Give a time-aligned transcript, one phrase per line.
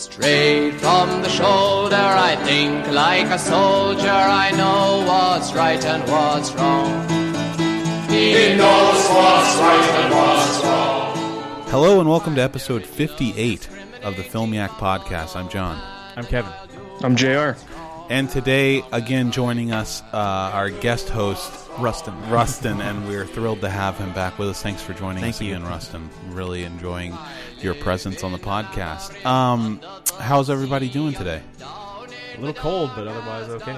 [0.00, 4.08] Straight from the shoulder, I think like a soldier.
[4.08, 7.06] I know what's right and what's wrong.
[8.08, 11.68] He knows what's right and what's wrong.
[11.68, 13.68] Hello and welcome to episode 58
[14.02, 15.36] of the Filmiac podcast.
[15.36, 15.78] I'm John.
[16.16, 16.50] I'm Kevin.
[17.02, 17.60] I'm JR.
[18.10, 20.16] And today, again, joining us, uh,
[20.52, 22.12] our guest host, Rustin.
[22.28, 24.60] Rustin, and we're thrilled to have him back with us.
[24.60, 25.54] Thanks for joining Thank us you.
[25.54, 26.10] again, Rustin.
[26.30, 27.16] Really enjoying
[27.60, 29.24] your presence on the podcast.
[29.24, 29.80] Um,
[30.18, 31.40] how's everybody doing today?
[32.40, 33.76] A little cold, but otherwise okay.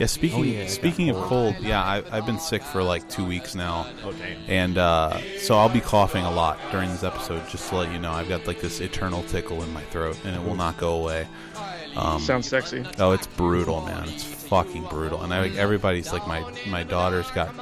[0.00, 1.54] Yeah, speaking Oh, yeah, speaking of cold.
[1.54, 4.36] cold, yeah, I, I've been sick for like two weeks now, Okay.
[4.48, 7.48] and uh, so I'll be coughing a lot during this episode.
[7.48, 10.34] Just to let you know, I've got like this eternal tickle in my throat, and
[10.34, 11.28] it will not go away.
[11.94, 12.84] Um, Sounds sexy.
[12.98, 14.08] Oh, it's brutal, man.
[14.08, 15.22] It's fucking brutal.
[15.22, 17.54] And I, everybody's like, my my daughter's got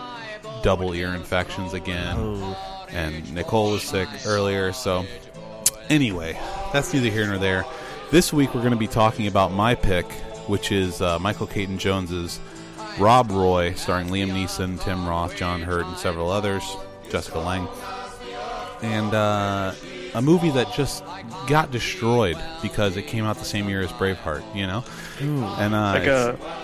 [0.63, 2.87] double ear infections again, Oh.
[2.91, 4.73] and Nicole was sick earlier.
[4.73, 5.05] So,
[5.91, 6.39] anyway,
[6.73, 7.65] that's neither here nor there.
[8.11, 10.05] This week we're going to be talking about my pick,
[10.51, 12.41] which is uh, Michael Caton Jones's
[12.99, 16.63] Rob Roy, starring Liam Neeson, Tim Roth, John Hurt, and several others,
[17.09, 17.69] Jessica Lange,
[18.83, 19.73] and uh,
[20.15, 21.05] a movie that just
[21.47, 24.43] got destroyed because it came out the same year as Braveheart.
[24.55, 24.85] You know,
[25.21, 26.61] and uh, Like it's- uh,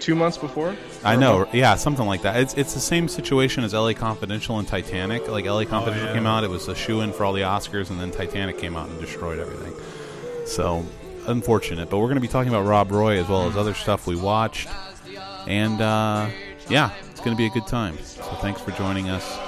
[0.00, 0.74] two months before.
[1.04, 2.40] I know, yeah, something like that.
[2.40, 3.94] It's it's the same situation as L.A.
[3.94, 5.28] Confidential and Titanic.
[5.28, 5.66] Like L.A.
[5.66, 6.14] Confidential yeah.
[6.14, 8.76] came out, it was a shoe in for all the Oscars, and then Titanic came
[8.76, 9.74] out and destroyed everything.
[10.46, 10.84] So
[11.26, 14.06] unfortunate, but we're going to be talking about Rob Roy as well as other stuff
[14.06, 14.68] we watched,
[15.46, 16.28] and uh,
[16.68, 17.98] yeah, it's going to be a good time.
[17.98, 19.38] So thanks for joining us,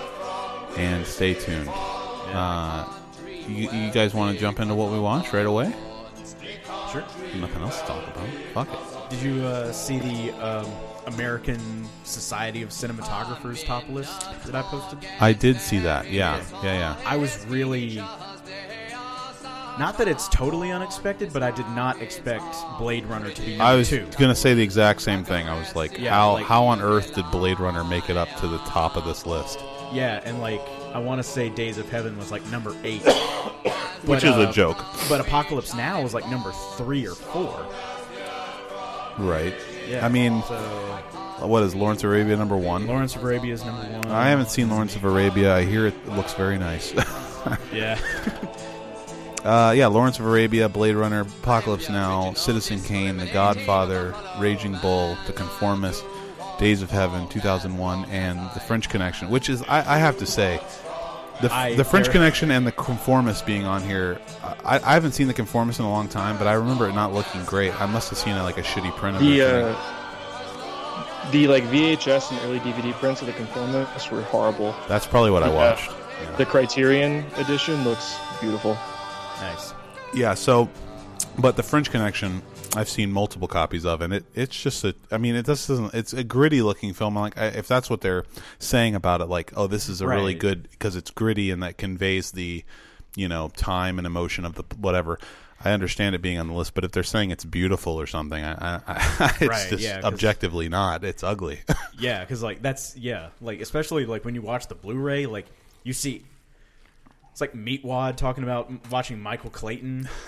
[0.77, 1.69] and stay tuned.
[1.69, 2.89] Uh,
[3.49, 5.73] you, you guys want to jump into what we watched right away?
[6.91, 7.05] Sure.
[7.37, 8.29] Nothing else to talk about.
[8.53, 9.11] Fuck it.
[9.11, 10.71] Did you uh, see the um,
[11.07, 11.59] American
[12.05, 14.99] Society of Cinematographers top list that I posted?
[15.21, 16.11] I did see that.
[16.11, 16.97] Yeah, yeah, yeah.
[17.07, 18.03] I was really.
[19.79, 22.45] Not that it's totally unexpected, but I did not expect
[22.79, 24.07] Blade Runner to be I was two.
[24.07, 25.49] to say the exact same thing.
[25.49, 28.29] I was like, Yeah, how like- how on earth did Blade Runner make it up
[28.41, 29.59] to the top of this list?
[29.93, 30.61] Yeah, and like
[30.95, 33.03] I want to say Days of Heaven was like number eight,
[34.05, 34.79] Which is uh, a joke,
[35.09, 37.67] But Apocalypse Now was like number three or four.
[39.19, 39.55] right?
[39.89, 40.05] Yeah.
[40.05, 42.87] I mean, so what is Lawrence of Arabia number one?
[42.87, 44.07] Lawrence of Arabia is number one.
[44.11, 45.55] I haven't seen Lawrence of Arabia.
[45.57, 46.93] I hear it looks very nice.
[47.73, 47.99] Yeah.
[49.45, 55.17] uh, yeah, Lawrence of Arabia, Blade Runner, Apocalypse Now, Citizen Kane, The Godfather, Raging Bull,
[55.27, 56.05] The Conformist,
[56.59, 59.31] Days of Heaven, 2001, and The French Connection.
[59.31, 60.61] Which is, I, I have to say,
[61.41, 64.21] the, I- the French Connection and The Conformist being on here.
[64.65, 67.13] I, I haven't seen The Conformist in a long time, but I remember it not
[67.13, 67.79] looking great.
[67.81, 69.27] I must have seen it like a shitty print of it.
[69.27, 74.75] The or uh, the like VHS and early DVD prints of the Conformist were horrible.
[74.89, 75.55] That's probably what I Yeah.
[75.55, 75.91] watched.
[76.37, 78.77] The Criterion edition looks beautiful.
[79.43, 79.75] Nice.
[80.15, 80.69] Yeah, so,
[81.39, 82.43] but the French Connection,
[82.77, 84.95] I've seen multiple copies of, and it it's just a.
[85.11, 85.95] I mean, it just doesn't.
[85.95, 87.17] It's a gritty looking film.
[87.17, 88.25] Like, I, if that's what they're
[88.59, 91.79] saying about it, like, oh, this is a really good because it's gritty and that
[91.79, 92.65] conveys the,
[93.17, 95.19] you know, time and emotion of the whatever.
[95.65, 98.43] I understand it being on the list, but if they're saying it's beautiful or something,
[98.43, 101.05] I, I, I it's Right, just yeah, objectively not.
[101.05, 101.61] It's ugly.
[101.99, 105.47] Yeah, because like that's yeah, like especially like when you watch the Blu-ray, like
[105.85, 106.25] you see,
[107.33, 110.09] it's like Meatwad talking about watching Michael Clayton.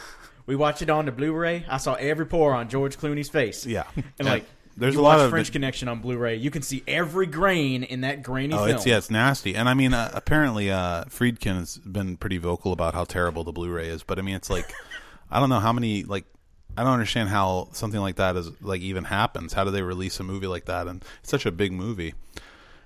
[0.47, 1.65] We watched it on the Blu-ray.
[1.70, 3.65] I saw every pore on George Clooney's face.
[3.65, 3.84] Yeah.
[3.97, 4.25] and Yeah.
[4.31, 4.44] like
[4.76, 6.37] There's you a lot of- French Connection on Blu-ray.
[6.37, 8.76] You can see every grain in that grainy Oh, film.
[8.76, 9.54] it's yeah, it's nasty.
[9.56, 13.53] And I mean, uh, apparently, uh, Friedkin has been pretty vocal about how terrible the
[13.53, 14.03] Blu-ray is.
[14.03, 14.71] But I mean, it's like,
[15.31, 16.26] I don't know how many like,
[16.76, 19.54] I don't understand how something like that is like even happens.
[19.54, 20.88] How do they release a movie like that?
[20.88, 22.12] And it's such a big movie,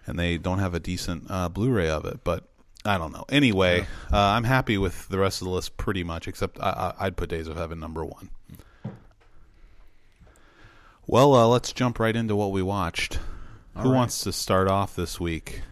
[0.06, 2.20] and they don't have a decent uh, Blu-ray of it.
[2.22, 2.44] But
[2.88, 3.24] I don't know.
[3.28, 7.06] Anyway, uh, I'm happy with the rest of the list pretty much, except I, I,
[7.06, 8.30] I'd put Days of Heaven number one.
[11.06, 13.18] Well, uh, let's jump right into what we watched.
[13.76, 13.96] Who right.
[13.96, 15.62] wants to start off this week?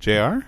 [0.00, 0.46] Jr.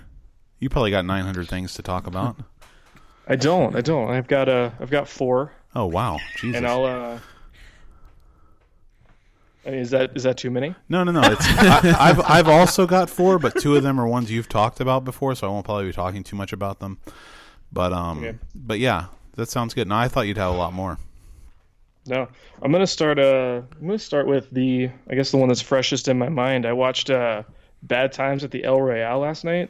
[0.59, 2.37] You probably got 900 things to talk about.
[3.27, 3.75] I don't.
[3.75, 4.09] I don't.
[4.09, 6.55] I've got uh, I've got four, oh wow, Jesus!
[6.57, 6.85] and I'll.
[6.85, 7.19] Uh,
[9.67, 10.73] I mean, is that is that too many?
[10.87, 11.21] no, no, no.
[11.23, 14.79] It's I, I've I've also got four, but two of them are ones you've talked
[14.79, 16.97] about before, so I won't probably be talking too much about them.
[17.71, 18.37] But um, Okay.
[18.55, 19.87] but yeah, that sounds good.
[19.89, 20.97] No, I thought you'd have a lot more.
[22.05, 22.29] No,
[22.61, 23.19] I'm gonna start.
[23.19, 24.89] Uh, I'm gonna start with the.
[25.09, 26.65] I guess the one that's freshest in my mind.
[26.65, 27.43] I watched uh,
[27.83, 29.69] Bad Times at the El Royale last night,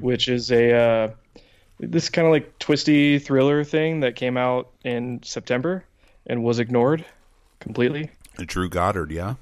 [0.00, 1.08] which is a uh,
[1.78, 5.84] this kind of like twisty thriller thing that came out in September
[6.26, 7.04] and was ignored
[7.60, 8.10] completely.
[8.38, 9.34] Drew Goddard, yeah.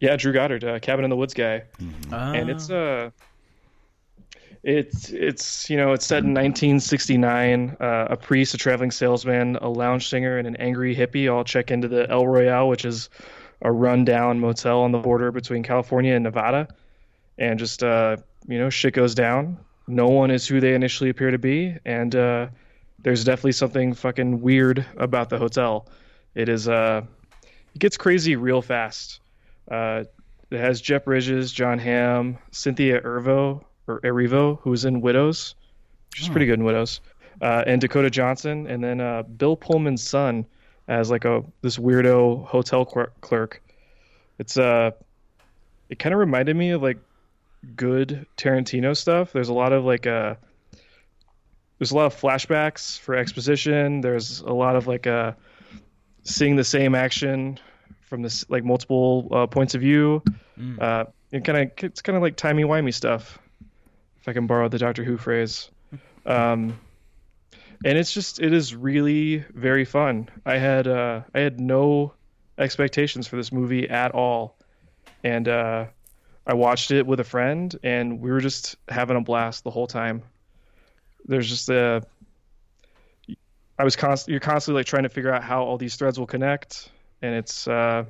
[0.00, 1.64] Yeah, Drew Goddard, uh, Cabin in the Woods guy,
[2.12, 2.32] Ah.
[2.32, 3.10] and it's uh,
[4.64, 7.76] It's it's you know it's set in 1969.
[7.80, 11.70] Uh, a priest, a traveling salesman, a lounge singer, and an angry hippie all check
[11.70, 13.08] into the El Royale, which is
[13.62, 16.68] a rundown motel on the border between California and Nevada,
[17.38, 18.16] and just uh,
[18.48, 19.58] you know shit goes down.
[19.86, 22.48] No one is who they initially appear to be, and uh,
[23.02, 25.86] there's definitely something fucking weird about the hotel.
[26.34, 27.02] It is uh,
[27.78, 29.20] it gets crazy real fast.
[29.70, 30.02] Uh,
[30.50, 35.54] it has Jeff Bridges, Jon Hamm, Cynthia Erivo or Erivo, who was in Widows.
[36.10, 37.00] which She's pretty good in Widows,
[37.40, 40.44] uh, and Dakota Johnson, and then uh, Bill Pullman's son
[40.88, 43.62] as like a this weirdo hotel clerk.
[44.40, 44.90] It's uh,
[45.88, 46.98] it kind of reminded me of like
[47.76, 49.32] good Tarantino stuff.
[49.32, 50.34] There's a lot of like uh,
[51.78, 54.00] there's a lot of flashbacks for exposition.
[54.00, 55.34] There's a lot of like uh,
[56.24, 57.60] seeing the same action
[58.08, 60.22] from this like multiple uh, points of view.
[60.80, 63.38] Uh, it kind of it's kind of like timey wimey stuff,
[64.20, 65.70] if I can borrow the Doctor Who phrase.
[66.26, 66.78] Um,
[67.84, 70.28] and it's just it is really very fun.
[70.44, 72.12] I had uh, I had no
[72.58, 74.58] expectations for this movie at all,
[75.24, 75.86] and uh,
[76.46, 79.86] I watched it with a friend, and we were just having a blast the whole
[79.86, 80.22] time.
[81.24, 82.02] There's just a
[83.78, 86.26] I was const- you're constantly like trying to figure out how all these threads will
[86.26, 86.90] connect,
[87.22, 88.04] and it's uh,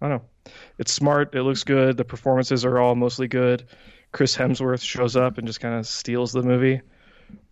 [0.00, 1.34] I don't know, it's smart.
[1.34, 1.96] It looks good.
[1.96, 3.66] The performances are all mostly good.
[4.12, 6.80] Chris Hemsworth shows up and just kind of steals the movie.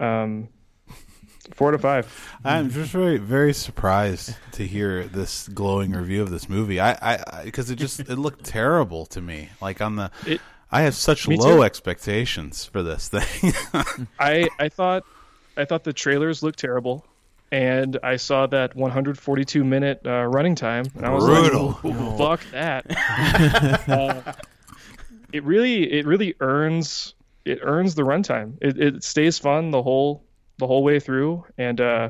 [0.00, 0.48] Um,
[1.54, 2.06] four to five.
[2.44, 6.80] I'm just very, very surprised to hear this glowing review of this movie.
[6.80, 9.50] I, I, because it just it looked terrible to me.
[9.60, 10.40] Like on the, It-
[10.70, 11.62] I have such low too.
[11.62, 13.52] expectations for this thing.
[14.18, 15.04] I I thought
[15.56, 17.06] I thought the trailers looked terrible,
[17.50, 21.78] and I saw that 142 minute uh, running time, and I was Brutal.
[21.82, 24.32] like, "Fuck that." uh,
[25.32, 27.14] it really it really earns
[27.44, 28.58] it earns the runtime.
[28.60, 30.24] It it stays fun the whole
[30.58, 32.08] the whole way through, and uh,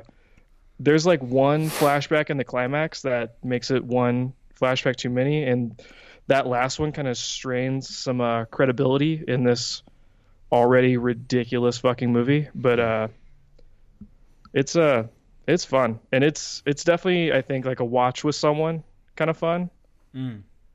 [0.79, 5.81] there's like one flashback in the climax that makes it one flashback too many, and
[6.27, 9.83] that last one kind of strains some uh, credibility in this
[10.53, 13.09] already ridiculous fucking movie, but uh,
[14.53, 15.07] it's uh,
[15.47, 18.83] it's fun, and it's it's definitely I think like a watch with someone
[19.17, 19.71] kind of fun.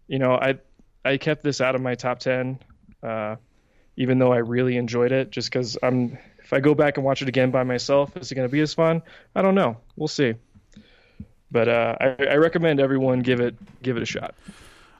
[0.07, 0.59] You know, I
[1.05, 2.59] I kept this out of my top ten,
[3.03, 3.35] uh,
[3.97, 7.21] even though I really enjoyed it, just because I'm if I go back and watch
[7.21, 9.01] it again by myself, is it going to be as fun?
[9.35, 9.77] I don't know.
[9.95, 10.33] We'll see.
[11.51, 14.35] But uh, I, I recommend everyone give it give it a shot.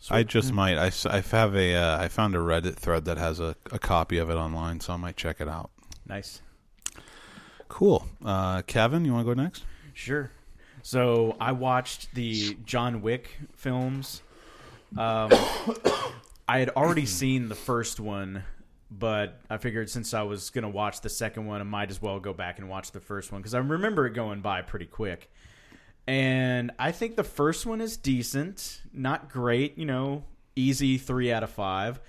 [0.10, 0.78] I just might.
[0.78, 1.76] I, I have a.
[1.76, 4.94] Uh, I found a Reddit thread that has a, a copy of it online, so
[4.94, 5.72] I might check it out.
[6.08, 6.42] Nice.
[7.70, 8.06] Cool.
[8.24, 9.64] Uh, Kevin, you want to go next?
[9.94, 10.30] Sure.
[10.82, 14.22] So I watched the John Wick films.
[14.98, 15.30] Um,
[16.48, 18.44] I had already seen the first one,
[18.92, 22.02] but I figured since I was going to watch the second one, I might as
[22.02, 24.88] well go back and watch the first one because I remember it going by pretty
[24.88, 25.32] quick.
[26.08, 30.24] And I think the first one is decent, not great, you know,
[30.56, 32.00] easy three out of five.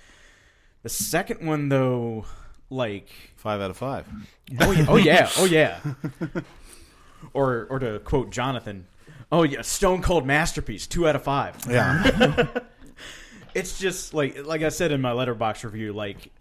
[0.81, 2.25] The second one, though,
[2.71, 4.07] like Five out of five.
[4.59, 5.79] Oh yeah, oh yeah, oh yeah.
[7.33, 8.85] or or to quote Jonathan,
[9.31, 11.55] oh yeah, stone cold masterpiece, two out of five.
[11.69, 12.47] Yeah.
[13.53, 16.31] It's just like like I said in my Letterboxd review, like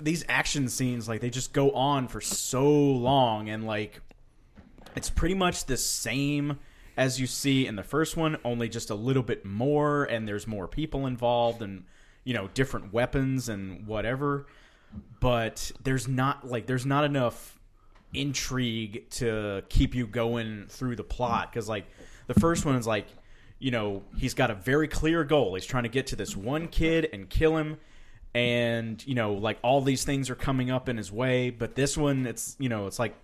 [0.00, 4.00] these action scenes, like they just go on for so long, and like
[4.96, 6.58] it's pretty much the same
[6.96, 10.46] as you see in the first one, only just a little bit more, and there's
[10.46, 11.84] more people involved, and
[12.24, 14.46] you know different weapons and whatever.
[15.20, 17.58] But there's not like there's not enough
[18.14, 21.52] intrigue to keep you going through the plot.
[21.52, 21.86] Because like
[22.26, 23.06] the first one is like
[23.58, 25.54] you know he's got a very clear goal.
[25.54, 27.78] He's trying to get to this one kid and kill him.
[28.34, 31.50] And you know like all these things are coming up in his way.
[31.50, 33.14] But this one it's you know it's like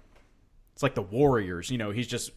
[0.74, 1.70] it's like the warriors.
[1.70, 2.30] You know he's just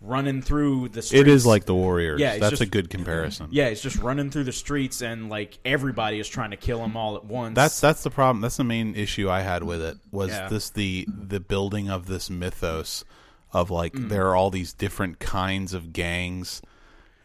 [0.00, 2.18] running through the streets it is like the Warriors.
[2.20, 3.48] Yeah, That's just- a good comparison.
[3.50, 6.96] yeah it's just running through the streets and like everybody is trying to kill him
[6.96, 8.40] all at once That's that's the problem.
[8.40, 10.48] That's the main issue I had with it was Yeah.
[10.48, 13.04] this the the building of this mythos
[13.52, 14.08] of like Mm.
[14.08, 16.62] there are all these different kinds of gangs.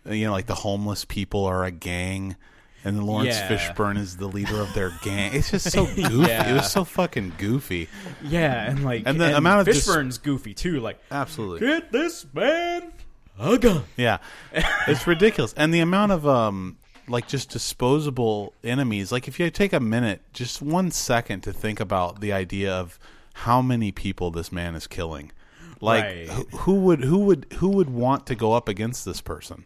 [0.10, 2.36] You know, like the homeless people are a gang,
[2.86, 3.50] and then Lawrence Yeah.
[3.50, 5.34] Fishburne is the leader of their gang.
[5.34, 6.02] It's just so goofy.
[6.30, 6.50] Yeah.
[6.50, 7.90] It was so fucking goofy.
[8.24, 11.68] yeah and like And the amount of Fishburne's goofy too like Absolutely.
[11.68, 12.94] get this man
[13.38, 14.20] a gun Yeah,
[14.88, 16.78] it's ridiculous, and the amount of um,
[17.10, 19.12] like just disposable enemies.
[19.12, 22.98] Like if you take a minute, just one second to think about the idea of
[23.34, 25.34] how many people this man is killing.
[25.82, 26.30] Like Right.
[26.30, 29.66] who, who would who would who would want to go up against this person?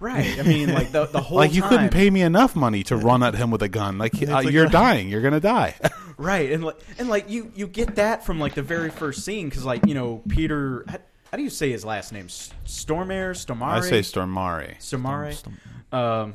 [0.00, 0.38] Right.
[0.38, 2.96] I mean, like the the whole Like you time, couldn't pay me enough money to
[2.96, 3.98] run at him with a gun.
[3.98, 5.08] Like, uh, you're dying.
[5.08, 5.74] You're gonna die.
[6.16, 9.48] right, and like and like you you get that from like the very first scene
[9.48, 10.84] because like you know Peter.
[10.88, 10.98] How,
[11.30, 12.28] how do you say his last name?
[12.28, 13.62] Stormare, Stormare.
[13.62, 14.78] I say Stormare.
[14.78, 15.52] Stormare.
[15.92, 16.34] Um,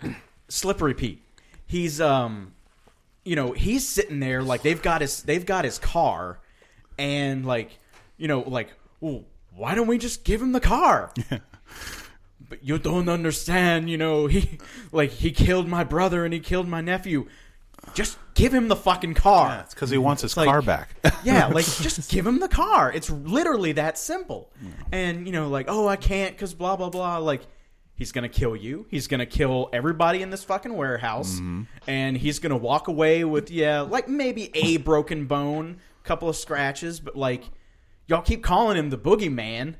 [0.48, 1.22] Slippery Pete.
[1.66, 2.52] He's um,
[3.24, 6.38] you know, he's sitting there like they've got his they've got his car,
[6.98, 7.78] and like
[8.16, 8.68] you know, like
[9.00, 11.12] well, why don't we just give him the car?
[12.48, 14.58] but you don't understand, you know, he
[14.92, 17.26] like he killed my brother and he killed my nephew.
[17.94, 19.60] Just give him the fucking car.
[19.64, 20.90] It's because he wants his car back.
[21.24, 22.92] Yeah, like just give him the car.
[22.92, 24.52] It's literally that simple.
[24.92, 27.18] And you know, like, oh, I can't because blah blah blah.
[27.18, 27.42] Like,
[27.94, 28.86] he's gonna kill you.
[28.90, 31.62] He's gonna kill everybody in this fucking warehouse, mm-hmm.
[31.86, 37.00] and he's gonna walk away with yeah, like maybe a broken bone, couple of scratches,
[37.00, 37.44] but like,
[38.06, 39.74] y'all keep calling him the boogeyman.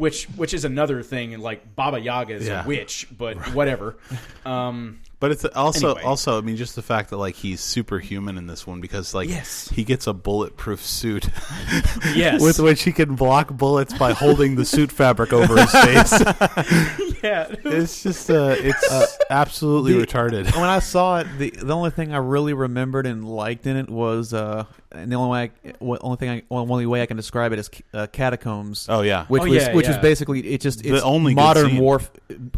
[0.00, 1.38] Which, which is another thing.
[1.38, 2.64] Like Baba Yaga is Yeah.
[2.64, 3.96] a witch, but whatever.
[4.46, 6.02] Um, But it's also Anyway.
[6.04, 9.28] also I mean just the fact that like he's superhuman in this one because like
[9.28, 9.68] Yes.
[9.68, 11.28] he gets a bulletproof suit
[12.14, 16.12] yes, with which he can block bullets by holding the suit fabric over his face.
[17.22, 20.44] yeah, it's just uh it's absolutely the- retarded.
[20.56, 23.90] when I saw it, the the only thing I really remembered and liked in it
[23.90, 27.52] was, uh, and the only way, I, only thing, I, only way I can describe
[27.52, 28.86] it is uh, catacombs.
[28.88, 29.26] Oh yeah.
[29.26, 32.00] which Oh, was yeah, which was basically it just it's The only modern war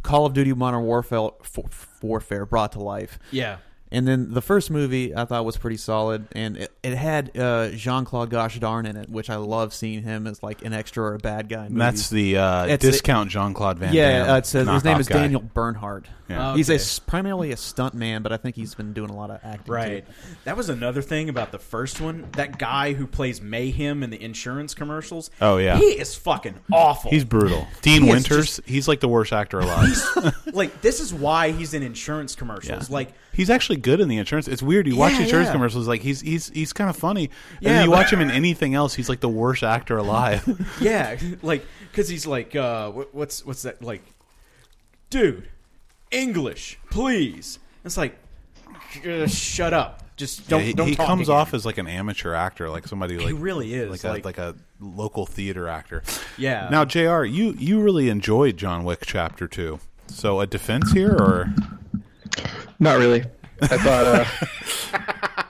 [0.05, 1.65] Call of Duty Modern Warfare for,
[2.03, 3.19] warfare brought to life.
[3.31, 3.59] yeah.
[3.93, 7.69] And then the first movie I thought was pretty solid, and it, it had uh,
[7.71, 11.15] Jean Claude Goshdarn in it, which I love seeing him as like an extra or
[11.15, 11.67] a bad guy.
[11.67, 12.33] in that's movies.
[12.33, 14.21] the uh, It's discount Jean Claude Van yeah.
[14.25, 14.31] Damme.
[14.31, 15.19] Uh, it says his name knockoff is guy.
[15.21, 16.07] Daniel Bernhardt.
[16.29, 16.53] Yeah.
[16.53, 16.81] Oh, He's a okay.
[16.81, 19.67] s primarily a stunt man, but I think he's been doing a lot of acting.
[19.67, 19.73] too.
[19.73, 20.05] Right.
[20.45, 22.27] That was another thing about the first one.
[22.33, 25.31] That guy who plays Mayhem in the insurance commercials.
[25.43, 25.77] Oh, yeah.
[25.77, 27.11] He is fucking awful.
[27.11, 27.67] He's brutal.
[27.83, 30.35] Dean He is Winters, he's like the worst actor alive.
[30.55, 32.89] like this is why he's in insurance commercials.
[32.89, 32.95] Yeah.
[32.95, 34.47] Like He's actually good in the insurance.
[34.49, 34.87] It's weird.
[34.87, 35.53] You watch Yeah, the insurance yeah.
[35.53, 38.31] commercials, like he's he's he's kind of funny, and Yeah, you but- watch him in
[38.31, 40.45] anything else, he's like the worst actor alive.
[40.81, 44.03] yeah, like cuz he's like uh what's what's that like
[45.11, 45.49] dude,
[46.11, 47.59] English, please.
[47.85, 48.17] It's like
[49.29, 50.01] shut up.
[50.17, 51.37] Just don't Yeah, he don't he comes again.
[51.41, 54.27] off as like an amateur actor, like somebody like He really is like, like, a
[54.27, 56.03] like a local theater actor.
[56.37, 56.69] yeah.
[56.71, 59.81] Now, Jr., you you really enjoyed John Wick Chapter Two.
[60.09, 61.53] So a defense here, or
[62.83, 63.23] Not really.
[63.63, 64.07] I thought.
[64.07, 65.43] Uh,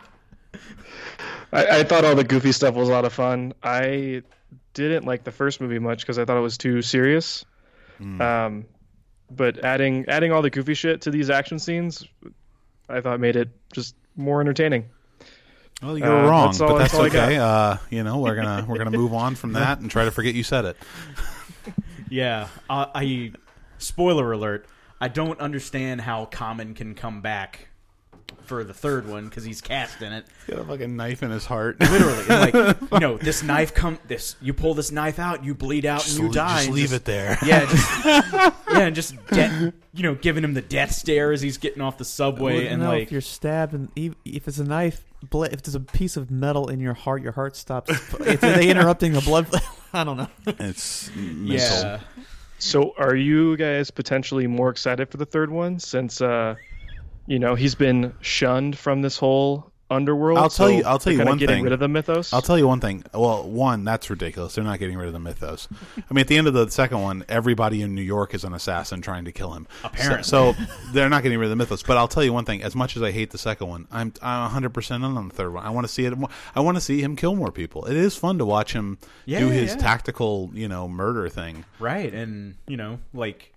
[1.53, 3.55] I, I thought all the goofy stuff was a lot of fun.
[3.63, 4.23] I
[4.75, 7.45] didn't like the first movie much because I thought it was too serious.
[8.21, 8.65] Um,
[9.31, 12.05] but adding adding all the goofy shit to these action scenes,
[12.89, 14.87] I thought made it just more entertaining.
[15.81, 17.29] well, you're Uh, wrong, that's all- but that's that's I got.
[17.29, 17.37] okay.
[17.39, 20.35] Uh, you know, we're gonna we're gonna move on from that and try to forget
[20.35, 20.77] you said it.
[22.11, 23.33] Yeah, uh, I.
[23.79, 24.67] Spoiler alert:
[25.03, 27.69] I don't understand how Common can come back
[28.45, 30.25] for the third one because he's cast in it.
[30.47, 31.81] He's got a fucking knife in his heart.
[31.81, 35.55] Literally, and like you know, this knife come this you pull this knife out, you
[35.55, 36.55] bleed out, Just and you l- die.
[36.59, 37.37] just and leave it there.
[37.45, 41.59] Yeah, just yeah, and just de- you know, giving him the death stare as he's
[41.59, 44.65] getting off the subway, Wouldn't and like if you're stabbed and if if it's a
[44.65, 47.91] knife, ble- if there's a piece of metal in your heart, your heart stops.
[48.21, 49.47] if they interrupting the blood,
[49.93, 50.29] I don't know.
[50.47, 51.55] It's mental.
[51.57, 52.01] yeah,
[52.65, 56.55] So, are you guys potentially more excited for the third one since, uh,
[57.27, 60.39] you know, he's been shunned from this whole underworld?
[60.39, 61.65] I'll tell so you- I'll tell you they're kinda one getting thing.
[61.65, 62.33] rid of the mythos.
[62.33, 63.05] I'll tell you one thing.
[63.15, 64.55] Well, one, that's ridiculous.
[64.55, 65.69] They're not getting rid of the mythos.
[66.11, 68.53] I mean, at the end of the second one, everybody in New York is an
[68.55, 69.67] assassin trying to kill him.
[69.85, 70.23] Apparently.
[70.25, 71.83] So, so they're not getting rid of the mythos.
[71.83, 72.63] But I'll tell you one thing.
[72.63, 75.35] As much as I hate the second one, I'm I'm 100 percent in on the
[75.35, 75.65] third one.
[75.65, 76.17] I want to see it.
[76.17, 77.85] more- I want to see him kill more people.
[77.85, 79.77] It is fun to watch him Yeah, do his yeah.
[79.79, 81.65] tactical, you know, murder thing.
[81.79, 83.53] right, and you know, like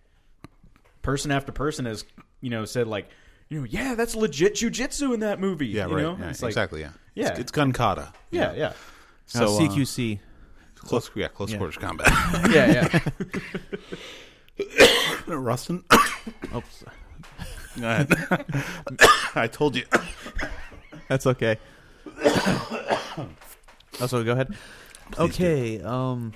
[1.02, 2.04] person after person has
[2.42, 3.08] you know said like
[3.56, 5.68] you know, yeah, that's legit jujitsu in that movie.
[5.68, 6.02] Yeah, you right.
[6.02, 6.18] Know?
[6.20, 6.82] Yeah, It's like, exactly.
[6.82, 6.90] Yeah.
[7.14, 7.30] Yeah.
[7.30, 8.12] It's, it's gun kata.
[8.30, 8.74] Yeah, yeah,
[9.28, 10.20] So Uh, CQC.
[10.76, 11.10] close.
[11.16, 11.58] Yeah, close Yeah.
[11.58, 12.08] quarters combat.
[12.52, 13.00] yeah,
[14.58, 14.66] yeah.
[15.28, 15.84] Rustin.
[16.56, 16.84] Oops.
[17.80, 18.14] Go ahead.
[19.36, 19.86] I told you.
[21.08, 21.58] That's okay.
[24.02, 24.54] also, go ahead.
[25.18, 25.82] okay.
[25.82, 26.34] Um,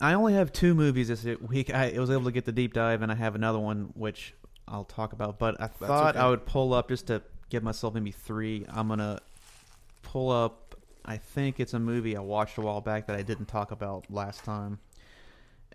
[0.00, 1.72] I only have two movies this week.
[1.72, 4.34] I was able to get the deep dive, and I have another one which
[4.70, 5.38] I'll talk about.
[5.38, 6.24] But I thought okay.
[6.24, 8.64] I would pull up just to give myself maybe three.
[8.68, 9.20] I'm gonna
[10.02, 10.74] pull up.
[11.04, 14.04] I think it's a movie I watched a while back that I didn't talk about
[14.10, 14.78] last time.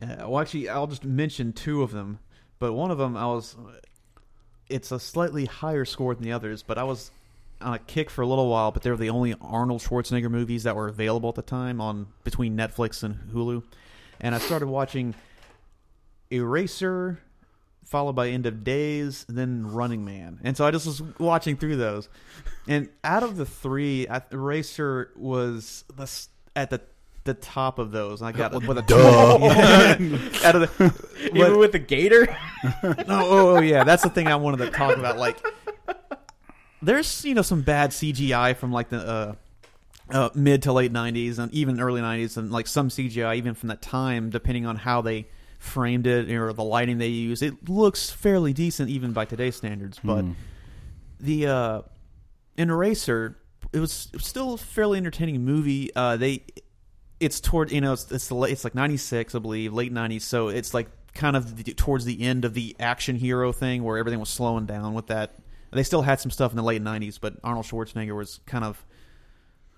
[0.02, 2.20] Uh, well, actually, I'll just mention two of them.
[2.60, 3.56] But one of them, I was.
[4.70, 7.12] It's a slightly higher score than the others, but I was
[7.62, 8.72] on a kick for a little while.
[8.72, 12.08] But they were the only Arnold Schwarzenegger movies that were available at the time on
[12.24, 13.64] between Netflix and Hulu,
[14.22, 15.14] and I started watching
[16.32, 17.20] Eraser,
[17.86, 20.40] followed by End of Days, then Running Man.
[20.44, 22.10] And so I just was watching through those.
[22.68, 26.10] And out of the three, I, Eraser was the,
[26.56, 26.82] at the
[27.24, 28.22] the top of those.
[28.22, 28.98] I got with a Duh.
[30.48, 32.28] out of the Even with the gator.
[32.84, 35.18] oh, oh, oh, yeah, that's the thing I wanted to talk about.
[35.18, 35.38] Like,
[36.82, 39.36] there's you know some bad CGI from like the uh,
[40.10, 43.70] uh, mid to late '90s and even early '90s, and like some CGI even from
[43.70, 45.28] that time, depending on how they
[45.64, 47.42] framed it or the lighting they use.
[47.42, 50.26] It looks fairly decent even by today's standards, but
[51.20, 51.82] the uh,
[52.58, 53.38] in Eraser,
[53.72, 55.90] it was, still a fairly entertaining movie.
[55.96, 56.44] Uh, they
[57.20, 60.24] it's toward you know it's it's, the, late- it's like 96 i believe late 90s
[60.24, 63.98] so it's like kind of the, towards the end of the action hero thing where
[63.98, 65.36] everything was slowing down with that
[65.72, 68.84] they still had some stuff in the late 90s but arnold schwarzenegger was kind of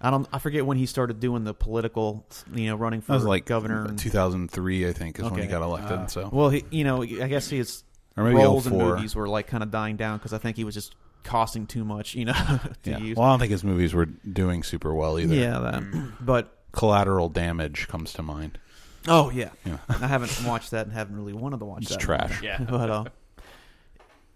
[0.02, 3.18] i don't i forget when he started doing the political you know running for That
[3.20, 6.10] was like governor and, 2003, I think, is when he got elected.
[6.12, 7.84] so well he, you know i guess his
[8.18, 10.64] or maybe roles in movies were like kind of dying down because i think he
[10.64, 12.34] was just costing too much you know
[12.84, 12.98] to Yeah.
[13.00, 15.34] use Well, I don't think his movies were doing super well either.
[15.36, 18.60] yeah that but Collateral Damage comes to mind.
[19.08, 19.78] oh yeah Yeah.
[19.90, 22.00] I haven't watched that and haven't really wanted to watch It's that.
[22.00, 22.42] trash.
[22.44, 22.60] Yeah.
[22.70, 23.04] but uh,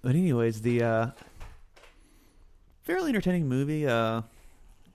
[0.02, 1.08] but anyways, the uh,
[2.84, 3.88] fairly entertaining movie.
[3.88, 4.22] Uh,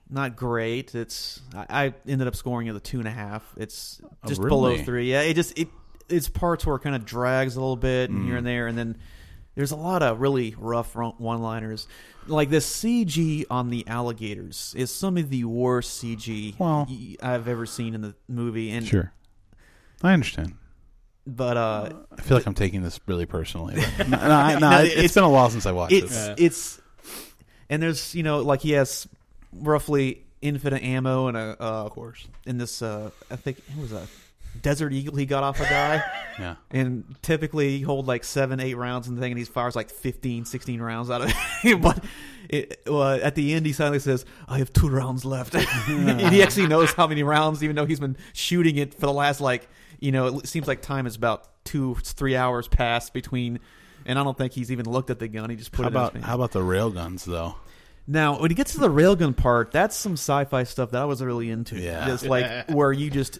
[0.09, 0.93] not great.
[0.95, 3.43] It's I, I ended up scoring it a two and a half.
[3.57, 5.11] It's Oh, just below three.
[5.11, 5.67] Yeah, it just it
[6.09, 8.25] it's parts where it kind of drags a little bit and Mm.
[8.27, 8.97] here and there, and then
[9.55, 11.87] there's a lot of really rough one liners.
[12.27, 16.87] Like the CG on the alligators is some of the worst CG Well-
[17.21, 18.71] I've ever seen in the movie.
[18.71, 19.11] And Sure.
[20.03, 20.53] I understand.
[21.27, 23.75] but uh, I feel like I'm taking this really personally.
[23.99, 26.39] no, no, no, No, it, it's- it's been a while since I watched it's it.
[26.39, 26.81] it's
[27.69, 29.07] and there's you know like he has
[29.61, 32.27] roughly infinite ammo and a uh, Of course.
[32.45, 34.07] in this uh I think it was a
[34.61, 36.01] desert eagle he got off a guy
[36.39, 36.55] Yeah.
[36.71, 39.89] and typically you hold like seven eight rounds in the thing and he fires like
[39.89, 41.33] 15 16 rounds out of
[41.63, 42.03] it but
[42.47, 45.55] it, well, at the end he suddenly says i have two rounds left
[45.87, 49.13] and he actually knows how many rounds even though he's been shooting it for the
[49.13, 49.67] last like
[49.99, 53.59] you know it seems like time is about two three hours past between
[54.05, 55.91] and i don't think he's even looked at the gun he just put How it
[55.91, 57.55] about how about the railguns though?
[58.07, 61.23] Now, when he gets to the railgun part, that's some sci-fi stuff that I was
[61.23, 61.77] really into.
[61.79, 62.05] Yeah.
[62.05, 63.39] Just like where you just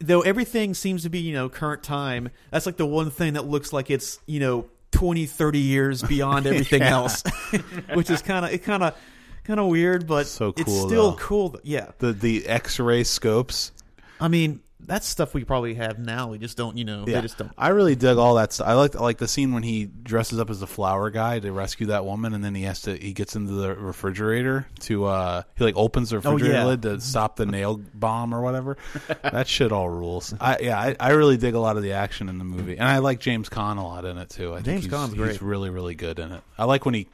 [0.00, 3.46] though everything seems to be, you know, current time, that's like the one thing that
[3.46, 6.90] looks like it's, you know, 20, 30 years beyond everything Yeah.
[6.90, 7.22] else.
[7.94, 8.96] Which is kind of it kind of
[9.44, 11.16] kind of weird, but So cool, it's cool, still though.
[11.18, 11.60] cool.
[11.62, 11.90] Yeah.
[11.98, 13.72] The the X-ray scopes.
[14.20, 16.28] I mean, that's stuff we probably have now.
[16.28, 17.16] We just don't, you know, Yeah.
[17.16, 17.50] they just don't.
[17.58, 18.68] I really dug all that stuff.
[18.68, 21.86] I like like the scene when he dresses up as the flower guy to rescue
[21.88, 25.64] that woman, and then he has to he gets into the refrigerator to uh he
[25.64, 26.64] like opens the Oh, refrigerator yeah.
[26.66, 28.76] lid to stop the nail bomb or whatever.
[29.22, 30.32] that shit all rules.
[30.40, 32.88] I yeah, I, I really dig a lot of the action in the movie, and
[32.88, 34.54] I like James Caan a lot in it too.
[34.54, 36.42] I James he's, Caan's he's really really good in it.
[36.56, 37.08] I like when he.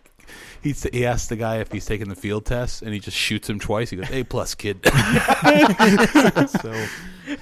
[0.63, 3.51] He, he asks the guy if he's taking the field test, and he just shoots
[3.51, 3.91] him twice.
[3.91, 4.81] He goes, "A plus, kid."
[6.63, 6.87] so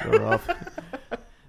[0.07, 0.49] rough.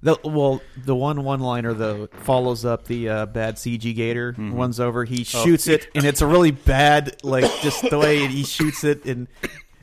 [0.01, 4.53] The, well, the one one-liner though follows up the uh, bad CG Gator Mm-hmm.
[4.53, 5.03] runs over.
[5.03, 5.05] Oh.
[5.05, 9.05] He shoots it, and it's a really bad, like just the way he shoots it,
[9.05, 9.27] and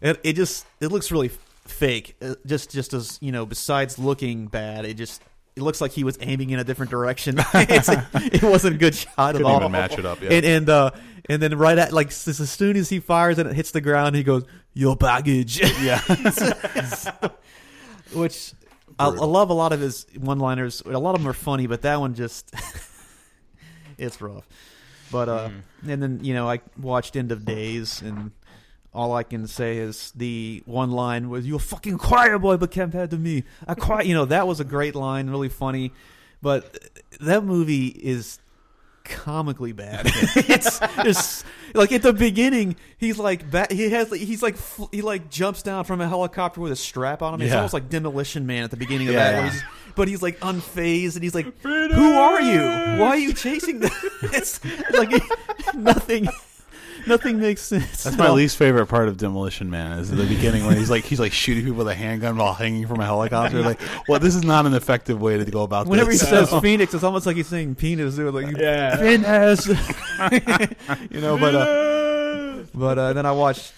[0.03, 1.31] it, it just it looks really
[1.65, 2.17] fake.
[2.21, 5.23] Uh, just just as you know, besides looking bad, it just
[5.57, 7.37] it looks like he was aiming in a different direction.
[7.55, 9.57] it's like, it wasn't a good shot at Couldn't all.
[9.61, 10.33] even match it up, yeah.
[10.33, 10.91] And and uh,
[11.31, 14.17] and then right at like as soon as he fires and it hits the ground,
[14.17, 16.01] he goes, "Your baggage." yeah,
[18.13, 18.53] which
[18.99, 20.83] I, I love a lot of his one-liners.
[20.83, 22.55] A lot of them are funny, but that one just
[23.99, 24.47] it's rough.
[25.11, 25.51] But uh,
[25.87, 28.31] and then you know I watched End of Days, and
[28.93, 32.71] all I can say is the one line was "You a fucking choir boy, but
[32.71, 35.93] compared to me, I cry." You know that was a great line, really funny.
[36.43, 36.89] But
[37.21, 38.39] that movie is
[39.11, 40.07] comically bad.
[40.37, 41.45] it's
[41.75, 45.63] like at the beginning, he's like ba- he has he's like fl- he like jumps
[45.63, 47.43] down from a helicopter with a strap on him.
[47.43, 47.57] It's Yeah.
[47.57, 49.35] almost like Demolition Man at the beginning of Yeah, that.
[49.43, 49.63] where he's-
[49.97, 52.61] but he's like unfazed and he's like, "Who are you?
[53.01, 53.91] Why are you chasing them?"
[54.23, 54.61] it's
[54.93, 55.11] like
[55.75, 56.29] nothing.
[57.07, 58.05] Nothing makes sense.
[58.05, 58.35] That's my all.
[58.35, 61.65] least favorite part of Demolition Man is the beginning when he's like he's like shooting
[61.65, 63.63] people with a handgun while hanging from a helicopter.
[63.63, 65.91] Like, well, this is not an effective way to go about this.
[65.91, 66.29] Whenever he this.
[66.29, 68.17] says Phoenix, it's almost like he's saying penis.
[68.17, 68.35] Dude.
[68.35, 68.97] Like, Yeah.
[68.97, 69.67] Phoenix.
[71.11, 73.73] you know, but uh, but uh, then I watched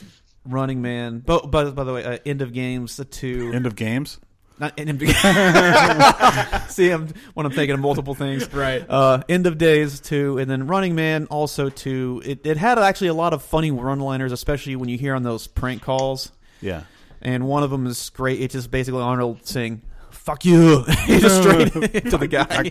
[0.44, 1.20] Running Man.
[1.24, 3.52] But, but by the way, uh, End of Games the two.
[3.54, 4.18] End of games.
[4.62, 8.48] Not end of See, I'm when I'm thinking of multiple things.
[8.54, 8.88] Right.
[8.88, 12.22] Uh, End of Days two, and then Running Man also two.
[12.24, 15.48] It it had actually a lot of funny run-liners, especially when you hear on those
[15.48, 16.30] prank calls.
[16.60, 16.84] Yeah.
[17.20, 18.40] And one of them is great.
[18.40, 22.70] It's just basically Arnold saying, "Fuck you!" just straight into the guy.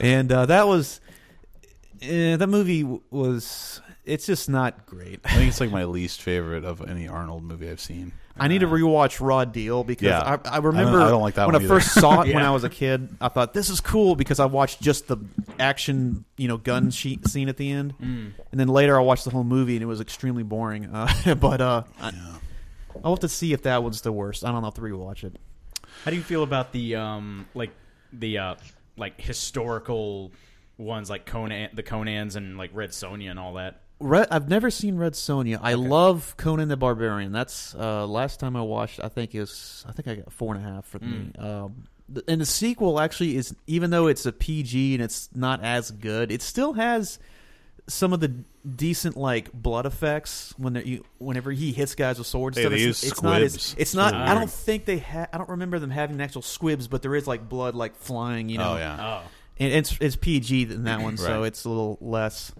[0.00, 1.00] and uh, that was
[2.00, 3.80] eh, that movie was.
[4.04, 5.20] It's just not great.
[5.24, 8.12] I think it's like my least favorite of any Arnold movie I've seen.
[8.36, 10.18] I need to rewatch Raw Deal because Yeah.
[10.20, 11.74] I, I I don't- remember I don't like that when one I either.
[11.74, 13.16] first saw it when I was a kid.
[13.20, 15.18] I thought this is cool because I watched just the
[15.60, 18.32] action, you know, gun sheet scene at the end, Mm.
[18.50, 20.86] and then later I watched the whole movie and it was extremely boring.
[20.86, 22.12] Uh, but uh, I,
[23.04, 24.44] I'll have to see if that one's the worst.
[24.44, 25.36] I don't know if to rewatch it.
[26.04, 27.70] How do you feel about the um like
[28.12, 28.54] the uh
[28.96, 30.32] like historical
[30.76, 33.80] ones like Conan the Conans and like Red Sonja and all that?
[34.00, 35.58] Red, I've never seen Red Sonja.
[35.62, 37.32] I love Conan the Barbarian.
[37.32, 39.00] That's uh, last time I watched.
[39.02, 41.30] I think is I think I got four and a half for me.
[41.38, 41.84] Um,
[42.28, 46.30] and the sequel actually is even though it's a PG and it's not as good,
[46.32, 47.18] it still has
[47.86, 48.28] some of the
[48.76, 52.58] decent like blood effects when they you whenever he hits guys with swords.
[52.58, 52.86] Hey, and they stuff.
[52.86, 53.74] use it's, it's not as squibs.
[53.78, 54.12] it's not.
[54.14, 57.14] It's I don't think they ha- I don't remember them having actual squibs, but there
[57.14, 58.48] is like blood like flying.
[58.48, 59.28] You know, oh yeah, Oh.
[59.60, 62.52] and it's it's PG than that one, so it's a little less.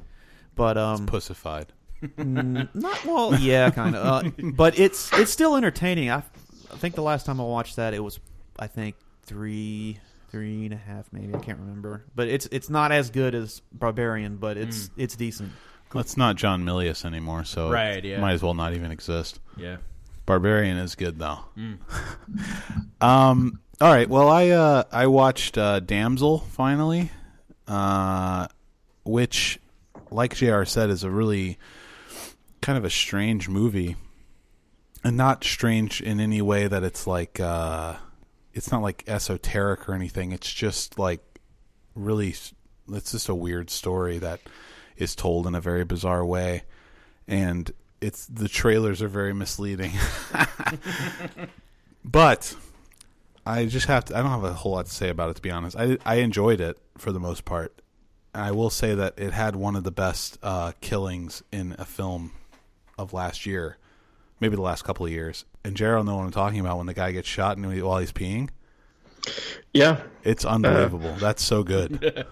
[0.55, 1.73] But um, pussified.
[2.03, 4.25] Mm, not well, yeah, kind of.
[4.27, 6.11] Uh, but it's it's still entertaining.
[6.11, 8.21] I, I think the last time I watched that, it was
[8.59, 9.99] I think three
[10.31, 12.05] three and a half, maybe I can't remember.
[12.15, 15.53] But it's it's not as good as Barbarian, but it's it's decent.
[15.93, 18.21] That's not John Milius anymore, so Right, yeah.
[18.21, 19.39] might as well not even exist.
[19.57, 19.77] Yeah.
[20.27, 21.39] Barbarian is good though.
[23.01, 23.61] um.
[23.81, 24.09] All right.
[24.09, 27.11] Well, I uh, I watched uh, Damsel finally,
[27.69, 28.47] uh,
[29.05, 29.59] which,
[30.15, 30.65] like Jr.
[30.65, 31.59] said, is a really
[32.63, 33.97] kind of a strange movie,
[35.03, 37.97] and not strange in any way that it's like uh,
[38.53, 40.33] it's not like esoteric or anything.
[40.33, 41.21] It's just like
[41.95, 44.41] really, it's just a weird story that
[44.97, 46.63] is told in a very bizarre way,
[47.27, 49.93] and it's the trailers are very misleading.
[52.05, 52.55] but
[53.45, 54.17] I just have to.
[54.17, 55.77] I don't have a whole lot to say about it to be honest.
[55.77, 57.81] I I enjoyed it for the most part.
[58.35, 62.33] I will say that it had one of the best uh, killings in a film
[62.99, 63.77] of last year,
[64.41, 65.45] maybe the last couple of years.
[65.65, 68.13] And Gerald know what I'm talking about when the guy gets shot and while he's
[68.13, 68.51] peeing.
[69.73, 71.15] Yeah, It's unbelievable.
[71.19, 72.27] That's so good.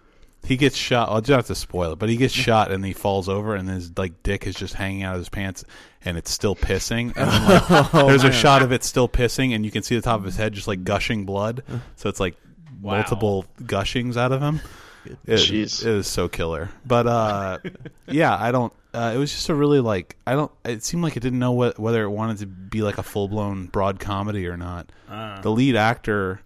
[0.44, 1.08] he gets shot.
[1.08, 3.68] I'll just have to spoil it, but he gets shot and he falls over and
[3.68, 5.64] his like dick is just hanging out of his pants
[6.04, 7.12] and it's still pissing.
[7.16, 10.02] And then, like, there's a shot of it still pissing and you can see the
[10.02, 11.62] top of his head just like gushing blood.
[11.96, 12.36] So it's like
[12.82, 12.96] Wow.
[12.96, 14.60] multiple gushings out of him.
[15.04, 15.84] It, Jeez.
[15.84, 16.70] it was so killer.
[16.86, 17.58] But uh,
[18.08, 18.72] yeah, I don't.
[18.92, 20.52] Uh, it was just a really like I don't.
[20.64, 23.28] It seemed like it didn't know what, whether it wanted to be like a full
[23.28, 24.90] blown broad comedy or not.
[25.08, 26.40] Uh, The lead actor,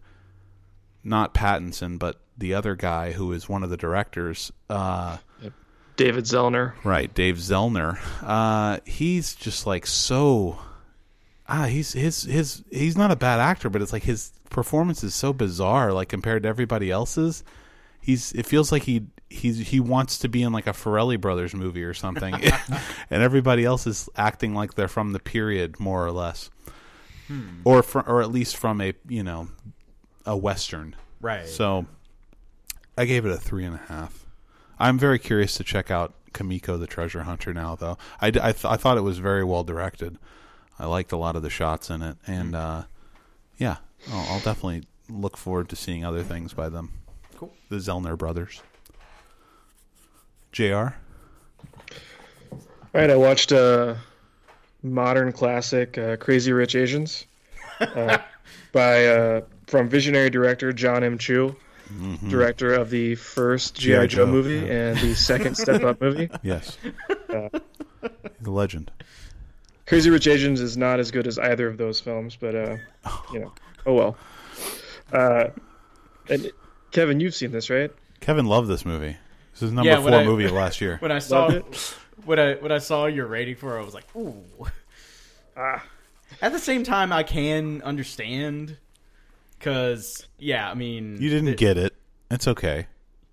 [1.05, 5.19] not Pattinson, but the other guy who is one of the directors, uh,
[5.97, 6.75] David Zellner.
[6.85, 7.99] right, Dave Zellner.
[8.23, 10.59] Uh, he's just like so.
[11.49, 15.15] Ah, he's his his he's not a bad actor, but it's like his performance is
[15.15, 17.43] so bizarre, like compared to everybody else's.
[18.01, 21.55] He's it feels like he he's he wants to be in like a Farrelly Brothers
[21.55, 22.35] movie or something,
[23.11, 26.51] and everybody else is acting like they're from the period more or less,
[27.65, 29.49] or fr- or at least from a you know
[30.25, 30.97] a western.
[31.21, 31.47] right.
[31.47, 31.87] So
[32.97, 34.25] I gave it a three and a half.
[34.79, 37.99] I'm very curious to check out Kumiko the Treasure Hunter now, though.
[38.21, 40.19] I, I, th- I thought it was very well directed.
[40.79, 42.85] I liked a lot of the shots in it, and uh,
[43.57, 43.79] yeah,
[44.13, 46.93] I'll, I'll definitely look forward to seeing other things by them.
[47.39, 47.55] Cool.
[47.69, 48.61] The Zellner brothers.
[50.51, 50.65] Jr.
[50.65, 50.93] All
[52.93, 53.97] right, I watched a
[54.83, 57.27] modern classic, uh, Crazy Rich Asians,
[57.79, 58.19] uh,
[58.73, 61.17] by uh, from visionary director John M.
[61.17, 61.55] Chu,
[62.29, 63.91] director of the first GI.
[63.91, 64.73] Joe Joe, movie yeah.
[64.89, 66.29] and the second Step Up movie.
[66.43, 66.77] Yes,
[67.29, 67.51] Uh,
[68.41, 68.91] the legend.
[69.87, 72.77] Crazy Rich Asians is not as good as either of those films, but uh,
[73.33, 73.53] you know,
[73.87, 74.17] oh well.
[75.13, 75.51] Uh,
[76.29, 76.51] and
[76.91, 77.91] Kevin, you've seen this, right?
[78.21, 79.17] Kevin loved this movie.
[79.53, 80.97] This is number Yeah, four I- movie of last year.
[81.01, 81.95] when I saw Loved it.
[82.25, 84.43] when I when I saw your rating for it, I was like, ooh.
[85.57, 85.85] Ah,
[86.41, 88.77] At the same time, I can understand
[89.59, 91.95] because yeah, I mean, You didn't the- get it.
[92.31, 92.87] It's okay.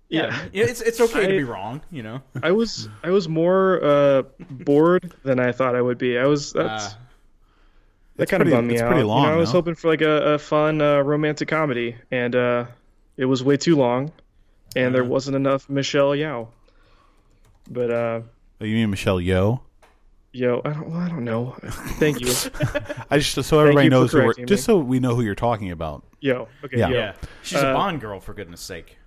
[0.08, 2.22] yeah, it's it's okay to be wrong, you know.
[2.42, 6.18] I was I was more uh, bored than I thought I would be.
[6.18, 6.94] I was that's.
[6.94, 6.96] Uh,
[8.16, 8.86] that It's kind of bummed me it's out.
[8.86, 9.58] pretty You know, long, I was no?
[9.58, 12.64] hoping for like a, a fun uh, romantic comedy, and uh,
[13.16, 14.12] it was way too long,
[14.74, 15.10] and there Uh-huh.
[15.10, 16.48] wasn't enough Michelle Yao.
[17.70, 18.20] But uh,
[18.60, 19.60] Oh, you mean Michelle Yeoh?
[20.32, 21.56] yo, I don't, well, I don't know.
[21.98, 22.28] Thank you,
[23.10, 25.70] I just so everybody knows who we're, correcting just so we know who you're talking
[25.70, 26.04] about.
[26.20, 26.48] yo.
[26.64, 26.88] Okay, Yeah.
[26.88, 26.94] yo.
[26.98, 28.98] yeah, she's a Uh, Bond girl for goodness sake.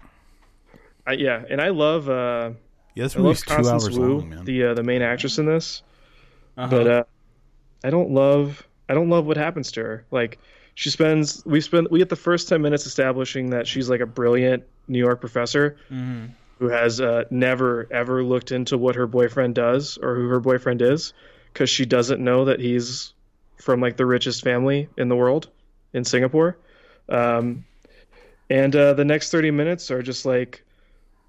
[1.06, 2.52] I, yeah, and I love uh,
[2.96, 4.46] Yeah, this I love movie's two hours Wu, long, man.
[4.46, 5.84] the uh, the main actress in this,
[6.58, 6.68] Uh-huh.
[6.70, 7.04] but uh,
[7.84, 10.06] I don't love I don't love what happens to her.
[10.12, 10.40] Like
[10.80, 14.06] she spends we spend we get the first 10 minutes establishing that she's like a
[14.06, 15.76] brilliant New York professor
[16.58, 20.82] who has uh, never ever looked into what her boyfriend does or who her boyfriend
[20.82, 21.12] is
[21.52, 23.14] because she doesn't know that he's
[23.58, 25.50] from like the richest family in the world
[25.92, 26.58] in Singapore.
[27.10, 27.66] Um,
[28.50, 30.64] and uh, the next 30 minutes are just like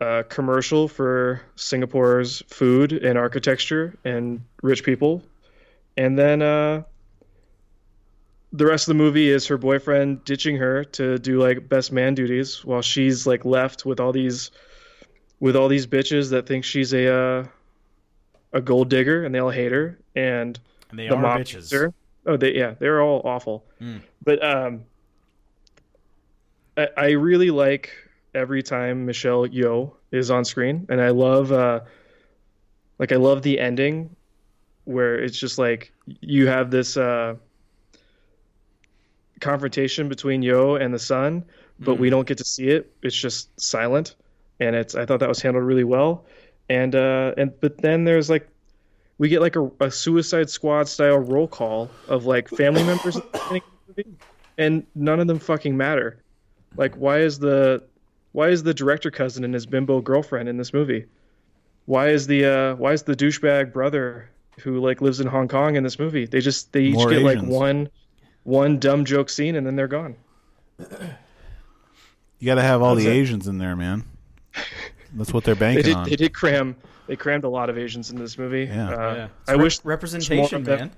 [0.00, 5.24] a commercial for Singapore's food and architecture and rich people.
[5.96, 6.84] And then uh,
[8.52, 12.14] the rest of the movie is her boyfriend ditching her to do like best man
[12.14, 14.50] duties while she's like left with all these
[15.38, 17.44] with all these bitches that think she's a uh,
[18.52, 20.58] a gold digger and they all hate her and
[20.90, 21.72] And they the are bitches.
[21.72, 21.94] her.
[22.26, 23.64] Oh, they yeah, they're all awful.
[24.22, 24.82] But um,
[26.76, 27.90] I, I really like
[28.34, 31.80] every time Michelle Yeoh is on screen, and I love uh,
[32.98, 34.14] like I love the ending
[34.84, 37.36] where it's just like you have this uh
[39.40, 41.44] confrontation between Yeoh and the son,
[41.78, 42.92] but we don't get to see it.
[43.02, 44.14] It's just silent,
[44.60, 46.26] and it's I thought that was handled really well.
[46.68, 48.48] And uh, and but then there's like
[49.18, 53.32] we get like a, a Suicide Squad style roll call of like family members, at
[53.32, 54.16] the beginning of the movie,
[54.56, 56.22] and none of them fucking matter.
[56.76, 57.82] Like, why is the
[58.32, 61.06] why is the director cousin and his bimbo girlfriend in this movie?
[61.86, 65.76] Why is the uh, why is the douchebag brother who like lives in Hong Kong
[65.76, 66.26] in this movie?
[66.26, 67.88] They just they each More get like one
[68.44, 70.16] one dumb joke scene and then they're gone.
[72.38, 73.10] You got to have all the it.
[73.12, 74.04] Asians in there, man.
[75.12, 76.08] That's what they're They banking did on.
[76.08, 76.76] they did cram
[77.06, 78.64] they crammed a lot of Asians in this movie.
[78.64, 78.88] Yeah.
[78.90, 79.28] Uh, Yeah.
[79.48, 80.88] I Rep- wish representation, more of man.
[80.88, 80.90] them-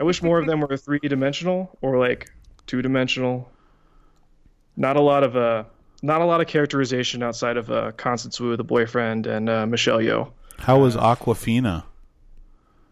[0.00, 2.30] I wish more of them were three dimensional or like
[2.66, 3.48] two dimensional.
[4.76, 5.64] Not a lot of uh,
[6.02, 9.98] not a lot of characterization outside of uh, Constance Wu, the boyfriend, and uh, Michelle
[9.98, 10.32] Yeoh.
[10.58, 11.84] How was Awkwafina?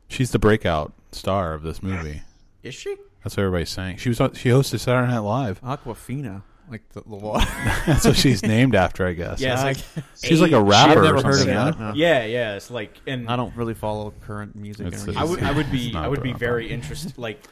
[0.09, 2.23] She's the breakout star of this movie.
[2.63, 2.97] Is she?
[3.25, 3.97] That's what everybody's saying.
[3.97, 5.61] She was on, she hosted Saturday Night Live.
[5.63, 7.47] Awkwafina, like the, the water.
[7.87, 9.41] That's what she's named after, I guess.
[9.41, 9.65] Yeah, it's I-
[10.01, 11.55] like she's like a I've rapper never or heard of something.
[11.55, 11.75] that.
[11.75, 11.93] huh?
[11.97, 12.55] Yeah, yeah.
[12.57, 14.87] It's like, and I don't really follow current music.
[14.89, 17.17] It's- or it's- I would, I would be, not I would be a very interested.
[17.19, 17.43] Like,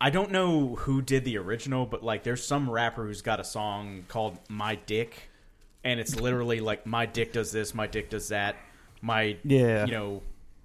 [0.00, 3.44] I don't know who did the original, but like, there's some rapper who's got a
[3.44, 5.30] song called "My Dick,"
[5.84, 8.56] and it's literally like, "My dick does this, my dick does that,
[9.02, 9.84] my, Yeah.
[9.86, 10.22] you know."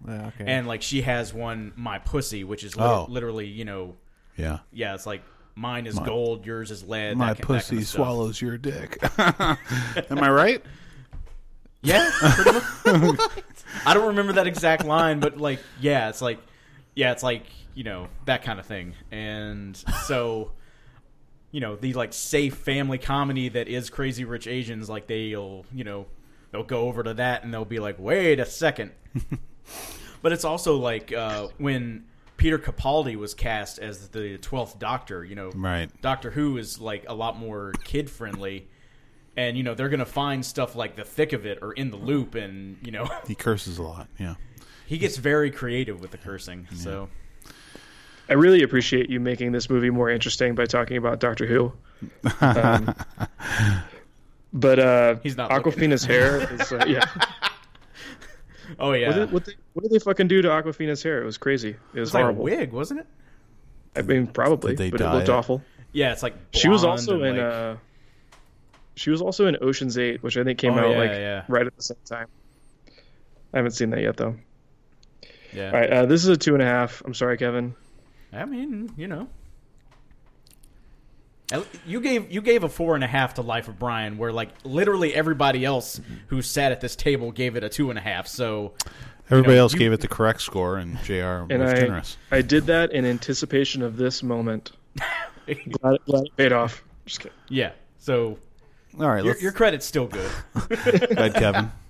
[0.08, 0.46] Yeah, okay.
[0.48, 3.06] And like, she has one, "My Pussy," which is lit- Oh.
[3.10, 3.96] literally, you know,
[4.38, 4.60] Yeah.
[4.72, 5.24] yeah, it's like
[5.56, 7.18] mine is gold, yours is lead.
[7.18, 8.98] My that, ki- that kind pussy of swallows your dick.
[9.18, 10.64] Am I right?
[11.82, 12.64] Yeah, much.
[13.86, 16.40] I don't remember that exact line, but like, yeah, it's like,
[16.96, 17.44] yeah, it's like
[17.76, 20.52] you know that kind of thing, and so,
[21.52, 25.84] you know, the like safe family comedy that is Crazy Rich Asians, like they'll, you
[25.84, 26.08] know,
[26.52, 28.92] they'll go over to that and they'll be like, wait a second,
[30.22, 32.06] but it's also like uh, when
[32.38, 35.90] Peter Capaldi was cast as the Twelfth Doctor, you know, Right.
[36.02, 38.68] Doctor Who is like a lot more kid friendly.
[39.38, 41.98] And you know they're gonna find stuff like the thick of it or in the
[41.98, 44.08] loop, and you know He curses a lot.
[44.18, 44.36] Yeah.
[44.86, 46.68] he gets very creative with the cursing.
[46.74, 47.10] So
[48.30, 51.74] I really appreciate you making this movie more interesting by talking about Doctor Who.
[52.42, 52.94] Um,
[54.54, 55.50] but uh, He's not.
[55.52, 57.06] Awkwafina's hair is uh, yeah.
[58.80, 61.22] oh yeah, What did, what, they, what did they fucking do to Awkwafina's hair?
[61.22, 61.70] It was crazy.
[61.94, 62.44] It was it's like a horrible.
[62.44, 63.08] wig, wasn't it?
[63.96, 65.32] I mean, probably, Did they but it looked it?
[65.32, 65.62] awful.
[65.94, 67.76] Yeah, it's like She was also in like- uh,
[68.96, 71.44] she was also in Ocean's Eight, which I think came Oh, out yeah, like yeah.
[71.50, 72.28] right at the same time.
[73.54, 74.36] I haven't seen that yet though.
[75.54, 75.68] yeah.
[75.68, 77.02] All right, uh, this is a two and a half.
[77.06, 77.74] I'm sorry, Kevin.
[78.34, 79.28] I mean, you know, At-
[81.86, 84.50] you gave you gave a four and a half to Life of Brian, where like
[84.64, 88.28] literally everybody else who sat at this table gave it a two and a half.
[88.28, 88.74] So
[89.30, 91.14] Everybody know, else you- gave it the correct score, and Jr.
[91.50, 92.18] And was I, generous.
[92.32, 94.72] I did that in anticipation of this moment.
[95.82, 96.84] glad, glad it paid off.
[97.06, 97.38] Just kidding.
[97.50, 98.38] yeah, so
[99.00, 100.32] All right, your, your credit's still good.
[100.54, 101.72] go ahead, Kevin.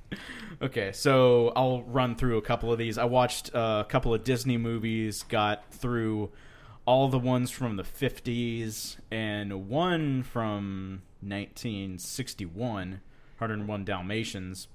[0.62, 2.98] Okay, so I'll run through a couple of these.
[2.98, 6.32] I watched uh, a couple of Disney movies, got through
[6.86, 13.02] all the ones from the 50s, and one from 1961,
[13.38, 14.68] 101 Dalmatians.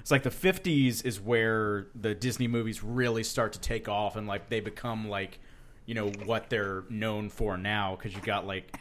[0.00, 4.26] It's like the 50s is where the Disney movies really start to take off and
[4.26, 5.38] like they become like,
[5.86, 8.76] you know, what they're known for now because you got like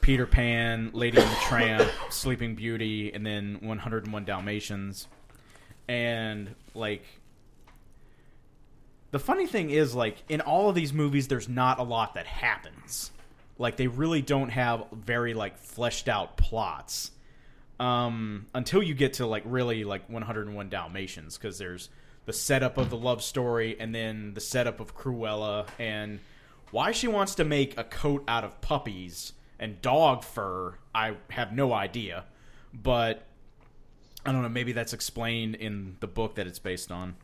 [0.00, 5.08] Peter Pan, Lady and the Tramp, Sleeping Beauty, and then 101 Dalmatians.
[5.88, 7.04] And like
[9.10, 12.26] the funny thing is like in all of these movies there's not a lot that
[12.26, 13.10] happens.
[13.58, 17.10] Like they really don't have very like fleshed out plots.
[17.78, 21.88] Um until you get to like really like 101 Dalmatians cuz there's
[22.26, 26.20] the setup of the love story and then the setup of Cruella and
[26.70, 30.74] why she wants to make a coat out of puppies and dog fur.
[30.94, 32.24] I have no idea,
[32.72, 33.26] but
[34.24, 34.48] I don't know.
[34.48, 37.16] Maybe that's explained in the book that it's based on.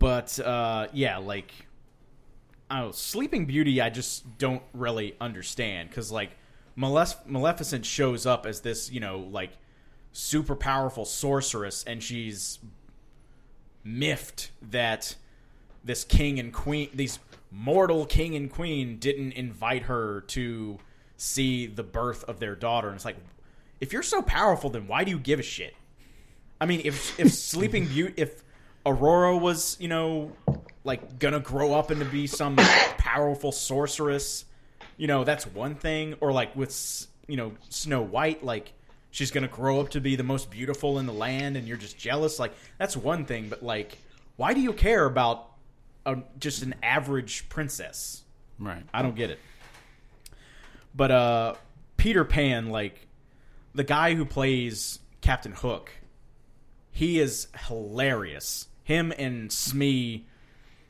[0.00, 1.52] But uh, yeah, like
[2.68, 6.30] I don't know, Sleeping Beauty, I just don't really understand because like
[6.76, 9.50] Malef- Maleficent shows up as this, you know, like
[10.12, 12.58] super powerful sorceress, and she's
[13.84, 15.16] miffed that
[15.84, 17.18] this king and queen, these
[17.50, 20.78] mortal king and queen, didn't invite her to
[21.18, 22.88] see the birth of their daughter.
[22.88, 23.18] And it's like,
[23.80, 25.74] if you're so powerful, then why do you give a shit?
[26.58, 28.42] I mean, if if Sleeping Beauty, if
[28.86, 30.32] Aurora was, you know,
[30.84, 32.56] like gonna grow up and to be some
[32.98, 34.44] powerful sorceress,
[34.96, 36.14] you know, that's one thing.
[36.20, 38.72] Or like with, you know, Snow White, like
[39.10, 41.98] she's gonna grow up to be the most beautiful in the land, and you're just
[41.98, 42.38] jealous.
[42.38, 43.48] Like that's one thing.
[43.48, 43.98] But like,
[44.36, 45.50] why do you care about
[46.06, 48.22] a, just an average princess?
[48.58, 48.82] Right.
[48.92, 49.38] I don't get it.
[50.94, 51.54] But uh
[51.96, 53.06] Peter Pan, like
[53.74, 55.92] the guy who plays Captain Hook,
[56.90, 58.66] he is hilarious.
[58.84, 60.26] Him and Smee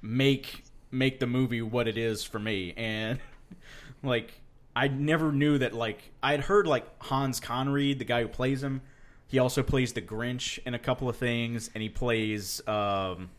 [0.02, 2.74] make make the movie what it is for me.
[2.76, 3.18] And
[4.02, 4.32] like
[4.74, 8.82] I never knew that like I'd heard like Hans Conried, the guy who plays him,
[9.26, 13.30] he also plays the Grinch in a couple of things, and he plays um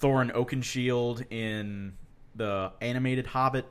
[0.00, 1.96] Thorin Oakenshield in
[2.34, 3.66] the animated Hobbit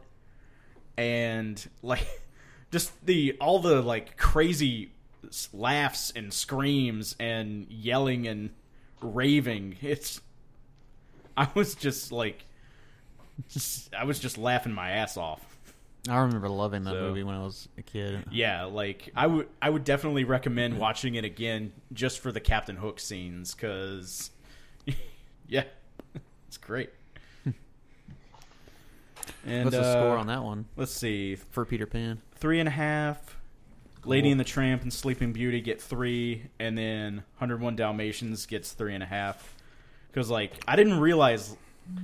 [0.97, 2.07] and like
[2.71, 4.91] just the all the like crazy
[5.53, 8.49] laughs and screams and yelling and
[9.01, 10.21] raving it's
[11.35, 12.45] i was just like
[13.97, 15.43] i was just laughing my ass off
[16.09, 18.23] I remember loving that So- movie when I was a kid.
[18.31, 22.77] yeah like i would i would definitely recommend watching it again just for the captain
[22.77, 24.31] hook scenes because
[25.47, 25.63] yeah
[26.47, 26.91] it's great
[29.45, 32.21] and What's the uh, score on that one let's see for Peter Pan?
[32.35, 33.36] three and a half.
[34.07, 38.93] Lady and the Tramp and Sleeping Beauty get three, and then 101 Dalmatians gets three
[38.93, 39.55] and a half.
[40.11, 41.55] Because like I didn't realize,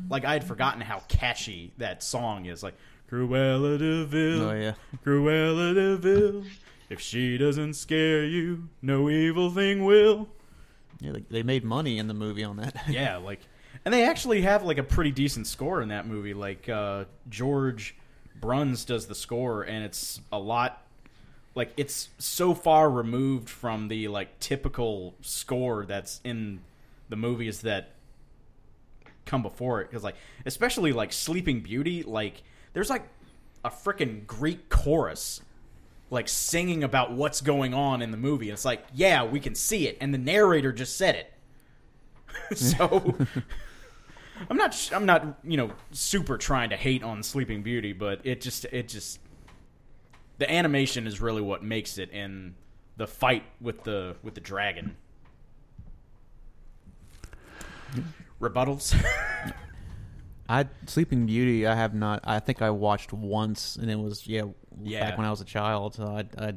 [0.09, 2.61] like I had forgotten how catchy that song is.
[2.63, 2.75] Like
[3.09, 4.73] Cruella de Vil, Oh yeah,
[5.05, 6.43] Cruella de Vil.
[6.89, 10.27] If she doesn't scare you, no evil thing will.
[10.99, 11.13] yeah.
[11.13, 12.75] They, they made money in the movie on that.
[12.87, 13.39] Yeah, like,
[13.85, 16.33] and they actually have like a pretty decent score in that movie.
[16.33, 17.95] Like uh, George
[18.39, 20.82] Bruns does the score, and it's a lot.
[21.55, 26.61] Like it's so far removed from the like typical score that's in
[27.09, 27.91] the movies that
[29.25, 29.89] come before it.
[29.89, 33.07] Because like, especially like Sleeping Beauty, like there's like
[33.63, 35.41] a freaking Greek chorus
[36.13, 38.51] like singing about what's going on in the movie.
[38.51, 41.33] It's like, yeah, we can see it, and the narrator just said it.
[42.57, 43.15] so
[44.49, 48.41] I'm not I'm not you know super trying to hate on Sleeping Beauty, but it
[48.41, 49.19] just it just
[50.37, 52.55] the animation is really what makes it, and
[52.97, 54.95] the fight with the with the dragon.
[58.39, 58.95] Rebuttals.
[60.49, 61.65] I Sleeping Beauty.
[61.65, 62.21] I have not.
[62.23, 64.43] I think I watched once, and it was yeah,
[64.81, 65.09] Yeah.
[65.09, 65.95] back when I was a child.
[65.95, 66.53] So I I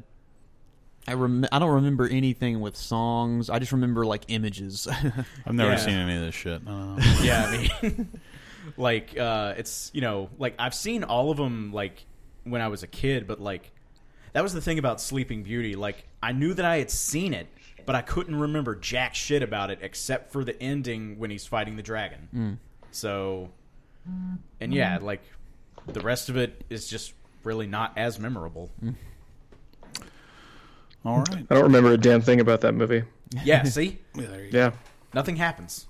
[1.08, 3.48] I, rem- I don't remember anything with songs.
[3.48, 4.88] I just remember like images.
[5.46, 5.76] I've never Yeah.
[5.76, 6.62] seen any of this shit.
[6.66, 7.04] I don't know.
[7.22, 8.08] yeah, I mean,
[8.76, 12.04] like uh, it's you know, like I've seen all of them like
[12.46, 13.70] when I was a kid, but like
[14.32, 15.74] that was the thing about Sleeping Beauty.
[15.74, 17.46] Like I knew that I had seen it,
[17.84, 21.76] but I couldn't remember jack shit about it except for the ending when he's fighting
[21.76, 22.28] the dragon.
[22.34, 22.58] Mm.
[22.90, 23.50] So,
[24.60, 25.02] and yeah, mm.
[25.02, 25.22] like
[25.86, 28.70] the rest of it is just really not as memorable.
[28.82, 28.94] Mm.
[31.04, 31.46] All right.
[31.48, 33.04] I don't remember a damn thing about that movie.
[33.44, 34.58] Yeah, see, Yeah, there you go.
[34.58, 34.70] Yeah.
[35.14, 35.86] nothing happens.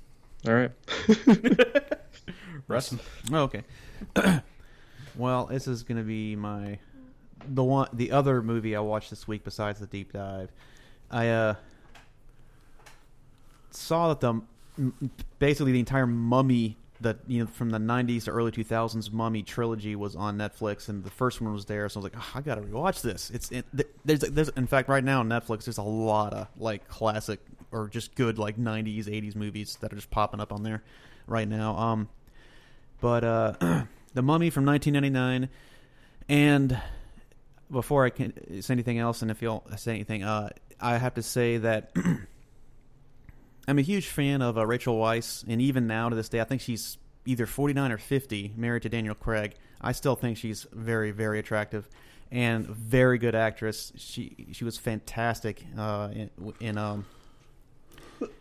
[0.46, 0.70] All right.
[2.68, 2.94] Russ,
[3.32, 3.62] Oh, okay.
[5.16, 6.78] well, this is going to be my
[7.48, 10.50] the one the other movie I watched this week besides the deep dive.
[11.10, 11.54] I uh
[13.70, 14.40] saw that the
[15.38, 19.94] basically the entire Mummy that you know from the 90s to early 2000s Mummy trilogy
[19.94, 22.40] was on Netflix and the first one was there so I was like oh, I
[22.40, 23.30] got to rewatch this.
[23.30, 23.66] It's it,
[24.04, 27.88] there's there's in fact right now on Netflix there's a lot of like classic or
[27.88, 30.82] just good like 90s 80s movies that are just popping up on there
[31.26, 31.76] right now.
[31.76, 32.08] Um
[33.00, 33.54] but uh,
[34.16, 35.50] the Mummy from 1999,
[36.30, 36.80] and
[37.70, 40.48] before I can say anything else, and if you'll say anything, uh,
[40.80, 41.92] I have to say that
[43.68, 46.44] I'm a huge fan of uh, Rachel Weisz, and even now to this day, I
[46.44, 46.96] think she's
[47.26, 49.54] either 49 or 50, married to Daniel Craig.
[49.82, 51.86] I still think she's very, very attractive
[52.32, 53.92] and very good actress.
[53.96, 57.04] She she was fantastic uh, in, in um,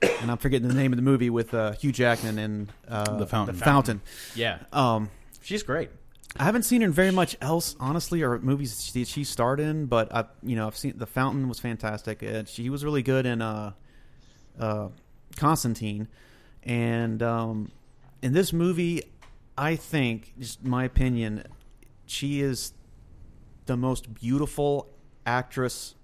[0.01, 3.27] and I'm forgetting the name of the movie with uh, Hugh Jackman and uh, The
[3.27, 3.57] Fountain.
[3.57, 4.01] The Fountain.
[4.35, 5.09] Yeah, Um,
[5.45, 5.89] she's great.
[6.37, 9.85] I haven't seen her in very much else, honestly, or movies she, she starred in.
[9.85, 12.21] But I, you know, I've seen The Fountain was fantastic.
[12.21, 13.71] And she was really good in uh,
[14.59, 14.89] uh,
[15.37, 16.07] Constantine,
[16.63, 17.71] and um,
[18.21, 19.03] in this movie,
[19.57, 21.43] I think, just my opinion,
[22.05, 22.73] she is
[23.65, 24.89] the most beautiful
[25.25, 25.95] actress.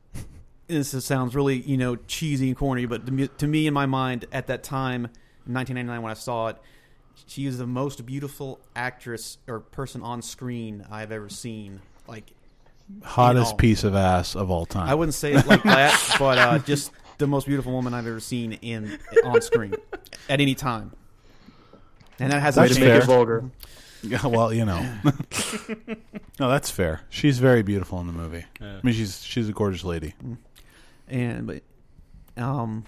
[0.68, 3.06] This sounds really, you know, cheesy and corny, but
[3.40, 5.06] to me, in my mind, at that time,
[5.46, 6.58] in 1999, when I saw it,
[7.28, 11.82] she is the most beautiful actress or person on screen I've ever seen.
[12.08, 12.32] Like,
[13.04, 14.90] Hottest piece of ass of all time.
[14.90, 18.20] I wouldn't say it like that, but uh, just the most beautiful woman I've ever
[18.20, 19.76] seen in on screen
[20.28, 20.92] at any time.
[22.20, 23.02] And that has Way That's to actually make fair.
[23.02, 23.52] it vulgar.
[24.04, 24.82] Yeah, well, you know.
[26.40, 27.02] no, that's fair.
[27.10, 28.46] She's very beautiful in the movie.
[28.60, 28.78] Yeah.
[28.78, 30.14] I mean, she's she's a gorgeous lady.
[31.08, 31.62] and but
[32.36, 32.86] um,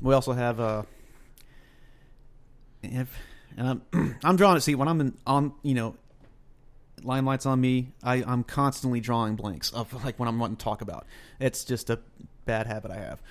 [0.00, 0.82] we also have uh,
[2.82, 3.16] if
[3.56, 4.56] and I'm I'm drawing.
[4.56, 4.60] It.
[4.62, 5.96] See, when I'm in, on, you know,
[7.02, 7.92] limelight's on me.
[8.02, 11.06] I I'm constantly drawing blanks of like when I'm wanting to talk about.
[11.40, 11.98] It's just a
[12.46, 13.22] bad habit I have.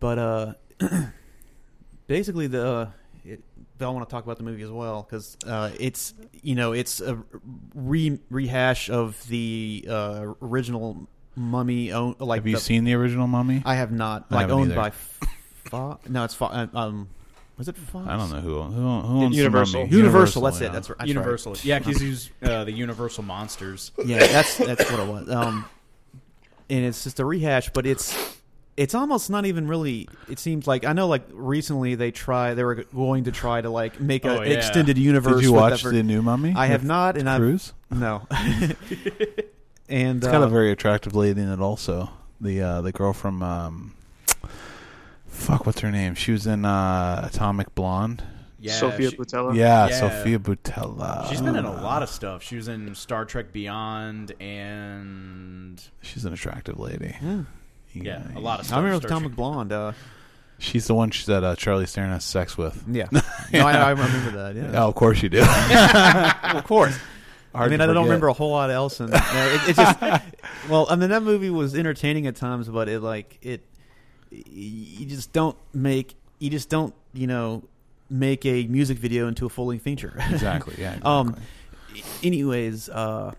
[0.00, 0.54] But uh,
[2.06, 2.66] basically the.
[2.66, 2.90] Uh,
[3.24, 3.40] it,
[3.78, 6.12] but I want to talk about the movie as well because uh, it's
[6.42, 7.22] you know it's a
[7.74, 11.06] re- rehash of the uh, original
[11.36, 11.92] Mummy.
[11.92, 13.62] Own, like Have you the- seen the original Mummy?
[13.64, 14.26] I have not.
[14.30, 14.74] I Like owned either.
[14.80, 16.08] by Fox.
[16.08, 16.68] No, it's Fox.
[16.74, 17.08] Um,
[17.58, 18.08] was it Fox?
[18.08, 19.86] I don't know who who, who owns the Universal.
[19.86, 20.42] Universal.
[20.42, 20.68] that's yeah.
[20.68, 20.72] it.
[20.72, 20.98] That's right.
[20.98, 21.52] That's Universal.
[21.52, 21.64] Right.
[21.64, 23.92] Yeah, because he's uh, the Universal monsters.
[24.04, 25.28] Yeah, that's that's what it was.
[25.30, 25.64] Um,
[26.70, 28.36] and it's just a rehash, but it's
[28.76, 30.08] it's almost not even really.
[30.28, 31.06] It seems like I know.
[31.06, 32.54] Like recently, they try.
[32.54, 34.56] They were going to try to like make Oh, an yeah.
[34.56, 35.36] extended universe.
[35.36, 36.54] Did you watch that the new Mummy?
[36.56, 37.72] I have not, and I've Cruise.
[37.90, 38.26] no.
[39.88, 41.60] and It's uh, got a very attractive lady in it.
[41.60, 42.08] Also,
[42.40, 43.94] the uh, the girl from um,
[45.32, 46.14] fuck, what's her name?
[46.14, 48.22] She was in uh, Atomic Blonde.
[48.60, 49.54] Yeah, Sofia she- Boutella.
[49.56, 49.94] Yeah, Yeah.
[50.00, 51.28] Sofia Boutella.
[51.28, 52.42] She's been in a lot of stuff.
[52.44, 57.16] She was in Star Trek Beyond and She's an attractive lady.
[57.20, 57.42] yeah.
[57.92, 58.78] yeah, a lot of stuff.
[58.78, 59.36] I remember Star Atomic Trek.
[59.36, 59.72] Blonde.
[59.72, 59.92] Uh,
[60.58, 62.84] She's the one she said uh, Charlie Theron has sex with.
[62.88, 63.20] yeah, no,
[63.66, 64.54] I, I remember that.
[64.54, 65.40] Yeah, Oh, of course you do.
[66.44, 66.96] of course.
[67.54, 70.00] I mean, to I don't remember a whole lot else, and it, it just
[70.70, 73.62] well, I mean, that movie was entertaining at times, but it like it,
[74.50, 77.62] you just don't make, you just don't, you know,
[78.10, 80.14] make a music video into a full length feature.
[80.30, 80.74] Exactly.
[80.78, 80.94] Yeah.
[80.94, 81.10] Exactly.
[81.10, 81.36] Um,
[82.22, 83.32] anyways, uh,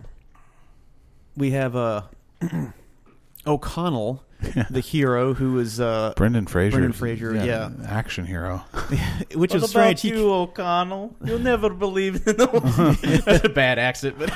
[1.36, 2.02] we have uh,
[3.46, 4.22] O'Connell,
[4.70, 6.72] the hero, who is uh, Brendan Fraser.
[6.76, 7.70] Brendan Fraser, yeah.
[7.86, 8.58] action hero.
[9.34, 10.04] which What is strange.
[10.04, 11.14] about He- you, O'Connell?
[11.24, 12.36] You'll never believe it.
[12.36, 14.32] That's a bad accent, but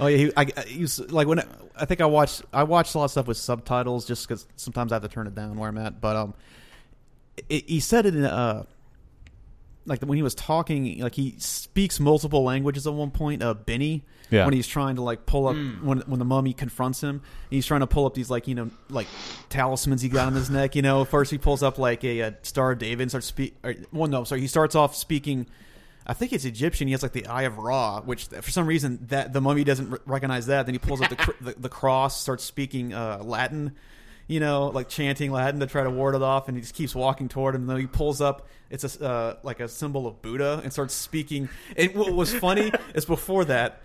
[0.00, 1.44] Oh yeah, he, I, I he was, like when I,
[1.76, 4.92] I think I watched I watched a lot of stuff with subtitles just because sometimes
[4.92, 6.00] I have to turn it down where I'm at.
[6.00, 6.34] But um,
[7.48, 8.64] it, he said it in uh,
[9.86, 13.42] like when he was talking, like he speaks multiple languages at one point.
[13.42, 14.44] Uh, Benny, Yeah.
[14.44, 17.80] when he's trying to like pull up when when the mummy confronts him, he's trying
[17.80, 19.06] to pull up these like you know like
[19.48, 20.76] talismans he got on his neck.
[20.76, 23.56] You know, first he pulls up like a, a Star of David and starts speak.
[23.64, 25.46] Or, well, no, sorry, he starts off speaking.
[26.08, 26.88] I think it's Egyptian.
[26.88, 30.00] He has like the Eye of Ra, which for some reason that the mummy doesn't
[30.06, 30.64] recognize that.
[30.64, 33.74] Then he pulls up the the, the cross, starts speaking uh, Latin,
[34.26, 36.94] you know, like chanting Latin to try to ward it off, and he just keeps
[36.94, 37.66] walking toward him.
[37.66, 41.50] Then he pulls up, it's a uh, like a symbol of Buddha, and starts speaking.
[41.76, 43.82] And what was funny is before that,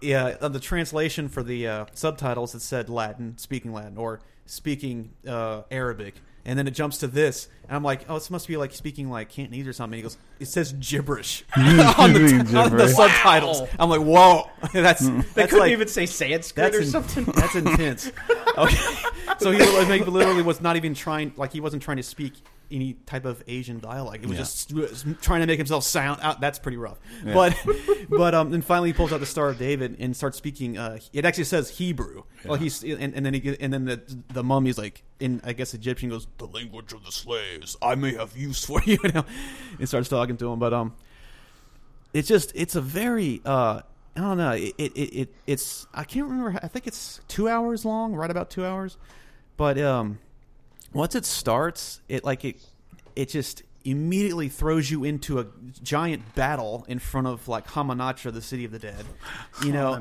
[0.00, 5.62] yeah, the translation for the uh, subtitles, it said Latin, speaking Latin, or speaking uh,
[5.70, 6.14] Arabic.
[6.46, 9.10] And then it jumps to this, and I'm like, "Oh, this must be like speaking
[9.10, 12.94] like Cantonese or something." And He goes, "It says gibberish on, the, on the Gibberish.
[12.94, 15.18] subtitles." I'm like, "Whoa, that's hmm.
[15.18, 17.24] they that's couldn't like even say Sanskrit that's or in- something.
[17.24, 18.12] That's intense.
[18.56, 18.94] Okay,
[19.40, 22.34] so he literally, literally was not even trying, like he wasn't trying to speak
[22.70, 24.24] any type of Asian dialect.
[24.24, 24.36] It was
[24.70, 24.86] Yeah.
[24.86, 26.40] just trying to make himself sound out.
[26.40, 26.98] That's pretty rough.
[27.24, 27.56] But
[28.08, 30.78] but um, then finally he pulls out the Star of David and starts speaking.
[30.78, 32.24] Uh, it actually says Hebrew.
[32.44, 34.00] Like he's and, and then he and then the
[34.32, 37.76] the mummy's like in I guess Egyptian goes the language of the slaves.
[37.82, 38.98] I may have use for you.
[39.02, 39.24] you know,
[39.78, 40.58] and starts talking to him.
[40.58, 40.94] But um,
[42.12, 43.80] it's just it's a very uh
[44.16, 47.48] I don't know it, it, it, it it's I can't remember I think it's two
[47.48, 48.96] hours long right about two hours
[49.58, 50.18] but um
[50.96, 52.56] once it starts it like it
[53.14, 55.46] it just immediately throws you into a
[55.82, 59.04] giant battle in front of like Hamunaptra the city of the dead
[59.64, 59.94] you know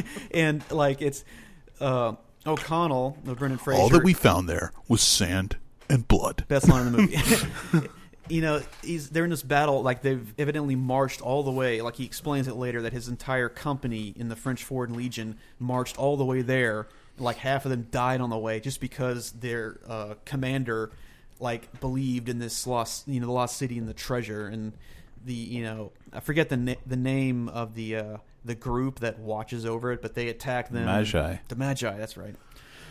[0.32, 1.24] and like it's
[1.80, 2.14] uh
[2.46, 5.56] O'Connell the Brendan Fraser All that we found there was sand
[5.88, 6.44] and blood.
[6.48, 6.98] best line in the
[7.72, 7.88] movie.
[8.28, 9.82] you know, he's they're in this battle.
[9.82, 11.80] Like they've evidently marched all the way.
[11.80, 15.98] Like he explains it later that his entire company in the French Foreign Legion marched
[15.98, 16.88] all the way there.
[17.18, 20.90] Like half of them died on the way just because their uh, commander
[21.40, 24.72] like believed in this lost, you know, the lost city and the treasure and
[25.24, 29.18] the, you know, I forget the na- the name of the uh, the group that
[29.18, 30.86] watches over it, but they attack them.
[30.86, 31.40] Medjai.
[31.48, 31.98] The Medjai.
[31.98, 32.34] That's right.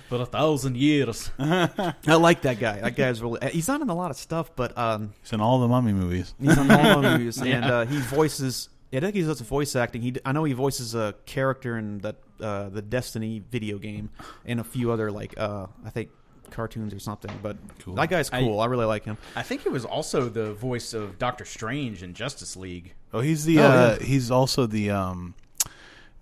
[0.10, 1.32] For a thousand years.
[1.40, 2.82] I like that guy.
[2.82, 3.40] That guy's really.
[3.52, 6.36] He's not in a lot of stuff, but um, He's in all the Mummy movies.
[6.40, 8.70] He's in all the movies, and uh, he voices.
[8.96, 10.02] Yeah, I think he does voice acting.
[10.02, 14.10] He, I know he voices a character in that uh, the Destiny video game,
[14.46, 16.12] and a few other like uh, I think
[16.52, 17.38] cartoons or something.
[17.44, 17.96] But Cool.
[17.96, 18.62] that guy's cool.
[18.62, 19.18] I, really like him.
[19.36, 22.94] I think he was also the voice of Doctor Strange in Justice League.
[23.14, 23.60] Oh, he's the.
[23.60, 24.06] Oh, uh, yeah.
[24.06, 25.36] He's also the um,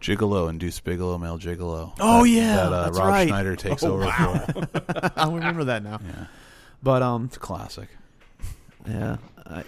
[0.02, 1.94] Gigolo and Deuce Bigalow, male Gigolo.
[2.00, 3.28] Oh, that, yeah, that uh, that's Rob right.
[3.28, 4.46] Schneider takes Oh, over wow.
[4.52, 5.12] for.
[5.16, 6.00] I remember that now.
[6.04, 6.26] Yeah,
[6.82, 7.90] But um, it's a classic.
[8.88, 9.18] yeah.
[9.46, 9.64] I,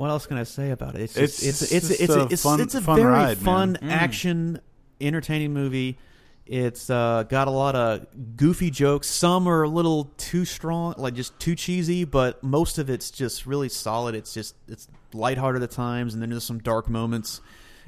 [0.00, 1.02] what else can I say about it?
[1.02, 3.36] It's It's just, it's it's just it's a it's, fun- it's a fun very ride,
[3.38, 3.90] fun man.
[3.90, 4.60] action,
[4.98, 5.98] entertaining movie.
[6.46, 9.08] It's uh, got a lot of goofy jokes.
[9.08, 13.44] Some are a little too strong, like just too cheesy, but most of it's just
[13.46, 14.14] really solid.
[14.14, 17.40] It's just it's lighthearted at times, and then there's some dark moments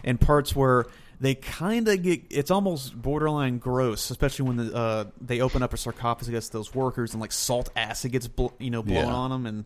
[0.05, 0.85] and parts where
[1.19, 2.21] they kind of get.
[2.31, 7.15] It's almost borderline gross, especially when the, uh, they open up a sarcophagus those workers
[7.15, 9.13] and like salt acid gets bl- you know blown Yeah.
[9.15, 9.65] on them and.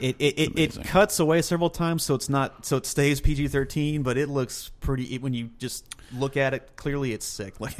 [0.00, 3.48] It it, it, it cuts away several times, so it's not so it stays PG
[3.48, 5.14] thirteen, but it looks pretty.
[5.14, 5.84] It, when you just
[6.14, 7.54] look at it clearly, it's sick.
[7.60, 7.76] Like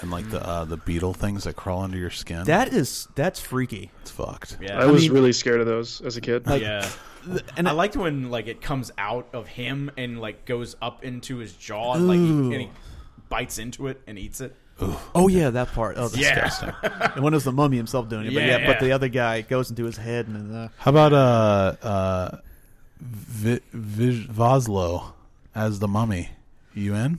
[0.00, 2.44] And like the uh, the beetle things that crawl under your skin.
[2.44, 3.90] that is that's freaky.
[4.02, 4.58] it's fucked.
[4.60, 6.44] Yeah, I was mean- really scared of those as a kid.
[6.46, 6.88] yeah.
[7.56, 11.04] And I I- liked when like it comes out of him and like goes up
[11.04, 12.70] into his jaw and like he, and he
[13.28, 14.54] bites into it and eats it.
[15.14, 15.96] Oh yeah, that part.
[15.98, 16.34] Oh, that's Yeah.
[16.44, 16.72] disgusting.
[17.14, 19.08] and when it was the mummy himself doing it, but Yeah, yeah, but the other
[19.08, 22.36] guy goes into his head and uh, How about uh uh
[23.00, 25.12] Vi- Vi- Vosloo
[25.54, 26.30] as the mummy?
[26.74, 27.18] You in?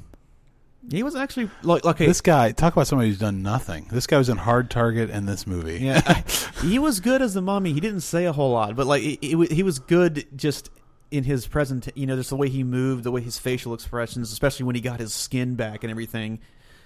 [0.91, 2.05] he was actually like okay.
[2.05, 3.87] This guy, talk about somebody who's done nothing.
[3.91, 5.79] This guy was in Hard Target in this movie.
[5.79, 6.21] Yeah,
[6.61, 7.73] he was good as the mummy.
[7.73, 10.69] He didn't say a whole lot, but like it, it, he was good just
[11.11, 11.87] in his present.
[11.95, 14.81] You know, just the way he moved, the way his facial expressions, especially when he
[14.81, 16.39] got his skin back and everything.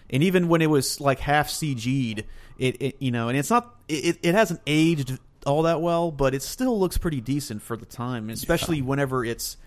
[0.09, 2.25] And even when it was like half CG'd,
[2.57, 6.33] it, it you know, and it's not it, it hasn't aged all that well, but
[6.33, 9.57] it still looks pretty decent for the time, especially whenever it's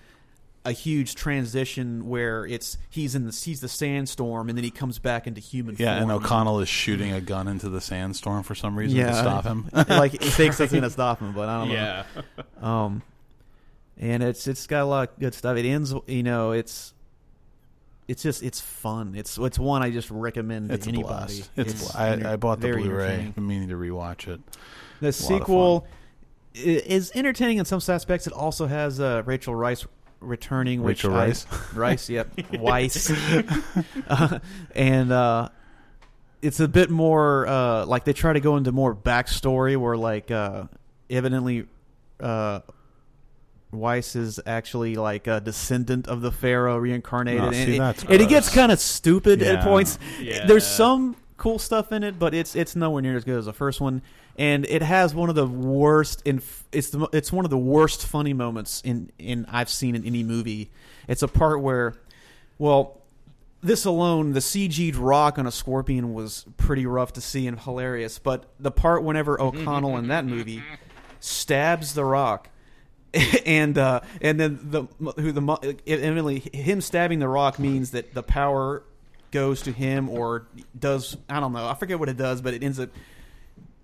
[0.64, 4.99] a huge transition where it's he's in the he's the sandstorm and then he comes
[5.01, 6.11] back into human Yeah, and.
[6.11, 9.68] O'Connell is shooting a gun into the sandstorm for some reason to stop him.
[9.88, 11.74] like he thinks that's gonna stop him, but I don't know.
[11.74, 12.05] Yeah.
[12.61, 13.03] Um,
[13.99, 15.57] and it's it's got a lot of good stuff.
[15.57, 16.95] It ends, you know, it's
[18.09, 19.14] it's just it's fun.
[19.16, 21.09] It's it's one I just recommend to it's a anybody.
[21.09, 21.50] blast.
[21.57, 23.32] It's, bl- I, I bought the Blu-ray.
[23.36, 24.40] I'm meaning to rewatch it.
[25.00, 25.86] The sequel
[26.55, 28.26] is entertaining in some aspects.
[28.26, 29.86] It also has uh, Rachel Rice
[30.20, 30.82] returning.
[30.82, 31.46] which Rachel I- Rice?
[31.74, 33.11] Rice, yep, Weisz,
[34.09, 34.38] uh,
[34.74, 35.48] and uh,
[36.42, 40.30] it's a bit more uh, like they try to go into more backstory where like
[40.30, 40.64] uh,
[41.09, 41.66] evidently.
[43.73, 48.03] Weisz is actually like a descendant of the pharaoh reincarnated, Oh, and, see, it, that's
[48.05, 49.55] and it gets kind of stupid Yeah.
[49.55, 49.99] at points.
[50.20, 50.47] Yeah.
[50.47, 53.53] There's some cool stuff in it, but it's it's nowhere near as good as the
[53.53, 54.03] first one.
[54.39, 56.23] And it has one of the worst.
[56.25, 60.05] In it's the it's one of the worst funny moments in in I've seen in
[60.05, 60.70] any movie.
[61.09, 61.95] It's a part where,
[62.59, 63.01] well,
[63.62, 68.18] this alone, the CG'd rock on a scorpion was pretty rough to see and hilarious.
[68.18, 70.62] But the part whenever O'Connell in that movie
[71.20, 72.49] stabs the rock.
[73.46, 74.84] and uh, and then the
[75.20, 78.82] who the mo- evidently him stabbing the rock means that the power
[79.30, 80.46] goes to him or
[80.78, 82.90] does I don't know I forget what it does but it ends up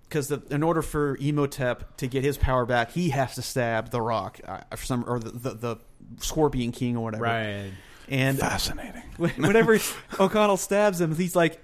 [0.03, 4.01] because in order for Imhotep to get his power back he has to stab the
[4.01, 5.77] rock uh, for some or the, the the
[6.19, 7.71] Scorpion King or whatever Right.
[8.07, 9.03] and Fascinating.
[9.17, 9.77] whenever
[10.19, 11.61] O'Connell stabs him, he's like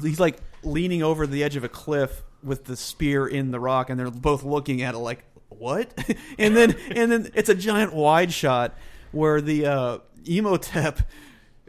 [0.00, 3.90] he's like leaning over the edge of a cliff with the spear in the rock,
[3.90, 5.24] and they're both looking at it like
[5.58, 5.92] what?
[6.38, 8.76] and then and then it's a giant wide shot
[9.12, 11.00] where the uh, Imhotep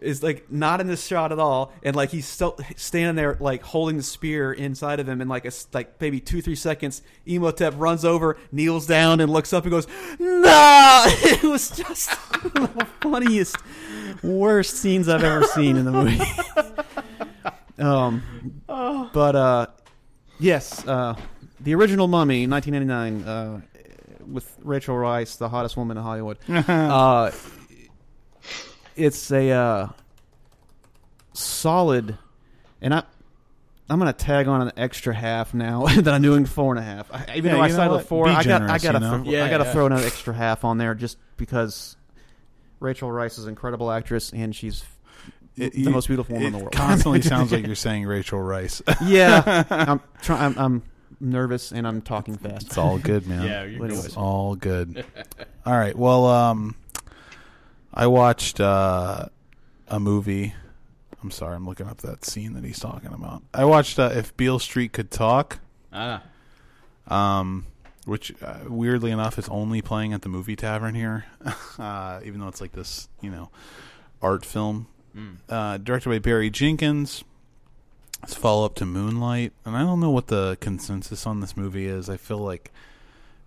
[0.04, 3.64] is like not in this shot at all, and like he's still standing there like
[3.64, 7.74] holding the spear inside of him, and like a like maybe two three seconds, Imhotep
[7.78, 9.88] runs over, kneels down, and looks up and goes,
[10.20, 12.10] "No!" It was just
[12.44, 13.58] the funniest,
[14.22, 16.20] worst scenes I've ever seen in the movie.
[17.84, 18.24] um,
[18.68, 19.68] but uh,
[20.40, 21.16] yes, uh,
[21.60, 23.62] the original Mummy, 1999, uh,
[24.28, 26.38] with Rachel Rice, the hottest woman in Hollywood.
[26.50, 27.32] uh,
[28.96, 29.88] it's a uh,
[31.34, 32.18] solid,
[32.82, 33.04] and I.
[33.90, 37.12] I'm gonna tag on an extra half now that I'm doing four and a half.
[37.12, 38.94] I, even Yeah, though I you know started with four, Be I got I got
[38.94, 39.24] to you know?
[39.26, 39.72] Yeah, I gotta yeah.
[39.74, 41.98] throw another extra half on there just because
[42.80, 44.84] Rachel Rice is an incredible actress and she's
[45.58, 46.72] It- the most beautiful woman in the world.
[46.74, 48.82] constantly sounds like you're saying Rachel Rice.
[49.06, 50.42] yeah, I'm trying.
[50.42, 50.84] I'm, I'm
[51.24, 52.68] nervous and I'm talking fast.
[52.68, 53.44] It's all good, man.
[53.44, 54.06] Yeah, you're Anyways.
[54.06, 55.06] It's all good.
[55.66, 55.96] all right.
[55.98, 56.76] Well, um,
[57.94, 59.28] I watched uh,
[59.88, 60.54] a movie.
[61.22, 63.44] I'm sorry, I'm looking up that scene that he's talking about.
[63.54, 65.60] I watched uh, If Beale Street Could Talk,
[65.94, 66.22] Ah,
[67.08, 67.66] um,
[68.06, 71.26] which uh, weirdly enough is only playing at the movie tavern here,
[71.80, 73.50] uh, even though it's like this, you know,
[74.22, 74.88] art film.
[75.48, 77.24] Uh, directed by Barry Jenkins.
[78.24, 81.88] It's follow up to Moonlight, and I don't know what the consensus on this movie
[81.88, 82.10] is.
[82.10, 82.72] I feel like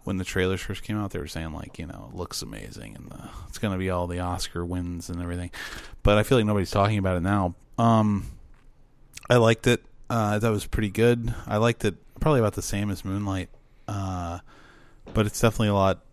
[0.05, 2.95] when the trailers first came out, they were saying like, you know, it looks amazing
[2.95, 5.51] and the, it's going to be all the Oscar wins and everything.
[6.05, 7.57] But I feel like nobody's talking about it now.
[7.77, 8.27] Um,
[9.29, 9.83] I liked it.
[10.09, 11.35] Uh, that was pretty good.
[11.47, 13.49] I liked it probably about the same as Moonlight,
[13.89, 14.39] uh,
[15.13, 16.05] but it's definitely a lot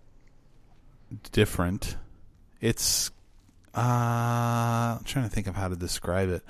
[1.32, 1.96] different.
[2.62, 3.12] It's
[3.76, 6.44] uh, I'm trying to think of how to describe it.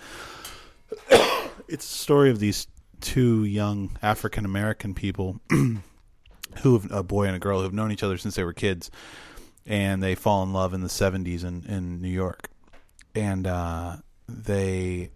[1.68, 2.68] it's a story of these
[3.02, 5.82] two young African American people who
[6.64, 8.90] have a boy and a girl who have known each other since they were kids,
[9.66, 12.50] and they fall in love in the '70s in in New York,
[13.14, 13.98] and uh,
[14.28, 15.12] they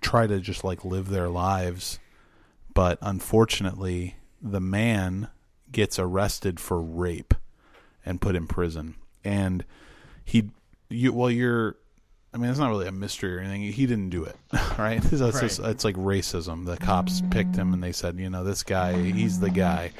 [0.00, 1.98] try to just like live their lives,
[2.74, 5.28] but unfortunately, the man
[5.72, 7.34] gets arrested for rape
[8.04, 8.94] and put in prison,
[9.24, 9.64] and
[10.24, 10.50] he,
[10.88, 11.76] you well, you're.
[12.36, 13.62] I mean, it's not really a mystery or anything.
[13.62, 14.36] He didn't do it,
[14.78, 15.02] right?
[15.02, 16.66] So it's, just, it's like racism.
[16.66, 19.92] The cops picked him, and they said, you know, this guy, he's the guy.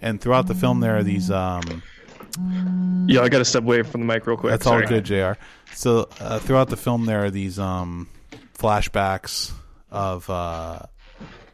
[0.00, 1.30] And throughout the film, there are these.
[1.30, 1.82] Um,
[3.06, 4.52] Yeah, I got to step away from the mic real quick.
[4.52, 4.84] that's Sorry.
[4.84, 5.32] all good, Jr.
[5.74, 8.08] So uh, throughout the film, there are these um,
[8.56, 9.52] flashbacks
[9.90, 10.78] of uh,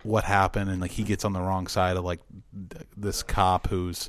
[0.05, 2.20] what happened, and like he gets on the wrong side of like
[2.70, 4.09] th- this cop who's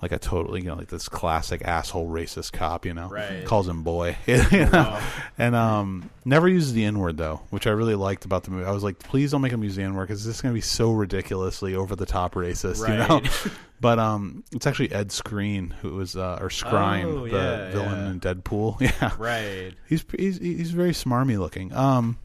[0.00, 3.44] like a totally you know like this classic asshole racist cop, you know, Right.
[3.44, 5.00] calls him boy, you know?
[5.36, 8.64] and um, never uses the N word though, which I really liked about the movie.
[8.64, 10.52] I was like, please don't make him use the N word because this is going
[10.52, 13.20] to be so ridiculously over the top racist, you know.
[13.80, 17.98] But um, it's actually Ed Screen who was uh, or Skrein, Oh, the yeah, villain
[17.98, 18.10] yeah.
[18.10, 18.80] in Deadpool.
[18.80, 19.72] Yeah, right.
[19.88, 21.72] he's he's he's very smarmy looking.
[21.72, 22.18] Um,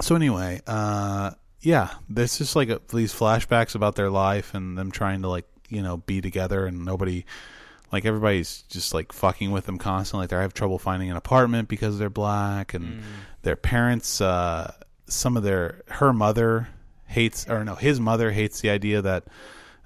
[0.00, 1.30] so anyway, uh,
[1.60, 5.44] yeah, there's just like a, these flashbacks about their life and them trying to like
[5.68, 7.24] you know be together and nobody.
[7.92, 10.24] Like everybody's just like fucking with them constantly.
[10.24, 13.02] Like they have trouble finding an apartment because they're black, and
[13.42, 14.20] their parents.
[14.20, 14.72] Uh,
[15.06, 16.68] some of their her mother
[17.06, 19.24] hates, or no, his mother hates the idea that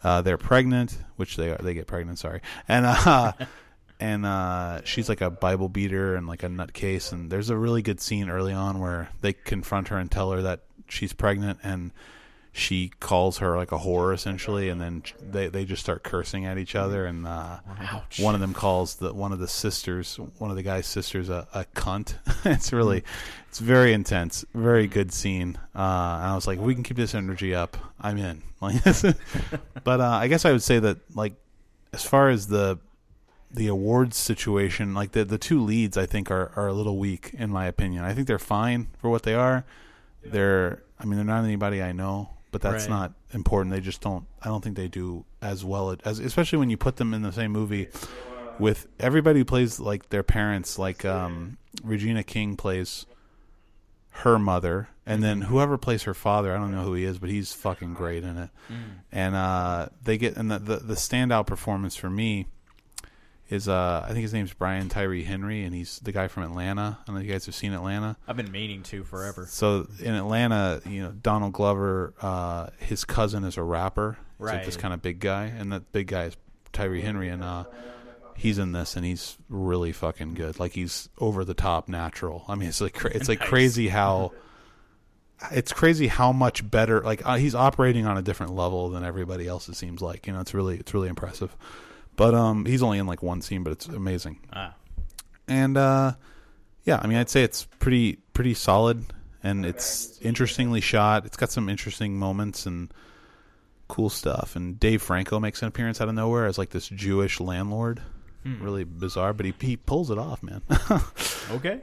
[0.03, 1.59] uh, they're pregnant, which they are.
[1.59, 2.19] They get pregnant.
[2.19, 3.33] Sorry, and uh,
[4.01, 7.13] and uh, she's like a Bible beater and like a nutcase.
[7.13, 10.43] And there's a really good scene early on where they confront her and tell her
[10.43, 11.93] that she's pregnant, and
[12.59, 16.59] she calls her like a whore essentially, and then they they just start cursing at
[16.59, 17.07] each other.
[17.07, 17.59] And uh,
[18.19, 21.47] one of them calls the one of the sisters, one of the guy's sisters, a,
[21.55, 22.15] a cunt.
[22.45, 23.05] it's really,
[23.49, 25.57] it's very intense, very good scene.
[25.75, 27.77] Uh, and I was like, we can keep this energy up.
[28.01, 28.43] I'm in.
[28.61, 28.83] Like,
[29.85, 31.35] but uh, I guess I would say that like
[31.93, 32.81] as far as the
[33.53, 37.31] the awards situation, like the the two leads, I think are are a little weak
[37.35, 38.03] in my opinion.
[38.03, 39.65] I think they're fine for what they are.
[40.25, 42.91] They're, I mean, they're not anybody I know, but that's Right.
[42.91, 43.75] not important.
[43.75, 44.25] They just don't.
[44.43, 47.33] I don't think they do as well as, especially when you put them in the
[47.33, 47.89] same movie
[48.59, 50.79] with everybody who plays like their parents.
[50.79, 53.07] Like um, Regina King plays
[54.11, 57.31] her mother, and then whoever plays her father, I don't know who he is, but
[57.31, 58.51] he's fucking great in it.
[59.13, 62.47] And uh, they get and the, the the standout performance for me
[63.49, 66.99] is uh, I think his name's Brian Tyree Henry, and he's the guy from Atlanta.
[67.01, 68.17] I don't know if you guys have seen Atlanta.
[68.27, 69.47] I've been meaning to forever.
[69.49, 74.19] So in Atlanta, you know, Donald Glover, uh, his cousin is a rapper.
[74.39, 76.37] He's like this kind of big guy, and that big guy is
[76.73, 77.65] Tyree Henry, and uh,
[78.37, 80.61] he's in this, and he's really fucking good.
[80.61, 82.45] Like he's over the top natural.
[82.49, 83.49] I mean, it's like cra- it's like Nice.
[83.49, 84.33] crazy how.
[85.53, 87.01] It's crazy how much better.
[87.01, 89.69] Like uh, he's operating on a different level than everybody else.
[89.69, 90.41] It seems like you know.
[90.41, 91.55] It's really it's really impressive.
[92.19, 94.75] But um, he's only in like one scene, but it's amazing Ah,
[95.47, 96.13] and uh,
[96.85, 99.05] yeah, I mean, I'd say it's pretty pretty solid,
[99.43, 101.25] and it's interestingly shot.
[101.25, 102.93] It's got some interesting moments and
[103.87, 104.57] cool stuff.
[104.57, 108.03] And Dave Franco makes an appearance out of nowhere as like this Jewish landlord.
[108.61, 110.63] Really bizarre, but he he pulls it off, man.
[111.51, 111.81] okay.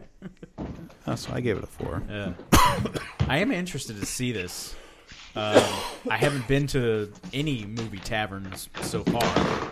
[1.05, 2.01] Uh, so I gave it a four.
[2.09, 2.33] Yeah.
[3.27, 4.75] I am interested to see this.
[5.35, 5.63] Um,
[6.09, 9.21] I haven't been to any movie taverns so far.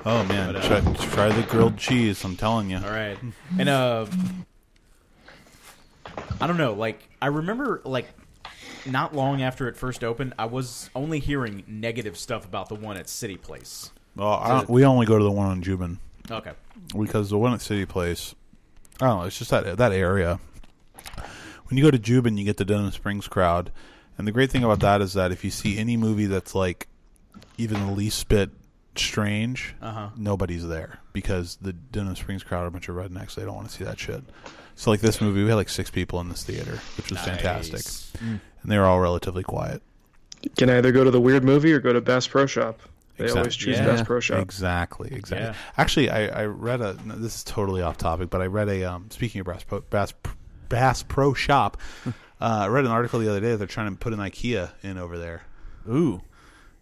[0.05, 2.23] Oh man, But, uh, try, try the grilled cheese.
[2.23, 2.77] I'm telling you.
[2.77, 3.17] All right,
[3.57, 4.05] and uh,
[6.41, 6.73] I don't know.
[6.73, 8.07] Like I remember, like
[8.85, 12.97] not long after it first opened, I was only hearing negative stuff about the one
[12.97, 13.91] at City Place.
[14.15, 15.97] Well, I don't, we only go to the one on Juban.
[16.29, 16.51] Okay.
[16.99, 18.35] because the one at City Place,
[19.01, 20.39] I don't know, it's just that that area.
[21.67, 23.71] When you go to Juban, you get the Denham Springs crowd,
[24.17, 26.87] and the great thing about that is that if you see any movie that's like
[27.57, 28.49] even the least bit
[28.95, 30.09] strange, Uh-huh.
[30.15, 33.35] nobody's there because the Denham Springs crowd are a bunch of rednecks.
[33.35, 34.23] They don't want to see that shit.
[34.75, 37.73] So, like this movie, we had like six people in this theater, which was fantastic,
[37.75, 38.11] Nice.
[38.21, 39.81] and they were all relatively quiet.
[40.41, 42.79] You Can either go to the weird movie or go to Bass Pro Shop.
[43.17, 43.85] They Exact- always choose Yeah.
[43.85, 44.39] Bass Pro Shop.
[44.41, 45.45] Exactly, exactly.
[45.47, 45.53] Yeah.
[45.77, 46.97] Actually, I, I read a.
[47.05, 48.83] no, This is totally off topic, but I read a.
[48.85, 50.13] Um, speaking of Bass Pro, Bass,
[50.69, 51.77] Bass Pro Shop,
[52.43, 53.51] uh, I read an article the other day.
[53.51, 55.43] that They're trying to put an IKEA in over there.
[55.89, 56.21] Ooh,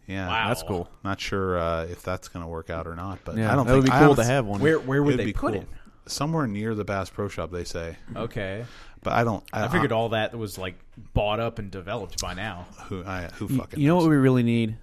[0.08, 0.48] Yeah, Wow.
[0.50, 0.90] that's cool.
[1.04, 3.68] Not sure uh, if that's going to work out or not, but Yeah, I don't.
[3.68, 4.60] that would be I cool to honestly- have one.
[4.62, 5.62] Where where would It'd they be put cool.
[5.62, 5.68] it?
[6.08, 7.96] Somewhere near the Bass Pro Shop, they say.
[8.16, 8.66] Okay.
[9.04, 9.44] But I don't.
[9.54, 10.76] I, I figured all that was like
[11.14, 12.66] bought up and developed by now.
[12.90, 13.80] Who, I, who You, fucking?
[13.80, 14.04] you know knows?
[14.06, 14.78] what we really need?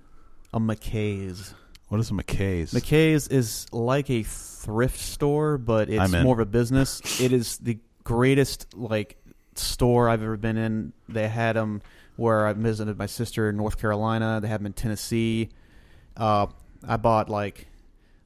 [0.55, 1.55] A McKay's.
[1.89, 2.73] What is a McKay's?
[2.73, 6.23] McKay's is like a thrift store, but it's I'm in.
[6.25, 7.21] more of a business.
[7.21, 9.18] It is the greatest like
[9.59, 10.93] store I've ever been in.
[11.09, 11.83] They had them
[12.17, 14.41] where I visited my sister in North Carolina.
[14.41, 15.51] They have them in Tennessee.
[16.17, 16.47] Uh,
[16.87, 17.67] I bought like,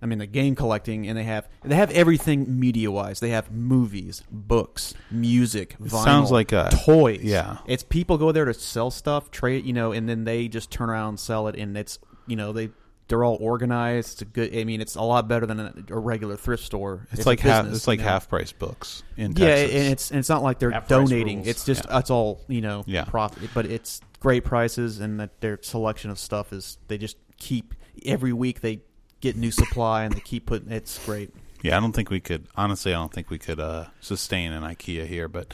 [0.00, 3.20] I mean, the game collecting, and they have they have everything media wise.
[3.20, 7.22] They have movies, books, music, vinyl, sounds like a- toys.
[7.22, 7.58] yeah.
[7.66, 10.90] it's people go there to sell stuff, trade, you know, and then they just turn
[10.90, 12.70] around and sell it, and it's you know they.
[13.12, 14.12] They're all organized.
[14.12, 14.56] It's a good.
[14.56, 17.06] I mean, it's a lot better than a, a regular thrift store.
[17.12, 17.66] It's, a like half.
[17.66, 18.06] It's like know?
[18.06, 19.74] half price books in Yeah, Texas.
[19.76, 21.44] and it's and it's not like they're Half donating.
[21.44, 21.92] It's just Yeah.
[21.92, 22.84] that's all you know.
[22.86, 23.04] Yeah.
[23.04, 27.74] profit, but it's great prices, and that their selection of stuff is they just keep
[28.06, 28.80] every week they
[29.20, 30.72] get new supply and they keep putting.
[30.72, 31.34] It's great.
[31.62, 32.46] Yeah, I don't think we could.
[32.56, 35.52] Honestly, I don't think we could uh, sustain an IKEA here, but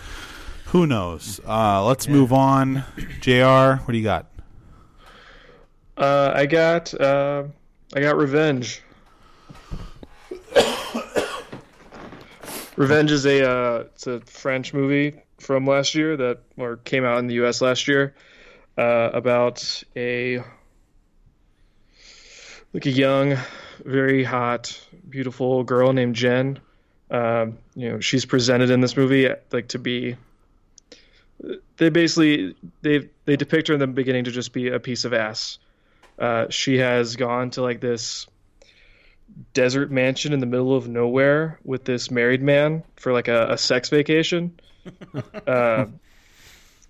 [0.66, 1.40] who knows?
[1.44, 2.84] Uh, let's move on.
[3.20, 3.82] Jr.
[3.82, 4.26] What do you got?
[5.98, 7.42] Uh, I got uh,
[7.92, 8.82] I got Revenge.
[12.76, 17.18] Revenge is a uh, it's a French movie from last year that or came out
[17.18, 17.60] in the U.S.
[17.60, 18.14] last year
[18.76, 20.38] uh, about a
[22.72, 23.36] like a young,
[23.84, 26.60] very hot, beautiful girl named Jen.
[27.10, 30.14] Um, you know, she's presented in this movie like to be.
[31.76, 35.12] They basically they they depict her in the beginning to just be a piece of
[35.12, 35.58] ass.
[36.18, 38.26] Uh, she has gone to like this
[39.52, 43.58] desert mansion in the middle of nowhere with this married man for like a, a
[43.58, 44.58] sex vacation.
[45.46, 45.86] uh,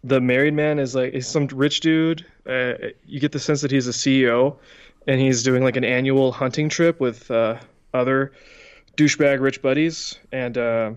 [0.05, 2.25] the married man is like is some rich dude.
[2.47, 2.75] Uh,
[3.07, 4.57] you get the sense that he's a CEO,
[5.07, 7.59] and he's doing like an annual hunting trip with uh,
[7.93, 8.33] other
[8.97, 10.93] douchebag rich buddies, and uh,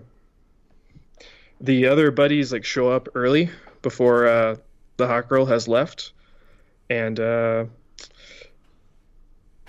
[1.60, 3.50] the other buddies like show up early
[3.82, 4.56] before uh,
[4.96, 6.12] the hot girl has left,
[6.88, 7.64] and uh,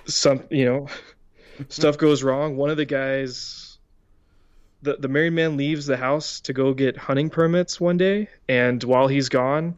[0.06, 0.88] some you know
[1.70, 2.58] stuff goes wrong.
[2.58, 3.78] One of the guys,
[4.82, 8.84] the the married man leaves the house to go get hunting permits one day, and
[8.84, 9.76] while he's gone,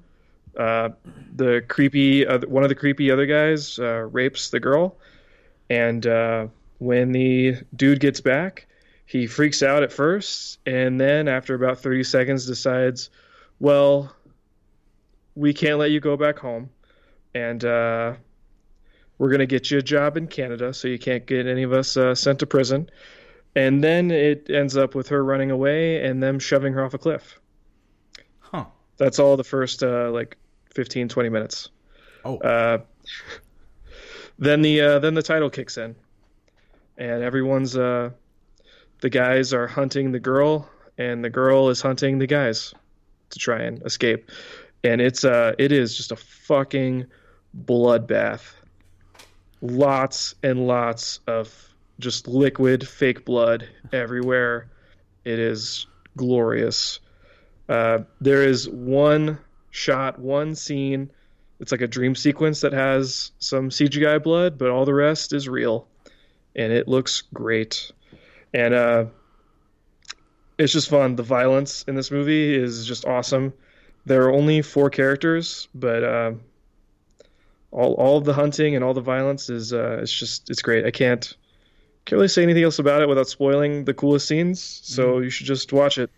[0.57, 0.89] uh,
[1.35, 4.95] the creepy other, one of the creepy other guys uh, rapes the girl,
[5.69, 6.47] and uh,
[6.79, 8.67] when the dude gets back,
[9.05, 13.09] he freaks out at first, and then after about thirty seconds, decides,
[13.59, 14.15] well,
[15.35, 16.69] we can't let you go back home,
[17.33, 18.13] and uh,
[19.17, 21.73] we're going to get you a job in Canada so you can't get any of
[21.73, 22.89] us uh, sent to prison.
[23.55, 26.97] And then it ends up with her running away and them shoving her off a
[26.97, 27.39] cliff.
[28.39, 28.65] Huh.
[28.97, 30.37] That's all the first uh, like
[30.73, 31.69] 15, 20 minutes.
[32.25, 32.37] Oh.
[32.37, 32.79] Uh,
[34.39, 35.95] then the uh, then the title kicks in,
[36.97, 38.09] and everyone's uh,
[38.99, 42.73] the guys are hunting the girl, and the girl is hunting the guys
[43.29, 44.29] to try and escape.
[44.83, 47.05] And it's uh, it is just a fucking
[47.55, 48.41] bloodbath
[49.61, 51.53] lots and lots of
[51.99, 54.69] just liquid fake blood everywhere.
[55.23, 55.87] It is
[56.17, 56.99] glorious.
[57.67, 59.39] Uh, there is one
[59.71, 61.09] shot, one scene.
[61.59, 65.47] It's like a dream sequence that has some CGI blood, but all the rest is
[65.47, 65.87] real,
[66.55, 67.91] and it looks great.
[68.53, 69.05] And uh,
[70.57, 71.15] it's just fun.
[71.15, 73.53] The violence in this movie is just awesome.
[74.05, 76.31] There are only four characters, but uh,
[77.75, 80.85] all all of the hunting and all the violence is uh, it's just it's great.
[80.85, 81.35] I can't
[82.05, 84.61] can't really say anything else about it without spoiling the coolest scenes.
[84.61, 86.09] So you should just watch it.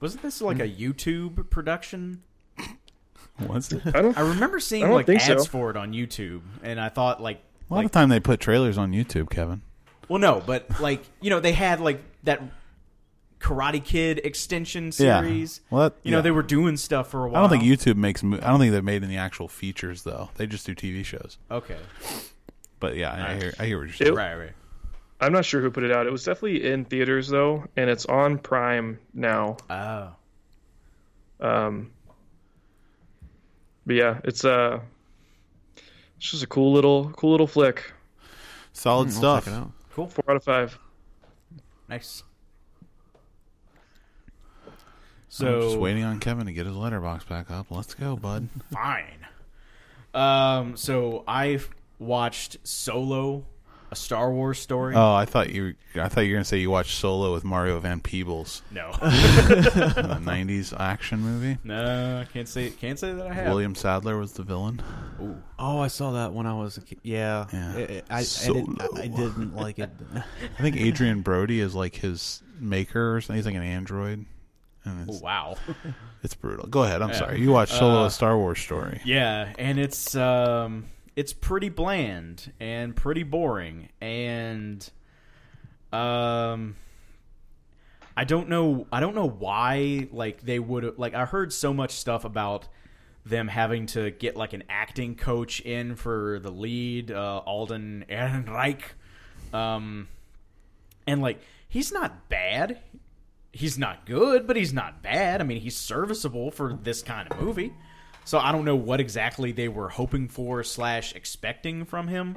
[0.00, 2.22] Wasn't this like a YouTube production?
[3.48, 3.82] Was it?
[3.86, 4.16] I don't.
[4.16, 5.48] I remember seeing I don't like think ads so.
[5.50, 7.40] for it on YouTube, and I thought like,
[7.70, 9.62] A lot like of time they put trailers on YouTube, Kevin.
[10.08, 12.42] well, no, but like you know, they had like that
[13.40, 15.20] Karate Kid extension Yeah.
[15.20, 15.60] series.
[15.70, 16.22] Well, that- you know, yeah.
[16.22, 17.44] they were doing stuff for a while.
[17.44, 18.22] I don't think YouTube makes.
[18.22, 20.30] mo- I don't think they made any actual features though.
[20.36, 21.38] They just do TV shows.
[21.50, 21.76] Okay,
[22.80, 23.42] But yeah, I Nice.
[23.42, 23.54] hear.
[23.58, 24.12] I hear what you're saying.
[24.12, 24.52] It- right, right.
[25.20, 26.06] I'm not sure who put it out.
[26.06, 29.56] It was definitely in theaters though, and it's on Prime now.
[29.68, 30.10] Oh,
[31.40, 31.90] Um,
[33.86, 34.80] but yeah, it's uh,
[36.18, 37.92] It's just a cool little cool little flick.
[38.72, 39.44] Solid I'll stuff.
[39.44, 39.72] check it out.
[39.94, 40.06] Cool.
[40.08, 40.78] Four out of five.
[41.88, 42.22] Nice.
[45.28, 47.66] So So just waiting on Kevin to get his Letterboxd back up.
[47.70, 48.48] Let's go, bud.
[48.72, 49.26] fine.
[50.14, 51.68] Um, so I've
[51.98, 53.44] watched Solo,
[53.90, 54.94] a Star Wars story.
[54.94, 55.74] Oh, I thought you.
[55.94, 60.18] I thought you were gonna say you watched Solo with Mario Van Peebles, no, the
[60.20, 61.58] '90s action movie.
[61.64, 63.48] no, I can't say can't say that I have.
[63.48, 64.80] William Sadler was the villain.
[65.22, 65.36] Ooh.
[65.58, 67.00] Oh, I saw that when I was a kid.
[67.02, 68.00] Yeah, Yeah.
[68.10, 69.90] I, I, I, didn't, I, I didn't like it.
[70.58, 73.36] I think Adrien Brody is like his maker or something.
[73.36, 74.24] He's like an android.
[74.84, 75.56] It's, Wow.
[76.22, 76.66] it's brutal.
[76.66, 77.02] Go ahead.
[77.02, 77.18] I'm Yeah.
[77.18, 77.40] sorry.
[77.40, 79.00] You watched Solo: Uh, A Star Wars Story.
[79.04, 84.88] Yeah, and it's um it's pretty bland and pretty boring and
[85.92, 86.76] um
[88.16, 91.92] I don't know I don't know why like they would like I heard so much
[91.92, 92.68] stuff about
[93.26, 98.82] them having to get like an acting coach in for the lead uh Alden Ehrenreich
[99.52, 100.08] um
[101.06, 102.78] and like he's not bad
[103.52, 105.40] he's not good, but he's not bad.
[105.40, 107.72] I mean, he's serviceable for this kind of movie.
[108.24, 112.36] So I don't know what exactly they were hoping for slash expecting from him.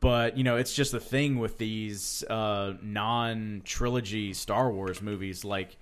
[0.00, 5.44] But you know, it's just the thing with these uh, non-trilogy Star Wars movies.
[5.44, 5.76] Like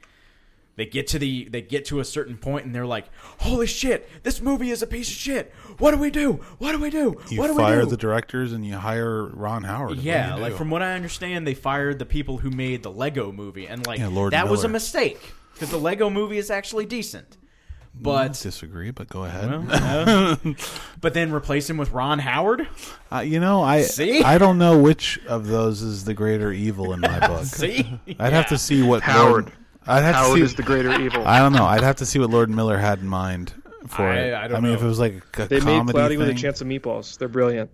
[0.77, 3.07] they get to the they get to a certain point and they're like,
[3.41, 5.53] "Holy shit, this movie is a piece of shit.
[5.79, 6.35] What do we do?
[6.59, 7.21] What do we do?
[7.31, 9.99] You what do fire we do?" the directors and you hire Ron Howard.
[9.99, 10.59] Yeah, like do?
[10.59, 13.99] from what I understand, they fired the people who made the Lego movie, and like
[13.99, 14.73] Yeah, Lord that was a Miller.
[14.75, 17.39] mistake because the Lego movie is actually decent.
[17.39, 19.49] I But disagree, but go ahead.
[19.67, 19.69] well,
[20.45, 20.53] uh,
[21.01, 22.69] but then replace him with Ron Howard.
[23.11, 24.23] Uh, you know, I See?
[24.23, 27.45] I don't know which of those is the greater evil in my book.
[27.45, 29.45] See, I'd have to see what Howard.
[29.47, 29.53] Lord,
[29.87, 30.45] I'd have Howard to see.
[30.45, 31.27] is the greater evil.
[31.27, 31.65] I don't know.
[31.65, 33.53] I'd have to see what Lord Miller had in mind
[33.87, 34.35] for I- it.
[34.35, 34.79] I don't mean, know.
[34.79, 37.19] if it was like a They comedy made Cloudy with a Chance of Meatballs.
[37.19, 37.71] They're brilliant.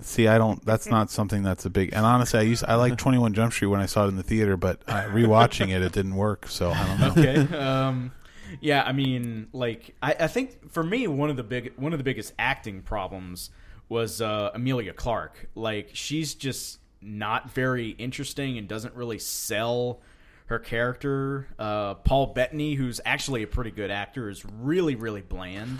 [0.00, 0.64] See, I don't.
[0.64, 1.92] That's not something that's a big.
[1.92, 4.16] And honestly, I used I like Twenty One Jump Street when I saw it in
[4.16, 6.46] the theater, but uh, rewatching it, it didn't work.
[6.48, 7.22] So I don't know.
[7.22, 7.56] okay.
[7.58, 8.12] Um,
[8.60, 11.98] yeah, I mean, like, I, I think for me, one of the big, one of
[11.98, 13.50] the biggest acting problems
[13.88, 15.48] was uh, Emilia Clarke.
[15.54, 20.00] Like, she's just not very interesting and doesn't really sell
[20.46, 21.48] her character.
[21.58, 25.78] Uh, Paul Bettany, who's actually a pretty good actor, is really, really bland.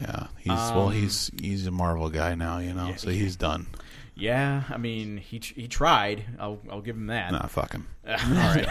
[0.00, 3.66] Yeah, he's well, he's he's a Marvel guy now, you know, so he's done.
[4.16, 6.24] Yeah, I mean, he he tried.
[6.38, 7.32] I'll I'll give him that.
[7.32, 7.86] Nah, fuck him.
[8.08, 8.68] All right.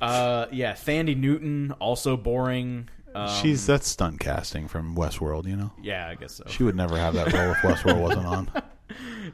[0.00, 2.88] Uh, yeah, Thandie Newton also boring.
[3.14, 5.72] Um, She's that's stunt casting from Westworld, you know.
[5.82, 6.44] yeah, I guess so.
[6.48, 8.50] She would never have that role if Westworld wasn't on.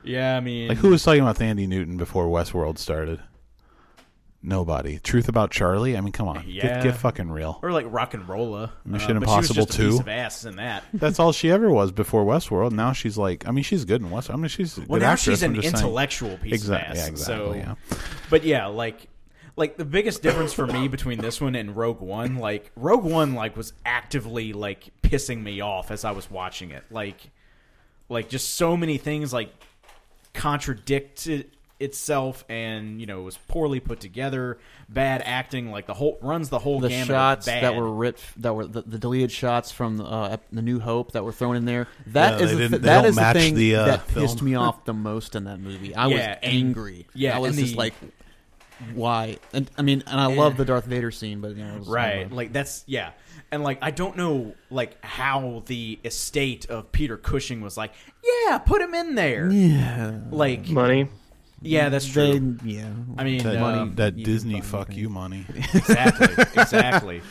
[0.02, 3.20] Yeah, I mean, Like who was talking about Thandie Newton before Westworld started?
[4.46, 4.98] Nobody.
[4.98, 5.96] Truth about Charlie?
[5.96, 6.44] I mean, come on.
[6.46, 6.62] Yeah.
[6.74, 7.58] Get, get fucking real.
[7.62, 8.70] or like RocknRolla.
[8.84, 9.90] Mission uh, but Impossible she was just a 2.
[9.92, 10.84] piece of ass in that.
[10.92, 12.72] That's all she ever was before Westworld.
[12.72, 14.30] Now she's like, I mean, she's good in West.
[14.30, 15.84] I mean, she's a Well, good now actress, she's I'm an just saying.
[15.86, 16.92] intellectual piece Exactly.
[16.92, 17.04] of ass.
[17.04, 17.36] Yeah, exactly.
[17.36, 17.96] so, yeah.
[18.28, 19.08] but yeah, like,
[19.56, 23.34] like the biggest difference for me between this one and Rogue One, like Rogue One,
[23.34, 26.84] like was actively like pissing me off as I was watching it.
[26.90, 27.30] Like,
[28.10, 29.50] like just so many things like
[30.34, 31.50] contradicted
[31.84, 34.58] itself and you know it was poorly put together
[34.88, 37.62] bad acting like the whole runs the whole the gamut shots bad.
[37.62, 41.24] that were ripped, that were the, the deleted shots from uh, the New Hope that
[41.24, 41.86] were thrown in there.
[42.08, 44.50] That Yeah, is the, th- they that don't the thing the, uh, that pissed film.
[44.50, 45.94] me off the most in that movie.
[45.94, 47.06] I was Yeah, and- angry.
[47.14, 47.94] yeah, I was just the- like,
[48.92, 49.38] why?
[49.52, 52.30] And I mean, and I love the Darth Vader scene, but you know, was, right
[52.30, 53.10] like that's yeah
[53.50, 57.92] and like i don't know like how the estate of peter cushing was like
[58.46, 61.08] yeah put him in there yeah, like Money.
[61.64, 62.90] Yeah that's they, true yeah.
[63.18, 64.98] i mean That, um, that Disney fuck things.
[64.98, 65.46] you money.
[65.74, 67.22] exactly exactly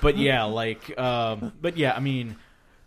[0.00, 2.36] but yeah like um but yeah i mean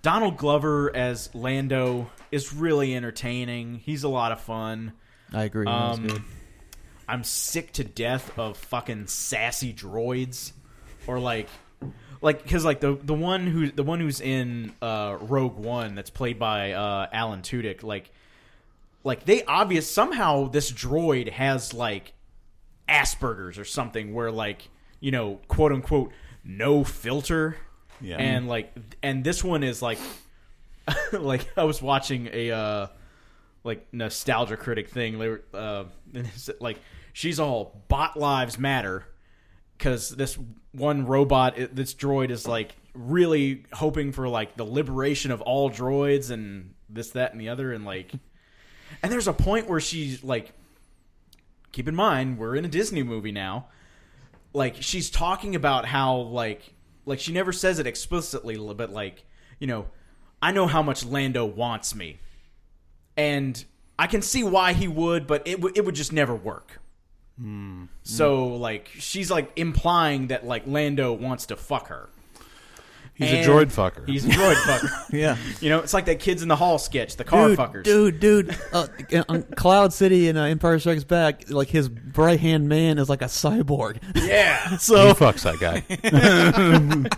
[0.01, 4.93] donald glover as lando is really entertaining he's a lot of fun
[5.33, 5.65] I agree.
[5.67, 6.21] Um, good.
[7.07, 10.51] I'm sick to death of fucking sassy droids,
[11.07, 11.49] or like,
[12.21, 16.09] like because like the the one who the one who's in uh, Rogue One that's
[16.09, 18.11] played by uh, Alan Tudyk, like,
[19.03, 22.13] like they obvious somehow this droid has like
[22.89, 26.11] Asperger's or something where like you know quote unquote
[26.43, 27.55] no filter,
[28.01, 28.17] Yeah.
[28.17, 28.73] and like
[29.03, 29.99] and this one is like
[31.13, 32.87] like I was watching a uh
[33.63, 35.19] like nostalgia critic thing.
[35.19, 35.83] They were uh,
[36.13, 36.79] and it's like
[37.13, 39.05] she's all bot lives matter
[39.77, 40.37] because this
[40.73, 46.31] one robot, this droid is like really hoping for like the liberation of all droids
[46.31, 48.11] and this, that, and the other, and like,
[49.01, 50.53] and there's a point where she's like,
[51.71, 53.67] keep in mind we're in a Disney movie now.
[54.53, 56.73] Like she's talking about how like
[57.05, 59.25] like she never says it explicitly, but like
[59.59, 59.87] you know,
[60.41, 62.19] I know how much Lando wants me
[63.17, 63.63] and
[63.97, 66.79] I can see why he would, but it w- it would just never work.
[67.39, 67.85] Hmm.
[68.03, 72.09] So like she's like implying that like Lando wants to fuck her.
[73.21, 74.07] He's And a droid fucker.
[74.07, 74.89] He's a droid fucker.
[75.13, 75.35] Yeah.
[75.59, 77.83] You know, it's like that kids in the hall sketch, the car dude, fuckers.
[77.83, 78.87] Dude, dude, uh,
[79.29, 83.21] on Cloud City in uh, Empire Strikes Back, like his right hand man is like
[83.21, 83.97] a cyborg.
[84.15, 85.83] Yeah, so he So fucks that guy.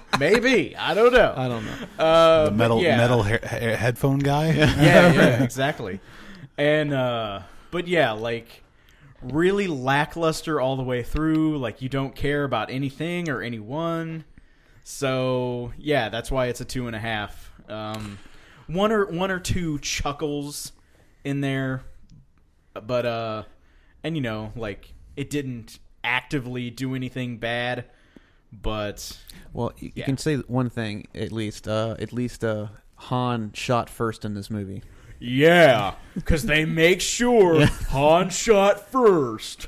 [0.19, 1.33] maybe I don't know.
[1.35, 1.73] I don't know.
[2.03, 2.97] Uh, The metal yeah.
[2.97, 4.51] metal he- he- headphone guy.
[4.51, 5.99] yeah, yeah, exactly.
[6.57, 7.41] And uh
[7.71, 8.63] but yeah, like
[9.21, 11.57] really lackluster all the way through.
[11.57, 14.25] Like you don't care about anything or anyone.
[14.83, 17.51] So yeah, that's why it's a two and a half.
[17.69, 18.19] Um,
[18.67, 20.71] one or one or two chuckles
[21.23, 21.83] in there,
[22.73, 23.43] but uh,
[24.03, 27.85] and you know, like it didn't actively do anything bad,
[28.51, 29.17] but
[29.53, 30.05] Well, you, you Yeah.
[30.05, 31.67] can say one thing at least.
[31.67, 34.83] Uh, at least uh, Han shot first in this movie.
[35.19, 39.67] yeah, because they make sure Han shot first.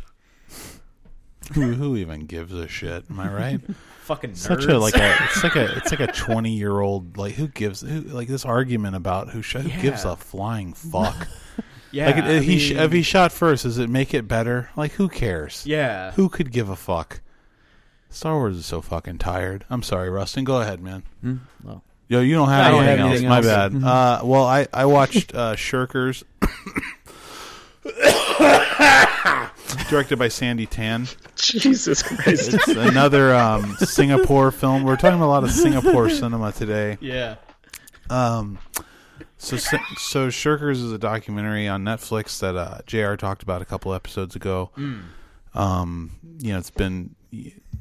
[1.53, 3.05] who, who even gives a shit?
[3.09, 3.61] Am I right?
[4.05, 4.37] Fucking nerds.
[4.37, 7.47] Such a like a it's like a it's like a twenty year old like who
[7.47, 11.27] gives who like this argument about who, sh- who gives a flying fuck.
[11.91, 12.05] yeah.
[12.05, 14.69] like if I he sh- mean, if he shot first, does it make it better?
[14.75, 15.63] Like who cares?
[15.65, 16.11] yeah.
[16.11, 17.21] Who could give a fuck?
[18.11, 19.65] Star Wars is so fucking tired.
[19.69, 20.43] I'm sorry, Rustin.
[20.45, 21.03] Go ahead, man.
[21.21, 21.35] Hmm?
[21.63, 23.11] Well, Yo, you don't have I don't anything, have else.
[23.11, 23.45] anything My else.
[23.47, 23.71] bad.
[23.71, 23.87] Mm-hmm.
[23.87, 26.23] Uh, well, I I watched uh, Shirkers,
[29.89, 31.07] directed by Sandi Tan.
[31.35, 32.53] Jesus Christ.
[32.53, 34.83] It's another um, Singapore film.
[34.83, 36.97] We're talking about a lot of Singapore cinema today.
[37.01, 37.35] Yeah.
[38.09, 38.59] Um,
[39.37, 43.15] so so Shirkers is a documentary on Netflix that uh, Jr.
[43.15, 44.71] talked about a couple episodes ago.
[45.53, 47.15] Um, you know, it's been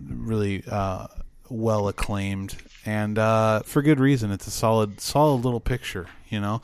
[0.06, 1.06] really uh,
[1.48, 4.30] well acclaimed, and uh, for good reason.
[4.30, 6.06] It's a solid solid little picture.
[6.28, 6.62] You know,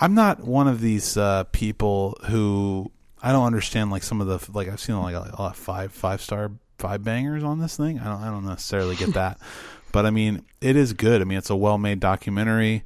[0.00, 2.90] I'm not one of these uh, people who
[3.24, 6.20] I don't understand like some of the like I've seen like a, a five five
[6.20, 7.98] star five bangers on this thing.
[7.98, 9.38] I don't I don't necessarily get that,
[9.92, 11.22] but I mean it is good.
[11.22, 12.84] I mean it's a well made documentary,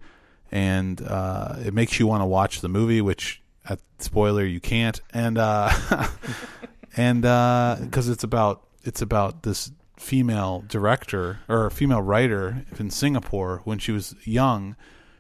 [0.52, 3.00] and uh, it makes you want to watch the movie.
[3.00, 5.00] Which, at spoiler, you can't.
[5.12, 5.72] And uh,
[6.96, 13.80] and because it's about it's about this female director or female writer in Singapore when
[13.80, 14.76] she was young.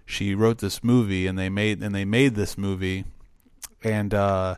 [0.06, 3.04] She wrote this movie, and they made and they made this movie,
[3.82, 4.54] and uh,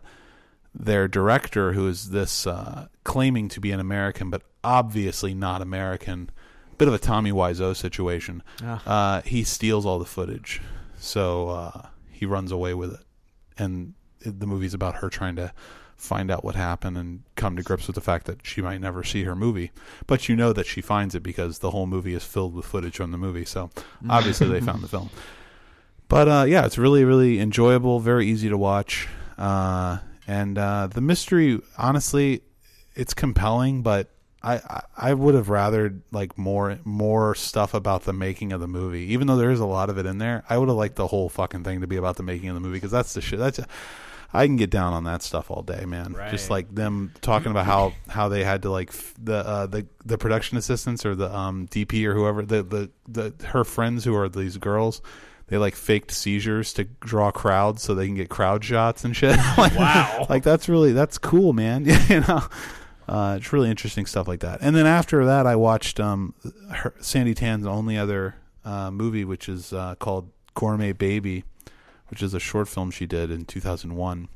[0.75, 6.31] their director, who is this uh, claiming to be an American but obviously not American,
[6.79, 8.43] bit of a Tommy Wiseau situation.
[8.87, 10.61] Uh, he steals all the footage,
[10.99, 13.05] so uh, he runs away with it,
[13.59, 15.53] and the movie's about her trying to
[15.97, 19.05] find out what happened and come to grips with the fact that she might never
[19.05, 19.71] see her movie.
[20.07, 22.97] But you know that she finds it because the whole movie is filled with footage
[22.97, 23.45] from the movie.
[23.45, 23.71] So
[24.09, 25.11] obviously they found the film.
[26.09, 29.09] But uh, yeah, it's really, really enjoyable, very easy to watch.
[29.37, 29.99] Uh,
[30.31, 32.43] and uh, the mystery, honestly,
[32.95, 34.11] it's compelling, but
[34.43, 38.69] I, I, I would have rather like more more stuff about the making of the
[38.69, 39.13] movie.
[39.13, 41.09] Even though there is a lot of it in there, I would have liked the
[41.09, 43.41] whole fucking thing to be about the making of the movie because that's the shit.
[43.41, 43.59] That's
[44.33, 46.15] I can get down on that stuff all day, man.
[46.31, 49.87] Just like them talking about how how they had to like f- the uh, the
[50.05, 54.15] the production assistants or the um, DP or whoever the, the the her friends who
[54.15, 55.03] are these girls.
[55.51, 59.37] They like faked seizures to draw crowds so they can get crowd shots and shit.
[59.59, 60.27] like, Wow.
[60.31, 61.85] like that's really that's cool, man.
[62.09, 62.43] you know,
[63.09, 64.61] uh, it's really interesting stuff like that.
[64.63, 66.35] And then after that, I watched um,
[66.71, 71.43] her, Sandi Tan's only other uh, movie, which is uh, called Gourmet Baby,
[72.09, 74.29] which is a short film she did in 2001.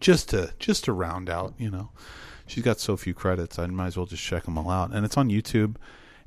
[0.00, 1.90] Just to just to round out, you know,
[2.46, 3.58] she's got so few credits.
[3.58, 5.76] I might as well just check them all out, and it's on YouTube.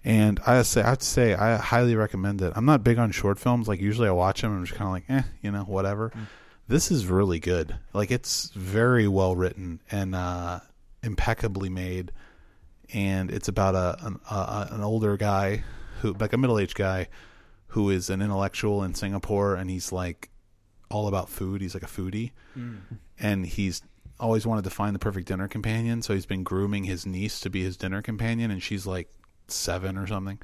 [0.06, 2.54] And I say, I have to say, I highly recommend it.
[2.56, 3.68] I'm not big on short films.
[3.68, 6.12] Like usually, I watch them and I'm just kind of like, eh, you know, whatever.
[6.68, 7.76] This is really good.
[7.92, 10.60] Like it's very well written and uh,
[11.02, 12.12] impeccably made.
[12.94, 15.64] And it's about a an, a, an older guy
[16.02, 17.08] who, like a middle aged guy,
[17.68, 20.30] who is an intellectual in Singapore, and he's like
[20.92, 21.62] all about food.
[21.62, 22.32] He's like a foodie,
[23.20, 23.82] and he's
[24.20, 26.04] always wanted to find the perfect dinner companion.
[26.04, 29.10] So he's been grooming his niece to be his dinner companion, and she's like
[29.52, 30.40] seven or something.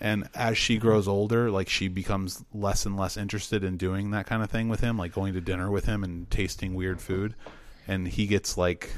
[0.00, 4.26] And as she grows older, like she becomes less and less interested in doing that
[4.26, 7.34] kind of thing with him, like going to dinner with him and tasting weird food.
[7.86, 8.90] And he gets like,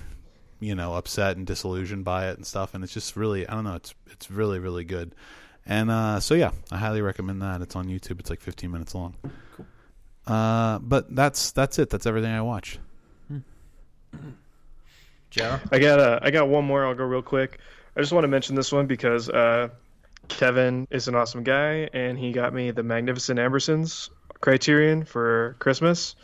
[0.61, 2.73] you know, upset and disillusioned by it and stuff.
[2.73, 5.15] And it's just really, I don't know, it's it's really really good.
[5.67, 7.61] And uh, so yeah, I highly recommend that.
[7.61, 8.21] It's on YouTube.
[8.21, 9.15] It's like 15 minutes long.
[10.27, 11.91] Uh, but that's that's it.
[11.91, 12.79] That's everything I watched.
[15.31, 15.59] Joe?
[15.73, 16.87] I got uh, I got one more.
[16.87, 17.59] I'll go real quick.
[17.97, 19.69] I just want to mention this one because uh,
[20.29, 26.17] Kevin is an awesome guy, and he got me the Magnificent Ambersons Criterion for Christmas.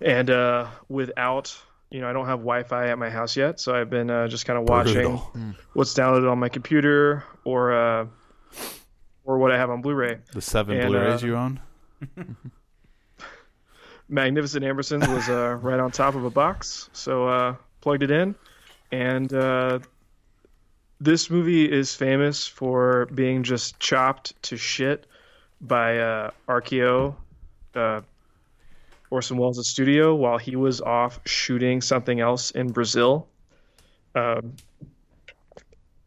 [0.00, 1.56] and uh, without
[1.90, 4.46] you know I don't have Wi-Fi at my house yet, so I've been uh, just
[4.46, 5.54] kind of watching Brutal.
[5.74, 8.06] what's downloaded on my computer or uh,
[9.24, 10.18] or what I have on Blu-ray.
[10.32, 11.60] The seven And, Blu-rays uh, you own.
[14.08, 18.34] Magnificent Ambersons was uh, right on top of a box, so uh, plugged it in,
[18.92, 19.78] and uh,
[21.04, 25.06] this movie is famous for being just chopped to shit
[25.60, 27.14] by uh, RKO,
[27.74, 28.00] uh,
[29.10, 33.28] Orson Welles' studio, while he was off shooting something else in Brazil.
[34.14, 34.54] Um,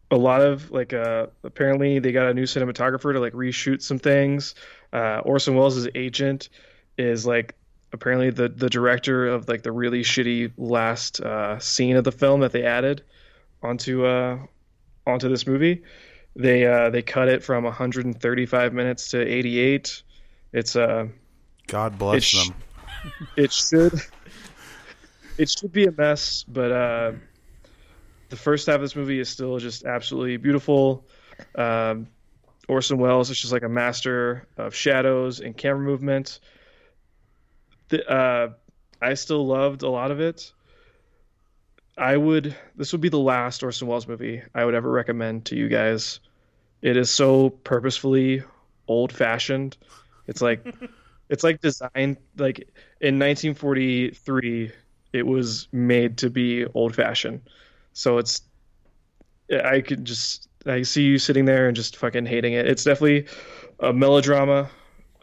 [0.10, 4.00] a lot of like uh, apparently they got a new cinematographer to like reshoot some
[4.00, 4.56] things.
[4.92, 6.50] Uh, Orson Welles' agent
[6.98, 7.54] is like
[7.94, 12.40] apparently the the director of like the really shitty last uh, scene of the film
[12.40, 13.04] that they added
[13.62, 14.40] onto uh,
[15.08, 15.84] onto this movie.
[16.36, 20.04] They uh, they cut it from 135 minutes to 88.
[20.54, 21.08] It's uh
[21.68, 22.56] God bless It's- them.
[23.38, 23.94] it should
[25.38, 27.12] it should be a mess, but uh,
[28.30, 31.06] the first half of this movie is still just absolutely beautiful.
[31.56, 32.08] Um,
[32.68, 36.40] Orson Welles is just like a master of shadows and camera movement.
[37.90, 38.50] The, uh,
[39.02, 40.52] I still loved a lot of it.
[41.98, 45.56] I would this would be the last Orson Welles movie I would ever recommend to
[45.56, 46.20] you guys.
[46.82, 48.44] It is so purposefully
[48.88, 49.78] old fashioned.
[50.28, 50.66] It's like
[51.30, 52.60] it's like designed like
[53.02, 54.72] in 1943
[55.14, 57.42] it was made to be old fashioned.
[57.94, 58.42] So it's
[59.52, 62.68] I could just I see you sitting there and just fucking hating it.
[62.68, 63.28] It's definitely
[63.80, 64.70] a melodrama.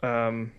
[0.03, 0.51] Um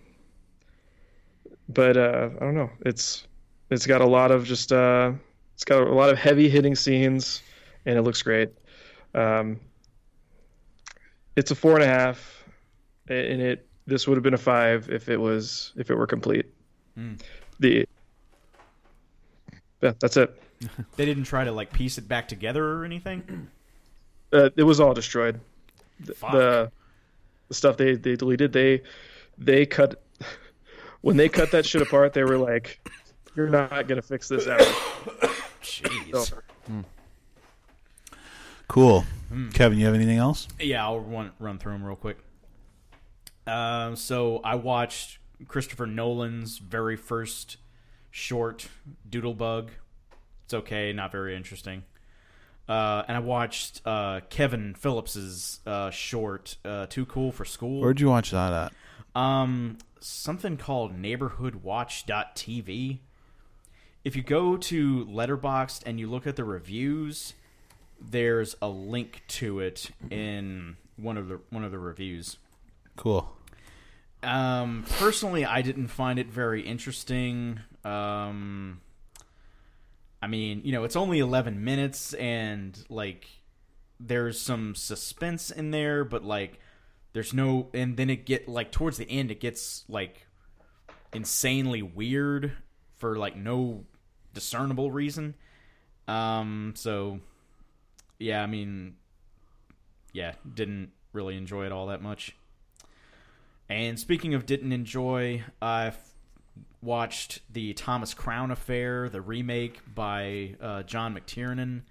[1.69, 2.71] but uh I don't know.
[2.87, 3.27] It's
[3.69, 5.13] it's got a lot of just uh
[5.57, 7.43] it's got a lot of heavy hitting scenes
[7.87, 8.51] and it looks great.
[9.15, 9.59] Um
[11.35, 12.45] it's a four and a half
[13.09, 16.47] and it this would have been a five if it was if it were complete.
[17.59, 17.87] The
[19.83, 20.43] yeah, that's it.
[20.97, 23.49] They didn't try to like piece it back together or anything.
[24.33, 25.41] Uh, it was all destroyed.
[26.01, 26.73] The, the
[27.49, 28.83] the stuff they they deleted they
[29.39, 30.03] they cut
[31.03, 32.15] when they cut that shit apart.
[32.15, 32.81] They were like,
[33.35, 34.65] "You're not gonna fix this ever."
[35.67, 36.27] Jeez.
[36.27, 36.43] So,
[38.69, 39.05] Cool.
[39.53, 40.49] Kevin, you have anything else?
[40.61, 42.19] Yeah, I'll run run through them real quick.
[43.47, 47.59] Um, so I watched Christopher Nolan's very first
[48.11, 48.69] short,
[49.09, 49.69] Doodlebug.
[50.45, 51.85] It's okay, not very interesting.
[52.69, 58.01] Uh, and I watched uh, Kevin Phillips's uh, short, uh, "Too Cool for School." Where'd
[58.01, 58.73] you watch that at?
[59.15, 62.99] Um, something called neighborhoodwatch.tv.
[64.07, 67.35] If you go to Letterboxd and you look at the reviews,
[68.01, 72.37] there's a link to it in one of the one of the reviews.
[72.95, 73.37] Cool.
[74.23, 77.59] Um, personally, I didn't find it very interesting.
[77.85, 78.81] Um,
[80.23, 83.27] I mean, you know, it's only 11 minutes and like
[83.99, 86.61] there's some suspense in there, but like
[87.13, 90.29] there's no and then it get like towards the end it gets like
[91.13, 92.53] insanely weird
[92.99, 93.85] for like no
[94.37, 95.35] discernible reason.
[96.07, 97.19] Um, so
[98.19, 98.95] yeah, I mean,
[100.13, 102.37] yeah, didn't really enjoy it all that much.
[103.69, 105.93] And speaking of didn't enjoy, I
[106.83, 111.83] watched the Thomas Crown Affair, the remake by uh, John McTiernan,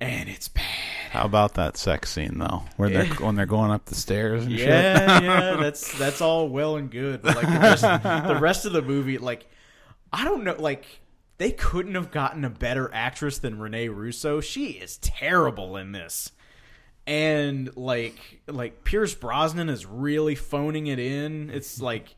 [0.00, 0.64] and it's bad.
[1.10, 4.58] How about that sex scene though, where they're when they're going up the stairs and
[4.58, 4.68] shit?
[4.68, 8.72] Yeah, yeah, that's that's all well and good, but like the rest, the rest of
[8.72, 9.46] the movie, like
[10.12, 10.86] I don't know, like
[11.38, 14.40] they couldn't have gotten a better actress than Renee Russo.
[14.40, 16.32] She is terrible in this.
[17.06, 21.50] And like like Pierce Brosnan is really phoning it in.
[21.50, 22.14] It's like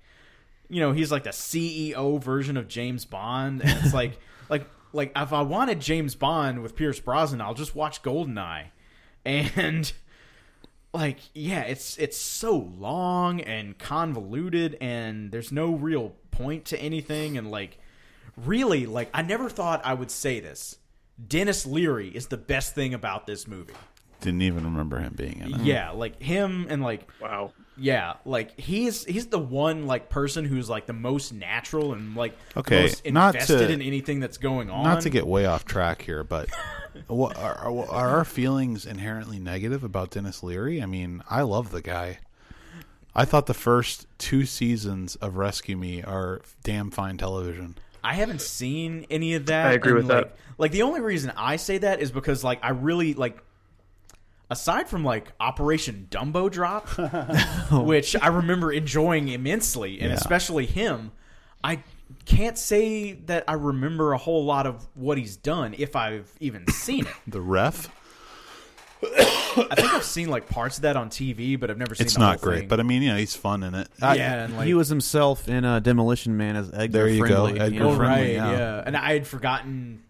[0.68, 4.18] you know, he's like the CEO version of James Bond and it's like
[4.50, 8.66] like like if I wanted James Bond with Pierce Brosnan, I'll just watch Goldeneye.
[9.24, 9.90] And
[10.92, 17.36] like yeah it's it's so long and convoluted and there's no real point to anything
[17.36, 17.78] and like
[18.36, 20.76] really like i never thought i would say this
[21.28, 23.74] denis leary is the best thing about this movie
[24.20, 25.60] Didn't even remember him being in it.
[25.60, 27.52] yeah like him and like wow.
[27.76, 32.36] yeah like he's he's the one like person who's like the most natural and like
[32.56, 35.64] Okay, most not invested to- in anything that's going on Not to get way off
[35.64, 36.48] track here, but
[37.08, 40.80] what, are, are are our feelings inherently negative about Denis Leary?
[40.82, 42.18] I mean, I love the guy.
[43.14, 47.76] I thought the first two seasons of Rescue Me are damn fine television.
[48.04, 49.66] I haven't seen any of that.
[49.66, 50.36] I agree with like, that.
[50.58, 53.42] Like the only reason I say that is because like I really like
[54.50, 56.86] aside from like Operation Dumbo Drop,
[57.86, 60.16] which I remember enjoying immensely, and Yeah.
[60.16, 61.12] especially him,
[61.62, 61.82] I
[62.26, 66.68] can't say that I remember a whole lot of what he's done if I've even
[66.68, 67.14] seen it.
[67.26, 67.88] The ref.
[69.06, 72.04] I think I've seen like parts of that on TV, but I've never seen.
[72.04, 72.06] It.
[72.06, 72.68] It's the not whole great, thing.
[72.68, 73.88] but I mean, you know, he's fun in it.
[74.02, 77.26] I- yeah, and like he was himself in uh, Demolition Man as Edgar There you
[77.26, 77.96] go, Edgar oh, know?
[77.96, 78.52] Friendly, right, yeah.
[78.52, 78.82] yeah.
[78.84, 80.02] And I had forgotten.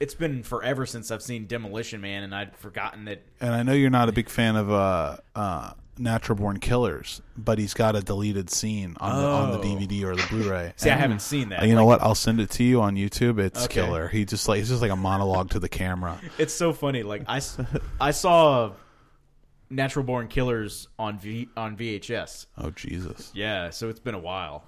[0.00, 3.22] It's been forever since I've seen Demolition Man, and I'd forgotten that.
[3.40, 7.58] And I know you're not a big fan of uh, uh, Natural Born Killers, but
[7.58, 9.62] he's got a deleted scene on the on the Oh.
[9.62, 10.72] DVD or the Blu-ray.
[10.76, 11.66] See, I And- haven't seen that.
[11.66, 12.06] You know Like, what?
[12.06, 13.38] I'll send it to you on YouTube.
[13.38, 13.74] It's Okay.
[13.74, 14.08] killer.
[14.08, 16.18] He just like it's just like a monologue to the camera.
[16.38, 17.02] It's so funny.
[17.02, 17.58] Like I, s-
[18.00, 18.72] I saw
[19.70, 22.46] Natural Born Killers on v, on VHS.
[22.58, 23.30] Oh Jesus!
[23.34, 24.64] Yeah, so it's been a while.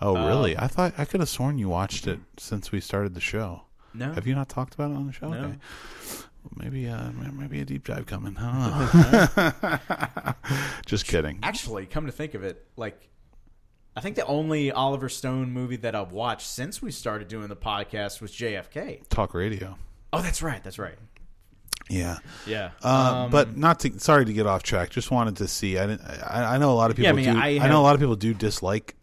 [0.00, 0.56] Oh really?
[0.56, 3.62] Um, I thought I could have sworn you watched it since we started the show.
[3.92, 5.28] No, Have you not talked about it on the show?
[5.30, 5.36] No.
[5.38, 5.56] Okay.
[6.42, 8.34] Well, maybe uh, maybe a deep dive coming.
[8.34, 9.52] Huh?
[10.86, 11.38] just kidding.
[11.42, 13.10] actually, come to think of it, like
[13.96, 17.56] I think the only Oliver Stone movie that I've watched since we started doing the
[17.56, 19.06] podcast was JFK.
[19.08, 19.76] Talk radio.
[20.12, 20.62] Oh, that's right.
[20.62, 20.96] That's right.
[21.88, 22.18] Yeah.
[22.46, 22.70] Yeah.
[22.82, 23.98] Uh, Um, but not to.
[23.98, 24.90] Sorry to get off track.
[24.90, 25.76] Just wanted to see.
[25.76, 26.02] I didn't.
[26.02, 27.18] I, I know a lot of people.
[27.18, 28.94] Yeah, I mean, do, I I, know a lot of people do dislike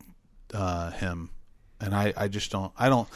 [0.54, 1.30] uh, him,
[1.82, 2.14] and I.
[2.16, 2.72] I just don't.
[2.78, 3.08] I don't.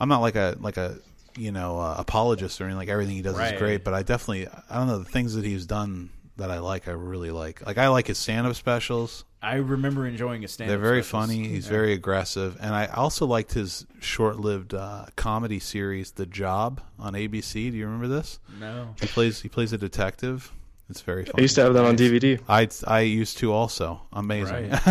[0.00, 0.98] I'm not like a like a
[1.36, 2.78] you know uh, apologist or anything.
[2.78, 3.54] Like everything he does Right.
[3.54, 4.48] is great, but I definitely.
[4.70, 6.88] I don't know the things that he's done that I like.
[6.88, 7.64] I really like.
[7.66, 9.24] Like I like his stand-up specials.
[9.42, 10.70] I remember enjoying his stand.
[10.70, 11.46] They're very funny.
[11.46, 17.12] He's very aggressive, and I also liked his short-lived uh, comedy series, The Job, on
[17.12, 17.52] ABC.
[17.70, 18.38] Do you remember this?
[18.58, 18.94] no.
[19.00, 19.40] He plays.
[19.42, 20.50] He plays a detective.
[20.90, 21.38] It's very funny.
[21.38, 22.40] I used to have that on DVD.
[22.48, 24.00] I I used to also.
[24.12, 24.70] Amazing.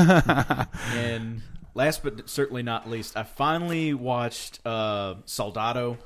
[0.94, 1.41] and
[1.74, 5.98] last but certainly not least, I finally watched uh, Soldado,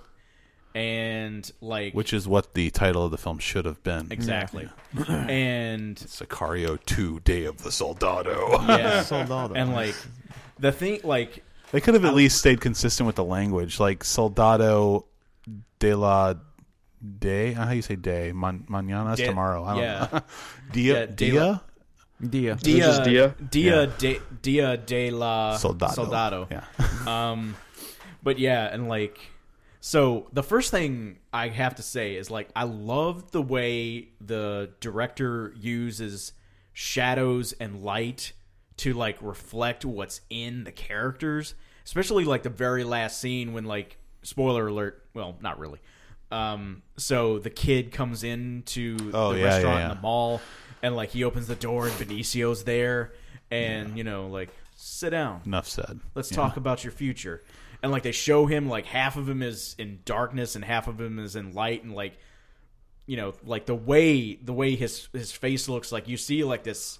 [0.77, 4.07] and like Which is what the title of the film should have been.
[4.11, 4.69] exactly,
[5.07, 8.61] and Sicario 2 Day of the Soldado.
[8.67, 9.55] yeah, Soldado.
[9.55, 9.95] and like
[10.59, 13.79] the thing, like They could have at least stayed consistent with the language.
[13.79, 15.05] Like Soldado
[15.79, 16.35] de la
[17.19, 17.53] Day.
[17.53, 18.31] How you say day?
[18.33, 19.63] Man, mañana is De- tomorrow.
[19.63, 20.07] I don't yeah.
[20.11, 20.21] know.
[20.73, 20.93] Dia?
[20.93, 21.33] Yeah, dia?
[21.41, 21.59] la-
[22.29, 22.53] Dia.
[22.53, 23.35] it just Dia?
[23.51, 23.85] Dia Yeah.
[23.97, 25.93] de Dia de la Soldado.
[25.93, 26.47] Soldado.
[26.49, 26.65] Yeah.
[27.05, 27.55] Um,
[28.23, 29.19] but yeah, and like,
[29.79, 34.71] so the first thing I have to say is like, I love the way the
[34.79, 36.33] director uses
[36.73, 38.33] shadows and light
[38.77, 41.55] to like reflect what's in the characters,
[41.85, 45.79] especially like the very last scene when like, spoiler alert, well, not really.
[46.31, 50.41] Um, so the kid comes into Oh, the yeah, restaurant yeah, in the mall,
[50.83, 53.13] and like he opens the door and Benicio's there,
[53.49, 56.01] and you know like sit down, Enough said.
[56.15, 56.35] let's Yeah.
[56.35, 57.43] talk about your future
[57.83, 60.99] and like they show him like half of him is in darkness and half of
[60.99, 62.17] him is in light and like
[63.05, 66.63] you know like the way the way his his face looks like you see like
[66.63, 66.99] this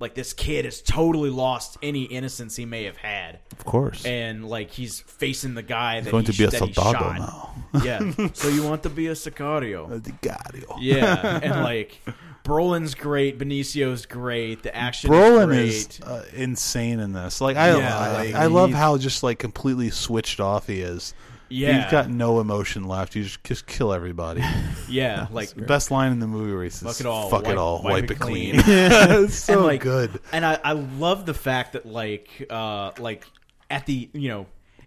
[0.00, 4.04] like this kid has totally lost any innocence he may have had Of course.
[4.04, 7.54] and like he's facing the guy that going he, to be a soldado now.
[7.82, 10.76] yeah so you want to be a sicario A Sicario.
[10.80, 12.00] yeah and like
[12.48, 17.40] Brolin's great Benicio's great the action Brolin is, is uh, insane in this.
[17.40, 21.14] Like I, Yeah, I, like, I love how just like completely switched off he is.
[21.50, 23.14] yeah He's got no emotion left.
[23.14, 24.42] You just just kill everybody.
[24.88, 27.52] yeah like best line in the movie where he says, Fuck it all, fuck wipe-
[27.52, 28.64] it all, wipe wipe, it it clean." clean.
[29.24, 30.18] it's so and like good.
[30.32, 33.26] And I, I love the fact that like uh like
[33.70, 34.46] at the you know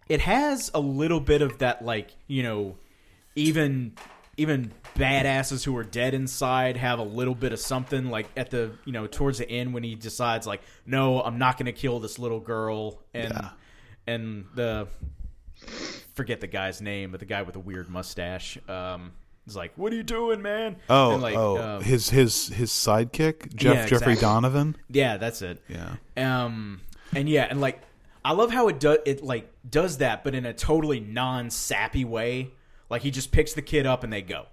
[0.09, 2.75] it has a little bit of that like you know
[3.35, 3.93] even
[4.38, 4.71] even
[5.01, 8.91] badasses who are dead inside have a little bit of something like at the you
[8.91, 12.19] know towards the end when he decides like no I'm not going to kill this
[12.19, 13.49] little girl and Yeah.
[14.07, 14.87] and the
[16.13, 19.11] forget the guy's name but the guy with the weird mustache um
[19.47, 22.69] is like what are you doing man Oh, and, like, oh, um, his his his
[22.71, 24.15] sidekick, Jeff Yeah, Jeffrey exactly.
[24.15, 24.75] Donovan.
[24.89, 26.81] yeah that's it Yeah, um
[27.15, 27.81] and yeah and like
[28.23, 32.51] i love how it does it like does that but in a totally non-sappy way
[32.89, 34.45] like he just picks the kid up and they go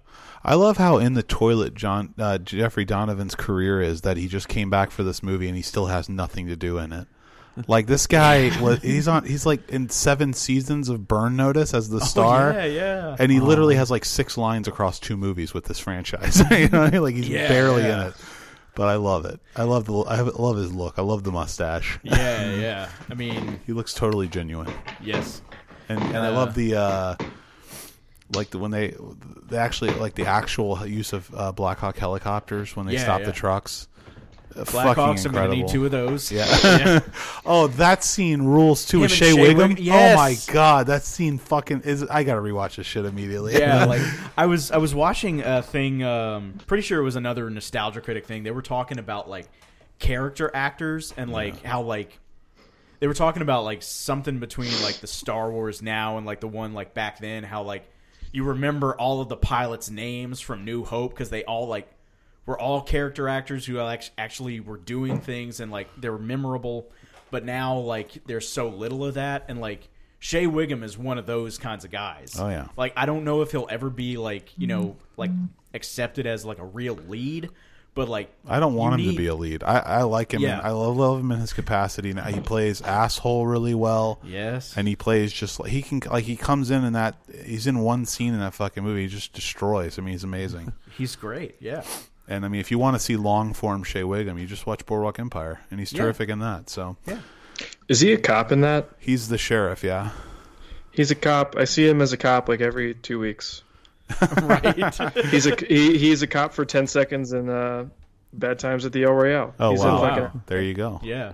[0.43, 4.47] I love how in the toilet John uh, Jeffrey Donovan's career is that he just
[4.47, 7.07] came back for this movie and he still has nothing to do in it.
[7.67, 11.89] Like this guy was he's on he's like in seven seasons of Burn Notice as
[11.89, 12.53] the star.
[12.53, 15.77] Oh, yeah yeah And he literally has like six lines across two movies with this
[15.77, 16.41] franchise.
[16.51, 18.01] you know, like he's Yeah, barely yeah.
[18.03, 18.13] in it.
[18.75, 19.41] But I love it.
[19.57, 20.97] I love the I love his look.
[20.97, 21.99] I love the mustache.
[22.03, 24.71] yeah yeah i mean He looks totally genuine.
[25.01, 25.41] yes
[25.89, 27.15] And and I Uh, love the uh
[28.35, 28.95] like the when they,
[29.47, 33.19] they actually like the actual use of uh, Black Hawk helicopters when they Yeah, stop
[33.21, 33.25] yeah.
[33.27, 33.87] the trucks.
[34.55, 35.55] Uh, black fucking hawks i'm gonna incredible.
[35.67, 36.99] need two of those Yeah.
[37.45, 39.57] oh, that scene rules too Him with and Shea Shea Whigham.
[39.57, 39.75] Whigham?
[39.79, 40.13] Yes.
[40.13, 40.15] Oh
[40.49, 42.01] my god, that scene fucking is.
[42.03, 43.59] I gotta rewatch this shit immediately.
[43.59, 44.01] yeah like
[44.35, 48.25] i was i was watching a thing um pretty sure it was another nostalgia critic
[48.25, 49.47] thing they were talking about like
[49.99, 52.17] character actors and like how like
[52.99, 56.47] they were talking about like something between like the Star Wars now and like the
[56.47, 57.43] one like back then.
[57.43, 57.87] How like
[58.31, 61.89] you remember all of the pilots' names from New Hope because they all like
[62.45, 63.79] were all character actors who
[64.17, 66.89] actually were doing things and like they were memorable.
[67.31, 69.89] But now like there's so little of that and like.
[70.21, 72.35] Shea Whigham is one of those kinds of guys.
[72.37, 72.67] Oh, yeah.
[72.75, 75.31] Like I don't know if he'll ever be like, you know, like
[75.73, 77.49] accepted as like a real lead,
[77.99, 79.63] but like I don't want him need- to be a lead.
[79.63, 80.41] I, I like him.
[80.41, 80.59] Yeah.
[80.63, 82.13] I love, love him in his capacity.
[82.13, 84.19] Now he plays asshole really well.
[84.23, 84.75] Yes.
[84.77, 85.99] and he plays just like he can.
[86.09, 87.15] Like he comes in and that
[87.45, 89.01] he's in one scene in that fucking movie.
[89.03, 89.99] He just destroys.
[89.99, 90.73] I mean, he's amazing.
[90.97, 91.55] He's great.
[91.59, 91.83] Yeah.
[92.27, 94.85] and I mean, if you want to see long form Shea Whigham, you just watch
[94.85, 96.03] Boardwalk Empire, and he's Yeah.
[96.03, 96.69] terrific in that.
[96.69, 97.19] So Yeah.
[97.87, 98.89] Is he a cop in that?
[98.99, 99.83] he's the sheriff.
[99.83, 100.11] Yeah,
[100.91, 101.55] He's a cop.
[101.57, 103.63] I see him as a cop like every two weeks.
[104.41, 105.15] right.
[105.27, 107.85] He's a he, he's a cop for ten seconds in uh,
[108.33, 109.53] Bad Times at the El Royale.
[109.59, 110.01] Oh he's in wow.
[110.01, 110.99] fucking- There you go.
[111.03, 111.33] yeah.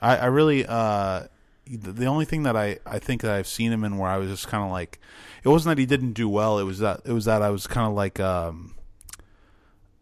[0.00, 1.24] I, I really uh,
[1.66, 4.18] the the only thing that I, I think that I've seen him in where I
[4.18, 5.00] was just kind of like,
[5.42, 6.58] it wasn't that he didn't do well.
[6.58, 8.74] It was that it was that I was kind of like, um,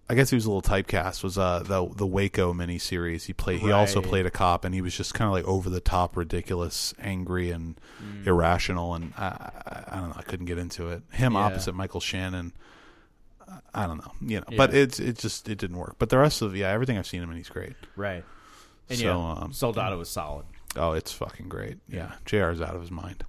[0.09, 1.23] I guess he was a little typecast.
[1.25, 3.25] Was uh the the Waco miniseries?
[3.25, 3.61] He played.
[3.61, 4.09] He also Right.
[4.11, 7.51] played a cop, and he was just kind of like over the top, ridiculous, angry,
[7.51, 8.27] and Mm.
[8.27, 8.95] irrational.
[8.95, 10.17] And I, I I don't know.
[10.19, 11.03] I couldn't get into it.
[11.13, 11.39] Him Yeah.
[11.41, 12.53] opposite Michael Shannon.
[13.49, 14.81] I- I don't know, you know, but Yeah.
[14.83, 15.97] it's it just it didn't work.
[15.99, 17.75] But the rest of yeah, everything I've seen him in, he's great.
[17.97, 18.25] Right.
[18.91, 20.45] And So, yeah, um, Soldado was solid.
[20.77, 21.79] Oh, it's fucking great.
[21.89, 22.13] Yeah.
[22.27, 23.25] JR's out of his mind.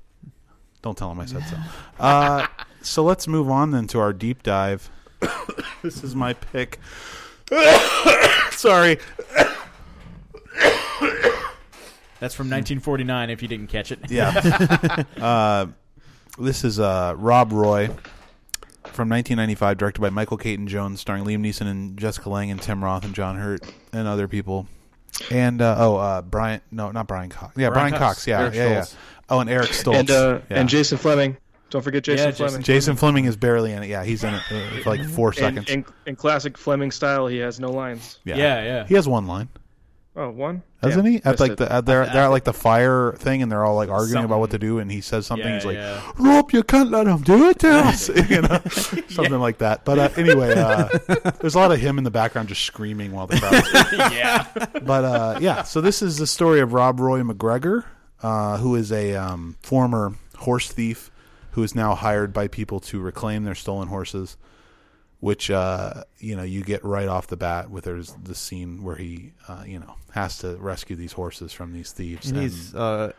[0.82, 1.58] Don't tell him I said so.
[2.00, 2.48] Uh,
[2.82, 4.90] so let's move on then to our deep dive.
[5.82, 6.80] this is my pick.
[8.52, 8.98] Sorry.
[12.20, 13.30] That's from 1949.
[13.30, 14.00] If you didn't catch it.
[14.10, 15.04] Yeah.
[15.22, 15.68] uh,
[16.40, 17.88] this is uh, Rob Roy
[18.96, 22.84] from 1995, directed by Michael Caton Jones, starring Liam Neeson and Jessica Lange and Tim
[22.84, 23.62] Roth and John Hurt
[23.94, 24.68] and other people.
[25.32, 27.56] And uh, oh, uh, Brian, no, not Brian Cox.
[27.58, 28.18] Yeah, Brian, Brian Cox.
[28.18, 28.28] Cox.
[28.28, 28.86] Yeah, Eric yeah, yeah.
[29.30, 30.00] Oh, and Eric Stoltz.
[30.00, 30.60] and uh, Yeah.
[30.60, 31.38] and Jason Flemyng.
[31.76, 32.64] Don't forget Jason Yeah, Jason Flemyng.
[32.64, 33.90] Jason Flemyng is barely in it.
[33.90, 35.70] Yeah, he's in it uh, for like four seconds.
[35.70, 38.20] in, in classic Flemyng style, he has no lines.
[38.24, 38.38] yeah.
[38.38, 38.88] Yeah, yeah.
[38.88, 39.50] He has one line,
[40.16, 40.64] Oh, one?
[40.82, 41.22] doesn't Damn, he?
[41.26, 41.58] At like it.
[41.58, 44.40] the at they're, they're at like the fire thing, and they're all like arguing about
[44.40, 45.46] what to do, and he says something.
[45.46, 46.02] Yeah, he's like, yeah.
[46.18, 48.62] "Rob, you can't let him do it to us," you know,
[49.10, 49.84] something like that.
[49.84, 50.88] But uh, anyway, uh,
[51.42, 54.14] there's a lot of him in the background just screaming while the crowd.
[54.14, 54.48] yeah.
[54.82, 57.84] but uh, yeah, so this is the story of Rob Roy McGregor,
[58.24, 61.12] uh, who is a um, former horse thief
[61.56, 64.38] who is now hired by people to reclaim their stolen horses.
[65.22, 68.98] Which uh, you know you get right off the bat with there's the scene where
[68.98, 72.30] he uh, you know has to rescue these horses from these thieves.
[72.30, 73.12] And he's uh,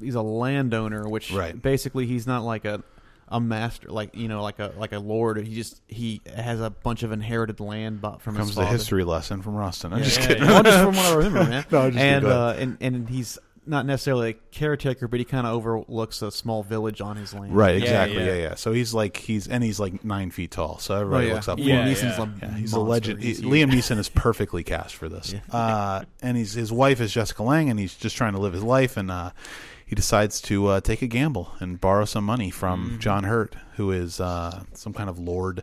[0.00, 1.60] he's a landowner, which Right.
[1.60, 2.82] basically he's not like a
[3.28, 5.36] a master, like you know, like a like a lord.
[5.44, 8.76] He just he has a bunch of inherited land bought from comes his the father.
[8.76, 9.92] history lesson from Rustin.
[9.92, 10.44] I'm Yeah, just yeah, kidding.
[10.44, 10.50] yeah.
[10.50, 11.64] well, just from what I remember, man.
[11.70, 15.54] No, just and uh, and and he's not necessarily a caretaker, but he kind of
[15.54, 17.54] overlooks a small village on his land.
[17.56, 18.18] Right, exactly.
[18.18, 18.26] Yeah.
[18.34, 18.42] yeah.
[18.42, 20.78] yeah, So he's like he's and he's like nine feet tall.
[20.78, 21.34] So everybody Oh, yeah.
[21.34, 21.58] looks up.
[21.58, 21.94] to Yeah, him.
[21.94, 22.46] Neeson's yeah.
[22.46, 23.22] a Yeah, he's a legend.
[23.22, 25.34] He's He- Liam Neeson is perfectly cast for this.
[25.50, 28.62] Uh, and he's his wife is Jessica Lange, and he's just trying to live his
[28.64, 29.30] life, and uh,
[29.86, 32.98] he decides to uh, take a gamble and borrow some money from Mm-hmm.
[33.00, 35.62] John Hurt, who is uh, some kind of lord,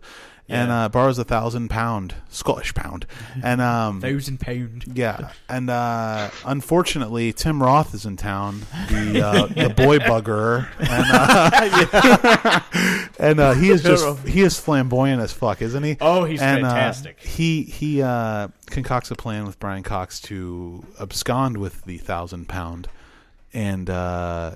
[0.52, 3.06] and uh, borrows a thousand pound Scottish pound,
[3.44, 4.86] and um, Thousand pound.
[4.94, 11.06] yeah, and uh, unfortunately, Tim Roth is in town, the uh, the boy bugger, and
[11.12, 15.98] uh, and uh, he is just he is flamboyant as fuck, isn't he?
[16.02, 17.20] Oh, he's and, uh, fantastic.
[17.20, 22.88] he he uh, concocts a plan with Brian Cox to abscond with the thousand pound
[23.54, 24.56] and uh,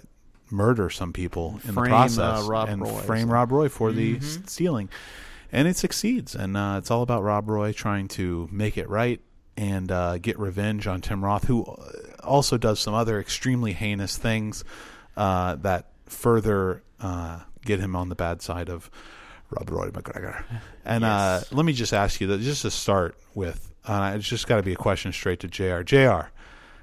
[0.49, 3.27] murder some people in the process, uh, Rob and Roy frame something.
[3.29, 4.25] Rob Roy for the Mm-hmm.
[4.25, 4.89] s- stealing,
[5.55, 6.35] and it succeeds.
[6.35, 9.21] And uh, it's all about Rob Roy trying to make it right
[9.55, 11.91] and uh, get revenge on Tim Roth, who uh,
[12.25, 14.65] also does some other extremely heinous things
[15.15, 18.91] uh, that further uh, get him on the bad side of
[19.49, 20.43] Rob Roy McGregor.
[20.83, 24.47] And uh, let me just ask you that just to start with, uh, it's just
[24.47, 25.83] got to be a question straight to Jr.
[25.83, 26.27] Jr.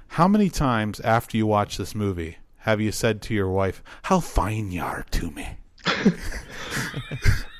[0.07, 4.19] How many times after you watch this movie have you said to your wife, "How
[4.19, 5.47] fine you are to me"?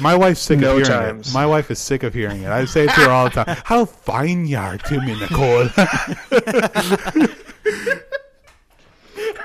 [0.00, 1.28] My wife's sick No of hearing times.
[1.28, 1.34] it.
[1.34, 2.48] My wife is sick of hearing it.
[2.48, 3.56] I say it to her all the time.
[3.64, 5.68] How fine you are to me, Nicole.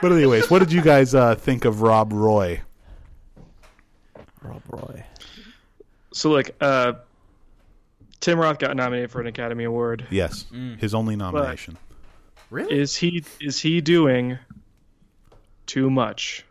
[0.01, 2.61] but anyways, what did you guys uh, think of Rob Roy?
[4.41, 5.03] Rob Roy.
[6.13, 6.93] So, like, uh,
[8.19, 10.07] Tim Roth got nominated for an Academy Award.
[10.09, 10.45] Yes,
[10.79, 11.77] his only nomination.
[12.49, 12.79] Really?
[12.79, 14.39] Is he is he doing
[15.65, 16.45] too much?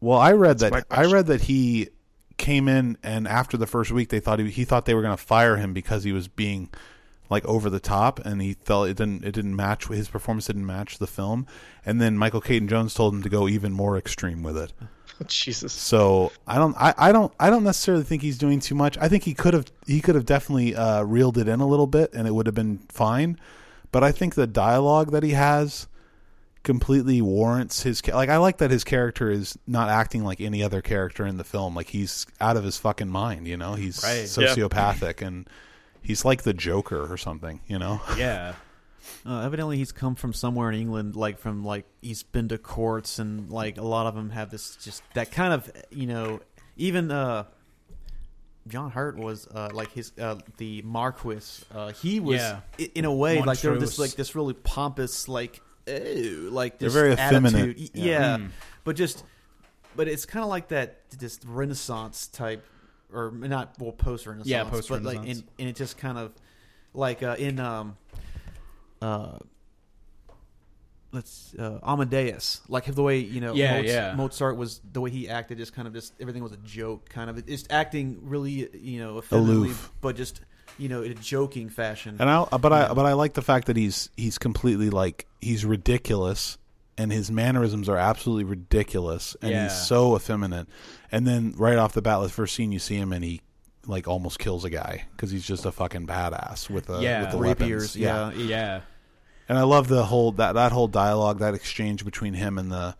[0.00, 1.90] Well, I read That's that I read that he
[2.40, 5.16] came in and after the first week they thought he, he thought they were going
[5.16, 6.68] to fire him because he was being
[7.30, 10.66] like over the top, and he felt it didn't it didn't match his performance didn't
[10.66, 11.46] match the film,
[11.86, 14.72] and then Michael Caton Jones told him to go even more extreme with it.
[15.28, 15.72] Jesus.
[15.72, 18.98] So I don't I, I don't I don't necessarily think he's doing too much.
[18.98, 21.86] I think he could have he could have definitely uh, reeled it in a little
[21.86, 23.38] bit, and it would have been fine.
[23.92, 25.86] But I think the dialogue that he has
[26.62, 30.62] completely warrants his ca- like I like that his character is not acting like any
[30.62, 34.02] other character in the film like he's out of his fucking mind you know he's
[34.02, 34.24] Right.
[34.24, 35.48] sociopathic and
[36.02, 38.54] he's like the joker or something you know Yeah.
[39.26, 43.18] Uh, evidently, he's come from somewhere in England, like from like he's been to courts,
[43.18, 46.40] and like a lot of them have this just that kind of you know
[46.76, 47.44] even uh,
[48.68, 51.40] John Hurt was uh, like his uh, the Marquis.
[51.74, 52.60] Uh, he was Yeah.
[52.78, 55.60] i- in a way like they were this like this really pompous like
[55.90, 57.54] ew, like They're this very effeminate.
[57.54, 57.78] attitude.
[57.78, 58.04] Y- Yeah.
[58.04, 58.50] Yeah, Mm.
[58.84, 59.24] but just
[59.96, 62.64] but it's kind of like that this Renaissance type
[63.12, 65.38] or not well post Renaissance Yeah, but like post-Renaissance.
[65.40, 66.32] and, and it just kind of
[66.94, 67.96] like uh, in um
[69.02, 69.38] uh
[71.12, 74.14] let's uh Amadeus like the way you know Yeah, Mozart, yeah.
[74.14, 77.28] Mozart was the way he acted just kind of just everything was a joke kind
[77.28, 79.92] of just acting really you know effeminately, Aloof.
[80.00, 80.40] but just
[80.80, 83.66] you know in a joking fashion and I but I but I like the fact
[83.66, 86.58] that he's he's completely like he's ridiculous
[86.98, 89.62] and his mannerisms are absolutely ridiculous and Yeah.
[89.64, 90.66] he's so effeminate
[91.12, 93.40] and then right off the bat the first scene you see him and he
[93.86, 97.22] like almost kills a guy because he's just a fucking badass with the Yeah.
[97.22, 97.96] with the rapiers weapons.
[97.96, 98.80] yeah, Yeah.
[99.48, 102.94] And I love the whole that that whole dialogue, that exchange between him and the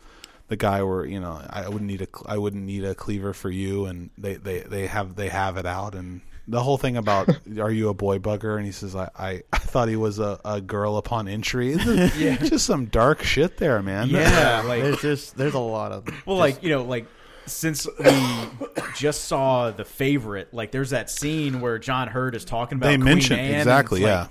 [0.48, 3.50] the guy where you know I wouldn't need a I wouldn't need a cleaver for
[3.50, 7.28] you, and they they they have they have it out, and the whole thing about
[7.58, 10.40] are you a boy bugger, and he says I I, I thought he was a,
[10.44, 11.72] a girl upon entry.
[12.16, 14.08] yeah, just some dark shit there, man.
[14.08, 14.62] Yeah.
[14.66, 17.06] Like there's just there's a lot of Well, like you know, like
[17.46, 18.48] since we
[18.96, 22.96] just saw the favorite, like there's that scene where John Hurt is talking about They
[22.96, 24.20] Queen mention- Anne, exactly, it's yeah.
[24.22, 24.30] like,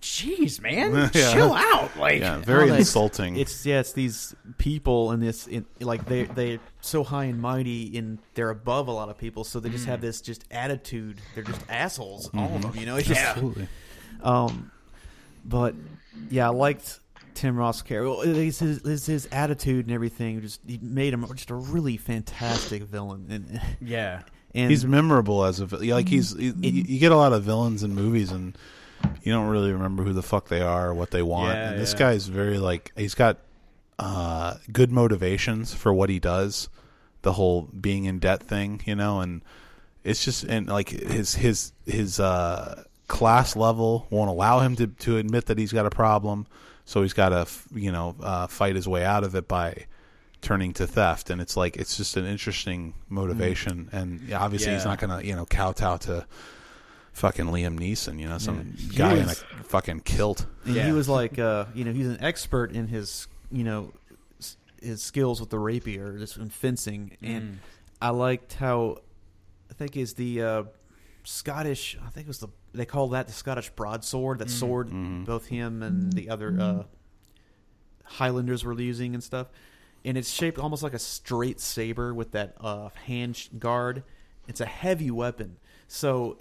[0.00, 1.32] jeez, man, Yeah.
[1.32, 1.96] chill out.
[1.96, 3.36] Like, yeah, very that's- insulting.
[3.36, 7.96] It's yeah, it's these people in this in, like they they so high and mighty
[7.96, 10.02] and they're above a lot of people, so they just have mm.
[10.02, 11.20] this just attitude.
[11.34, 12.60] They're just assholes, all of mm-hmm.
[12.62, 12.76] them.
[12.76, 13.68] You know, it's just Absolutely.
[14.22, 14.70] um,
[15.44, 15.74] but
[16.30, 17.00] yeah, I liked
[17.34, 18.10] Tim Roth's character.
[18.10, 20.40] Well, It's his, it's his attitude and everything.
[20.40, 24.22] Just he made him just a really fantastic villain, and yeah,
[24.54, 26.14] and he's memorable as a vi- like mm-hmm.
[26.14, 28.56] he's you, you get a lot of villains in movies and
[29.22, 31.54] you don't really remember who the fuck they are or what they want.
[31.54, 31.98] Yeah, and this yeah.
[31.98, 33.38] guy's very like he's got
[33.98, 36.68] uh good motivations for what he does
[37.22, 39.42] the whole being in debt thing you know and
[40.04, 45.18] it's just and like his his his uh class level won't allow him to to
[45.18, 46.46] admit that he's got a problem.
[46.84, 49.86] So he's got to you know uh fight his way out of it by
[50.40, 51.28] turning to theft.
[51.28, 53.88] And it's like it's just an interesting motivation.
[53.92, 56.26] And yeah, obviously he's not gonna you know kowtow to
[57.12, 59.34] fucking Liam Neeson you know some He guy in a
[59.64, 60.86] fucking kilt And Yeah.
[60.86, 63.92] he was like, uh, you know, he's an expert in his, you know,
[64.82, 67.16] his skills with the rapier, just in fencing.
[67.22, 67.56] And Mm.
[68.00, 68.98] I liked how,
[69.70, 70.62] I think is the uh,
[71.24, 71.98] Scottish.
[72.04, 74.38] I think it was the they call that the Scottish broadsword.
[74.38, 75.24] That sword Mhm.
[75.24, 76.82] both him and the other uh,
[78.04, 79.48] Highlanders were using and stuff.
[80.04, 84.02] And it's shaped almost like a straight saber with that uh, hand guard.
[84.48, 86.38] It's a heavy weapon, so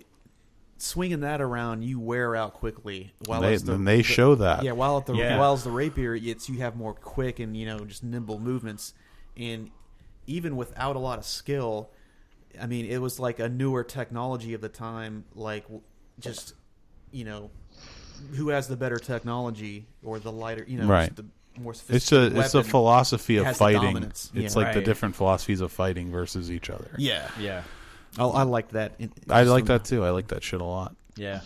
[0.81, 3.11] swinging that around, you wear out quickly.
[3.26, 5.38] While they, the, and they the- show that yeah, while at the Yeah.
[5.38, 8.93] while as the rapier, it's you have more quick and you know just nimble movements,
[9.38, 9.69] and
[10.27, 11.89] even without a lot of skill,
[12.61, 15.65] I mean, it was like a newer technology of the time, like
[16.19, 16.53] just
[17.11, 17.49] you know
[18.35, 21.06] who has the better technology or the lighter, you know, Right.
[21.06, 21.26] just the
[21.61, 24.49] more it's a it's a philosophy of fighting it's Yeah.
[24.56, 27.64] like the different philosophies of fighting versus each other Yeah, yeah,
[28.18, 28.94] I, I like that.
[28.99, 31.41] in- I like that too I like that shit a lot yeah.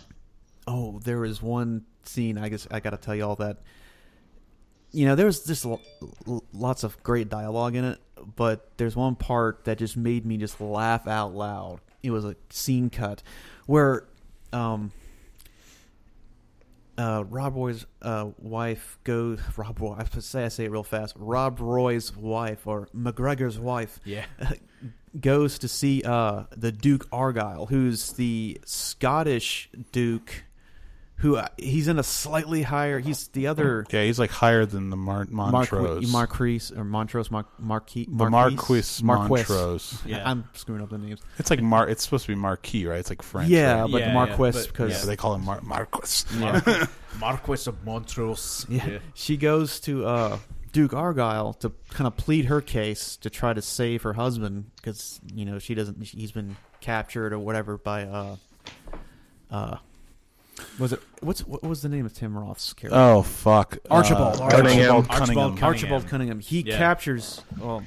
[0.68, 2.38] Oh, there is one scene.
[2.38, 3.58] I guess I got to tell you all that.
[4.92, 5.80] You know, there was just l-
[6.28, 7.98] l- lots of great dialogue in it,
[8.36, 11.80] but there's one part that just made me just laugh out loud.
[12.04, 13.22] It was a scene cut
[13.66, 14.06] where,
[14.52, 14.92] um,
[16.96, 19.40] uh, Rob Roy's uh, wife goes.
[19.56, 19.96] Rob Roy.
[19.98, 21.14] I say I say it real fast.
[21.18, 24.24] Rob Roy's wife or McGregor's wife Yeah.
[25.20, 30.44] goes to see uh, the Duke Argyle, who's the Scottish Duke.
[31.18, 32.98] Who uh, he's in a slightly higher.
[32.98, 37.46] He's the other okay he's like higher than the Mar- Montrose Marquis or Montrose Mar-
[37.58, 38.06] Marquis.
[38.10, 40.28] the Marquis Montrose Yeah.
[40.28, 41.20] I'm screwing up the names.
[41.38, 43.92] it's like Mar it's supposed to be Marquis right it's like French yeah, right?
[43.92, 46.86] but Yeah, Marquis yeah, because yeah, they call him Mar- Marquis yeah.
[47.20, 48.66] Marquis of Montrose.
[48.68, 48.98] Yeah.
[49.14, 50.38] She goes to uh,
[50.74, 55.20] Duke Argyle to kind of plead her case to try to save her husband because
[55.32, 56.02] you know she doesn't.
[56.02, 58.36] He's been captured or whatever by uh,
[59.52, 59.76] uh,
[60.80, 62.98] Was it what's what was the name of Tim Roth's character?
[62.98, 64.40] Oh fuck, Archibald.
[64.40, 64.50] Uh, Archibald.
[64.72, 65.46] Archibald Archibald Cunningham.
[65.56, 65.64] Cunningham.
[65.64, 66.40] Archibald Cunningham.
[66.40, 66.76] He Yeah.
[66.76, 67.40] captures.
[67.58, 67.84] Well,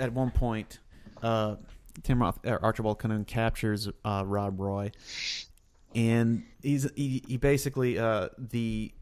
[0.00, 0.80] at one point,
[1.22, 1.56] uh,
[2.02, 4.90] Tim Roth, uh, Archibald Cunningham captures uh, Rob Roy,
[5.94, 8.92] and he's he, he basically uh, the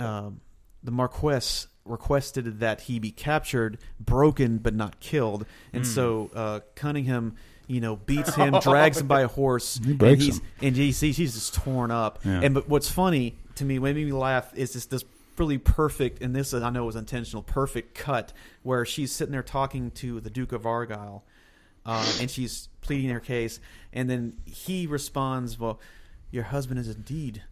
[0.00, 0.40] um,
[0.82, 7.36] the Marquess requested that he be captured, broken but not killed, and so uh, Cunningham.
[7.70, 10.44] You know, beats him, drags him by a horse, He breaks and he's, him.
[10.62, 12.18] and he's, he's just torn up.
[12.24, 12.40] Yeah.
[12.42, 15.04] And but what's funny to me, what made me laugh, is this this
[15.36, 18.32] really perfect, and this I know was intentional, perfect cut
[18.62, 21.24] where she's sitting there talking to the Duke of Argyle,
[21.84, 23.60] uh, and she's pleading her case,
[23.92, 25.78] and then he responds, "Well,
[26.30, 27.42] your husband is indeed."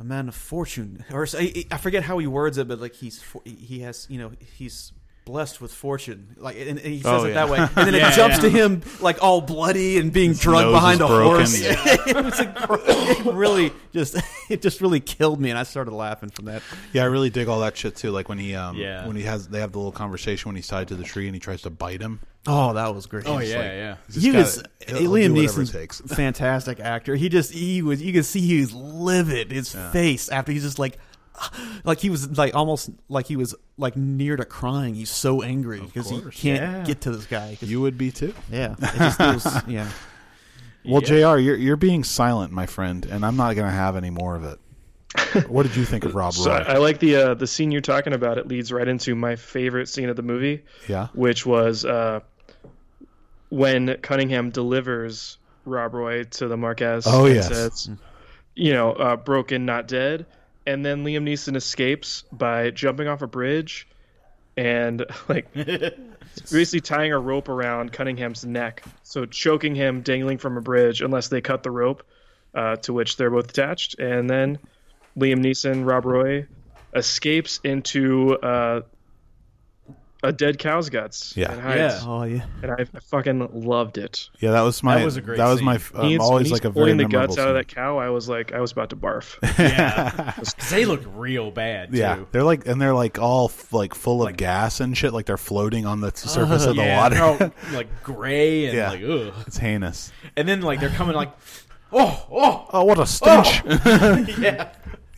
[0.00, 3.80] A man of fortune, or I forget how he words it, but like he's he
[3.80, 4.92] has you know he's
[5.24, 7.34] blessed with fortune, like and, and he says Oh, it yeah.
[7.34, 8.42] that way, and then Yeah, it jumps yeah.
[8.42, 11.36] to him like all bloody and being drugged behind a broken.
[11.36, 11.54] horse.
[11.60, 14.16] it was incre- it really just
[14.50, 16.62] it just really killed me, and I started laughing from that.
[16.92, 18.10] Yeah, I really dig all that shit too.
[18.10, 19.06] Like when he, um, Yeah.
[19.06, 21.34] when he has, they have the little conversation when he's tied to the tree and
[21.36, 22.20] he tries to bite him.
[22.44, 23.24] Oh, that was great.
[23.28, 23.96] Oh yeah, like- yeah.
[24.06, 27.14] He's just He gotta- was he'll- he'll Liam do whatever it Neeson's fantastic actor.
[27.14, 29.52] He just he was you could see he was livid.
[29.52, 30.98] His face after he's just like
[31.84, 34.94] like he was like almost like he was like near to crying.
[34.94, 36.84] He's so angry because he can't Yeah.
[36.84, 37.56] get to this guy.
[37.60, 38.34] You would be too.
[38.50, 39.88] yeah, it just feels, yeah.
[40.84, 41.34] Well, Yeah.
[41.34, 44.34] Jr., you're you're being silent, my friend, and I'm not going to have any more
[44.36, 44.58] of it.
[45.48, 46.56] what did you think of Rob So Roy?
[46.56, 48.38] I, I like the uh, the scene you're talking about.
[48.38, 52.20] It leads right into my favorite scene of the movie, yeah, which was uh,
[53.50, 57.04] when Cunningham delivers Rob Roy to the Marquez.
[57.06, 57.48] Oh, and yes.
[57.48, 57.90] says,
[58.54, 60.26] you know, uh, broken, not dead.
[60.66, 63.88] And then Liam Neeson escapes by jumping off a bridge
[64.56, 70.60] and like basically tying a rope around Cunningham's neck, so choking him, dangling from a
[70.60, 72.02] bridge, unless they cut the rope,
[72.54, 73.98] uh, to which they're both attached.
[73.98, 74.58] And then
[75.18, 76.46] Liam Neeson, Rob Roy,
[76.94, 78.82] escapes into uh,
[80.24, 81.36] a dead cow's guts.
[81.36, 81.50] Yeah.
[81.52, 82.04] and hides.
[82.04, 82.08] Yeah.
[82.10, 82.46] Oh yeah.
[82.62, 84.28] And I, I fucking loved it.
[84.38, 85.66] yeah, that was my That was a great that was scene.
[85.66, 87.54] my f- um, He's- always he's like a very pulling the memorable guts out of
[87.54, 87.98] that cow.
[87.98, 89.36] I was like, I was about to barf.
[89.58, 90.34] Yeah.
[90.70, 91.90] they look real bad.
[91.92, 91.98] Too.
[91.98, 95.12] Yeah, they're like, and they're like all f- like full of gas and shit.
[95.12, 97.22] Like they're floating on the surface of the yeah, water.
[97.22, 98.90] all, like gray and Yeah.
[98.90, 99.34] like ugh.
[99.46, 100.12] it's heinous.
[100.36, 101.32] And then like they're coming like,
[101.92, 103.62] oh, oh, Oh, what a stench!
[104.38, 104.72] yeah.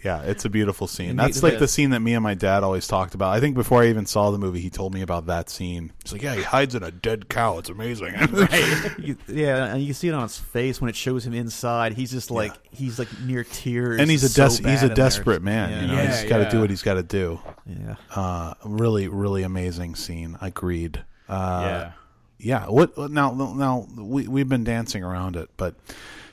[0.05, 1.17] Yeah, it's a beautiful scene.
[1.17, 3.33] That's like the scene that me and my dad always talked about.
[3.33, 5.93] I think before I even saw the movie, he told me about that scene.
[6.03, 7.57] He's like, "Yeah, he hides in a dead cow.
[7.59, 8.15] It's amazing."
[8.99, 11.95] You, yeah, and you can see it on his face when it shows him inside.
[11.95, 15.43] He's just like he's like near tears, and he's a des- bad he's a desperate
[15.43, 15.71] man.
[15.71, 15.81] Yeah.
[15.81, 17.41] You know, Yeah, he's got to do what he's got to do.
[17.67, 17.97] Yeah.
[18.15, 20.37] Uh, really, really amazing scene.
[20.41, 21.03] Agreed.
[21.29, 21.93] Uh, yeah.
[22.39, 22.67] yeah.
[22.67, 23.33] What now?
[23.33, 25.75] Now we we've been dancing around it, but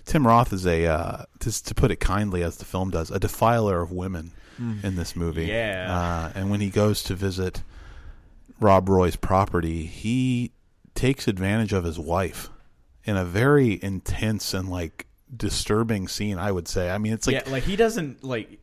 [0.06, 3.20] Tim Roth is a uh, to to put it kindly, as the film does, a
[3.20, 4.32] defiler of women
[4.84, 5.46] in this movie.
[5.46, 5.88] Yeah.
[5.90, 7.64] Uh, and when he goes to visit
[8.60, 10.52] Rob Roy's property, he
[10.94, 12.50] takes advantage of his wife
[13.04, 16.38] in a very intense and like disturbing scene.
[16.38, 16.92] I would say.
[16.92, 18.60] I mean, it's like yeah, like he doesn't like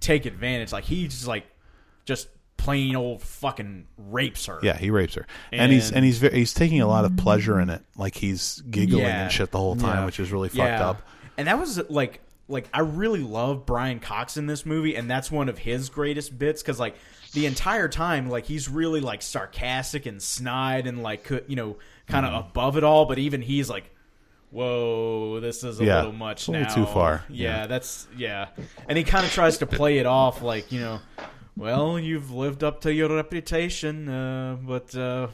[0.00, 0.72] take advantage.
[0.72, 1.46] Like he just like
[2.04, 2.28] just
[2.62, 4.60] plain old fucking rapes her.
[4.62, 7.58] Yeah, he rapes her, and, he's And- and he's he's taking a lot of pleasure
[7.60, 7.82] in it.
[7.96, 9.24] Like he's giggling Yeah.
[9.24, 10.04] and shit the whole time, Yeah.
[10.04, 10.88] which is really fucked yeah.
[10.90, 11.02] up.
[11.36, 15.30] And that was like like I really love Brian Cox in this movie, and that's
[15.30, 16.94] one of his greatest bits because like
[17.32, 21.76] the entire time, like he's really like sarcastic and snide and like you know
[22.06, 22.50] kind of Mm-hmm.
[22.50, 23.90] above it all, but even he's like.
[24.50, 26.74] Whoa, this is a Yeah, little much a little now.
[26.74, 27.24] too far.
[27.30, 27.66] Yeah, Yeah.
[27.68, 28.48] that's yeah.
[28.86, 31.00] And he kind of tries to play it off like, you know,
[31.56, 35.28] well, you've lived up to your reputation, uh, but uh,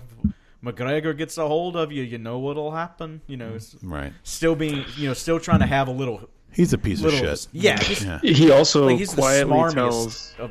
[0.64, 3.20] McGregor gets a hold of you, you know what'll happen.
[3.26, 4.12] You know, Right?
[4.22, 7.38] still being, you know, still trying to have a little, He's a piece little, of
[7.38, 7.48] shit.
[7.52, 8.18] yeah, just, Yeah.
[8.22, 10.34] He also like he's quietly tells.
[10.38, 10.50] Of,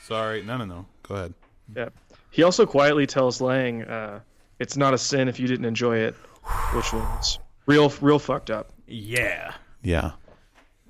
[0.00, 0.86] Sorry, no, no, no.
[1.02, 1.34] Go ahead.
[1.76, 1.88] Yeah.
[2.30, 4.20] He also quietly tells Lange, uh,
[4.58, 6.14] "It's not a sin if you didn't enjoy it,"
[6.74, 8.72] which was real, real fucked up.
[8.86, 9.52] yeah,
[9.82, 10.12] Yeah.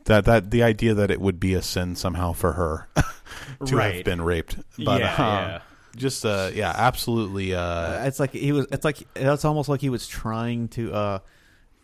[0.04, 2.88] That that the idea that it would be a sin somehow for her
[3.66, 5.58] to have been raped, but Yeah, uh, yeah.
[5.96, 7.54] just uh, yeah, absolutely.
[7.54, 8.66] Uh, Uh, it's like he was.
[8.72, 11.18] It's like it's almost like he was trying to uh,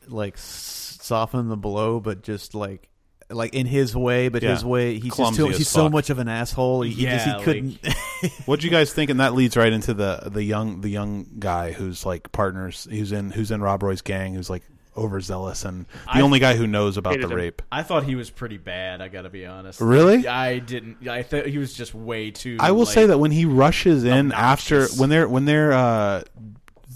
[0.08, 2.88] like soften the blow, but just like
[3.30, 4.28] like in his way.
[4.28, 4.50] But Yeah.
[4.50, 6.82] his way, he's Clumsy just too, as he's so much of an asshole.
[6.82, 7.78] He, he just Yeah, he couldn't.
[8.46, 9.10] What do you guys think?
[9.10, 12.86] And that leads right into the the young the young guy who's like partners.
[12.90, 14.34] Who's in who's in Rob Roy's gang.
[14.34, 14.62] Who's like
[14.96, 17.32] overzealous and the I- only guy who knows about the him.
[17.32, 17.62] rape.
[17.72, 19.00] I thought he was pretty bad.
[19.00, 19.80] I gotta be honest.
[19.80, 20.26] Really?
[20.26, 21.06] I didn't.
[21.08, 22.56] I thought he was just way too.
[22.60, 26.22] I will like, say that when he rushes in after when they're when they're uh,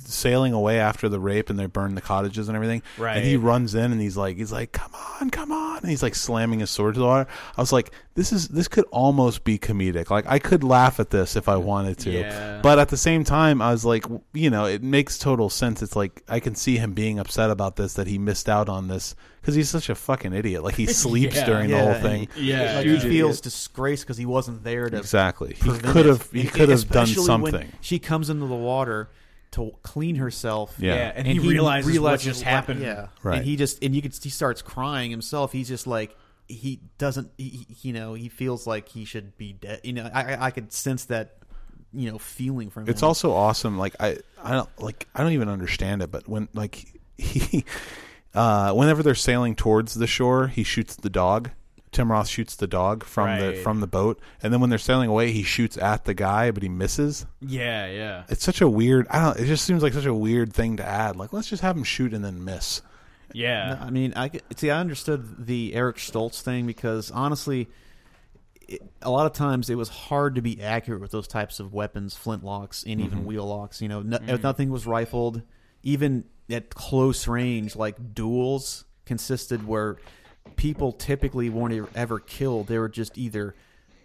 [0.09, 2.83] sailing away after the rape and they burn the cottages and everything.
[2.97, 3.17] Right.
[3.19, 6.03] And he runs in and he's like, he's like, come on, come on, and he's
[6.03, 7.29] like slamming his sword to the water.
[7.57, 10.11] I was like, this is this could almost be comedic.
[10.11, 12.61] Like I could laugh at this if I wanted to, Yeah.
[12.63, 15.83] but at the same time, I was like, you know, it makes total sense.
[15.83, 18.89] It's like I can see him being upset about this that he missed out on
[18.89, 20.65] this because he's such a fucking idiot.
[20.65, 21.45] Like he sleeps Yeah.
[21.47, 22.29] during the whole and thing.
[22.37, 22.93] Yeah, like yeah.
[22.95, 25.55] he feels disgraced because he wasn't there to Exactly.
[25.55, 26.29] He could have.
[26.33, 27.53] He could have done something.
[27.53, 29.11] When she comes into the water
[29.53, 30.75] to clean herself.
[30.79, 30.95] Yeah.
[30.95, 32.81] Yeah, and, he, realizes, what just happened.
[32.81, 33.37] Yeah, Right.
[33.39, 35.53] And he just and you can he starts crying himself.
[35.53, 36.17] He's just like
[36.47, 37.31] he doesn't.
[37.39, 39.81] He, he- you know, he feels like he should be dead.
[39.85, 41.35] You know, I I- I could sense that.
[41.91, 43.09] You know, feeling from It's him.
[43.09, 43.79] also awesome.
[43.79, 45.09] Like I, I don't like.
[45.15, 46.11] I don't even understand it.
[46.11, 46.85] But when like
[47.17, 47.65] he,
[48.35, 51.51] uh, whenever they're sailing towards the shore, he shoots the dog.
[51.93, 53.59] Tim Roth shoots the dog from the Right.
[53.59, 56.63] from the boat, and then when they're sailing away, he shoots at the guy, but
[56.63, 57.27] he misses.
[57.41, 58.25] Yeah, yeah.
[58.29, 59.07] It's such a weird.
[59.09, 59.41] I don't.
[59.41, 61.17] It just seems like such a weird thing to add.
[61.17, 62.83] Like let's just have him shoot and then miss.
[63.33, 63.79] Yeah.
[63.81, 64.71] I mean, I get- see.
[64.71, 67.69] I understood the Eric Stoltz thing because honestly,
[68.67, 71.73] it, a lot of times it was hard to be accurate with those types of
[71.73, 73.29] weapons, flintlocks and even mm-hmm.
[73.29, 73.81] wheel locks.
[73.83, 75.43] You know, no, if nothing was rifled.
[75.83, 79.97] Even at close range, like duels consisted where
[80.59, 82.67] people typically weren't e- ever killed.
[82.67, 83.55] They were just either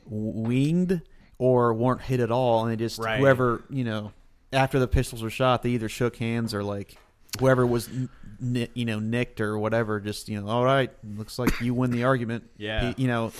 [0.08, 1.02] winged
[1.38, 3.20] or weren't hit at all, and they just Right.
[3.20, 4.14] whoever you know
[4.54, 6.96] after the pistols were shot, they either shook hands or like
[7.40, 7.90] whoever was
[8.40, 10.00] you know nicked or whatever.
[10.00, 12.44] Just you know, all right, looks like you win the argument.
[12.58, 12.94] Yeah.
[12.96, 13.32] you know.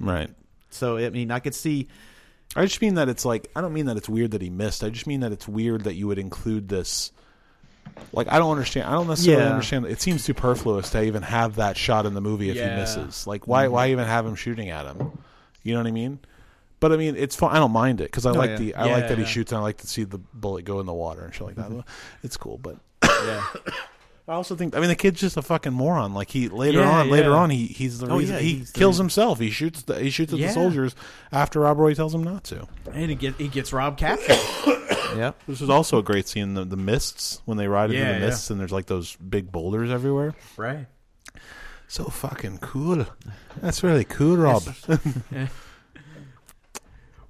[0.00, 0.30] Right.
[0.70, 1.88] So I mean, I could see.
[2.56, 4.82] I just mean that it's like I don't mean that it's weird that he missed.
[4.82, 7.12] I just mean that it's weird that you would include this.
[8.12, 8.86] Like I don't understand.
[8.88, 9.50] I don't necessarily Yeah.
[9.50, 9.86] understand.
[9.86, 12.74] It seems superfluous to even have that shot in the movie if Yeah.
[12.74, 13.26] he misses.
[13.26, 13.68] Like why?
[13.68, 15.18] Why even have him shooting at him?
[15.62, 16.18] You know what I mean?
[16.80, 17.52] But I mean, it's fun.
[17.54, 18.56] I don't mind it because I Oh, like yeah.
[18.56, 20.86] the I like that he shoots and I like to see the bullet go in
[20.86, 21.70] the water and shit like that.
[21.70, 21.80] Mm-hmm.
[22.24, 23.44] It's cool, but yeah.
[24.28, 26.12] I also think I mean the kid's just a fucking moron.
[26.14, 28.72] Like he later Yeah, on, later on, he he's the Oh, reason yeah, he he's
[28.72, 29.38] the kills himself.
[29.40, 30.48] He shoots the, he shoots at Yeah.
[30.48, 30.94] the soldiers
[31.32, 32.66] after Rob Roy tells him not to.
[32.92, 34.38] And he, get, he gets Rob captured.
[35.16, 38.12] Yeah, This is also a great scene the, the mists when they ride into Yeah,
[38.14, 38.26] the yeah.
[38.26, 40.34] mists and there's like those big boulders everywhere.
[40.56, 40.86] right.
[41.88, 43.04] So fucking cool.
[43.60, 44.62] That's really cool, Rob.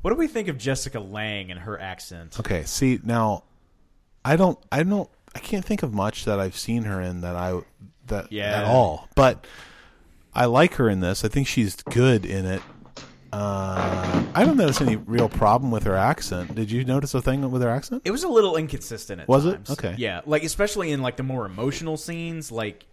[0.02, 2.38] What do we think of Jessica Lange and her accent?
[2.40, 3.44] okay, see now,
[4.24, 7.36] I don't, I don't, I can't think of much that I've seen her in that
[7.36, 7.60] I
[8.08, 8.62] that Yeah.
[8.62, 9.08] at all.
[9.14, 9.46] But
[10.34, 11.24] I like her in this.
[11.24, 12.62] I think she's good in it.
[13.32, 16.54] Uh, I don't notice any real problem with her accent.
[16.54, 18.02] Did you notice a thing with her accent?
[18.04, 19.52] It was a little inconsistent at Was it?
[19.52, 19.70] times.
[19.70, 19.94] Okay.
[19.98, 22.84] Yeah, like especially in like the more emotional scenes, like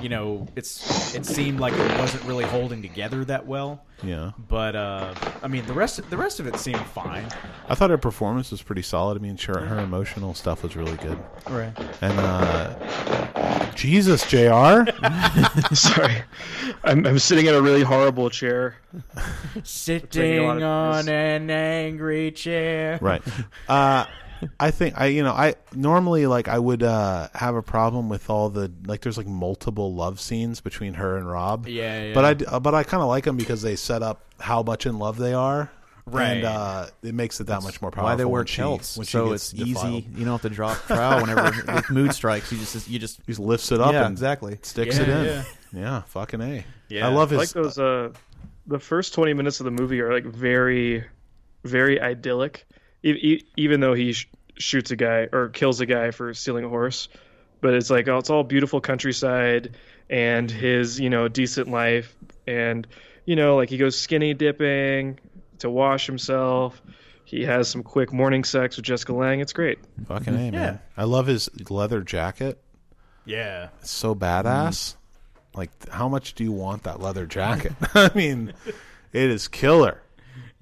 [0.00, 3.82] you know, it's it seemed like it wasn't really holding together that well.
[4.02, 7.26] Yeah, But uh I mean, the rest of, the rest of it seemed fine.
[7.68, 9.16] I thought her performance was pretty solid.
[9.16, 11.18] I mean, sure, her emotional stuff was really good.
[11.48, 11.72] Right.
[12.02, 14.90] And uh, Jesus, Jr.
[15.74, 16.22] Sorry,
[16.84, 18.76] I'm, I'm sitting in a really horrible chair.
[19.62, 22.98] Sitting on an angry chair.
[23.00, 23.22] right.
[23.68, 24.04] Uh,
[24.60, 28.28] I think I, you know, I normally like I would uh, have a problem with
[28.30, 29.00] all the like.
[29.02, 31.66] There's like multiple love scenes between her and Rob.
[31.68, 32.14] Yeah, yeah.
[32.14, 34.62] But I, d- uh, but I kind of like them because they set up how
[34.62, 35.70] much in love they are.
[36.08, 36.34] Right.
[36.36, 38.08] And uh, it makes it that much more powerful.
[38.10, 40.06] why they wear when kilts, when so gets it's easy.
[40.14, 42.52] You don't have to drop trowel whenever the mood strikes.
[42.52, 44.56] You just you just He just lifts it up yeah and exactly.
[44.62, 45.24] sticks Yeah, it in.
[45.24, 45.44] yeah.
[45.72, 46.64] Yeah, fucking a.
[46.88, 47.08] Yeah.
[47.08, 47.54] I love I his.
[47.56, 47.78] like those.
[47.78, 48.12] Uh,
[48.68, 51.04] the first 20 minutes of the movie are like very,
[51.64, 52.66] very idyllic.
[53.56, 57.08] Even though he sh- shoots a guy or kills a guy for stealing a horse,
[57.60, 59.76] but it's like oh, it's all beautiful countryside
[60.10, 62.14] and his you know decent life
[62.46, 62.86] and
[63.24, 65.18] you know like he goes skinny dipping
[65.58, 66.80] to wash himself.
[67.24, 69.40] He has some quick morning sex with Jessica Lange.
[69.40, 69.78] It's great.
[70.06, 70.52] fucking a man.
[70.52, 70.76] Yeah.
[70.96, 72.62] I love his leather jacket.
[73.24, 73.70] Yeah.
[73.80, 74.94] It's so badass.
[74.94, 75.58] Mm-hmm.
[75.58, 77.72] Like, how much do you want that leather jacket?
[77.94, 78.52] I mean,
[79.12, 80.02] it is killer.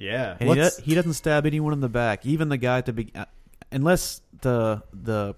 [0.05, 0.33] Yeah.
[0.33, 2.87] And he, What's- does, he doesn't stab anyone in the back, even the guy at
[2.87, 3.25] the be- uh,
[3.73, 5.35] unless the the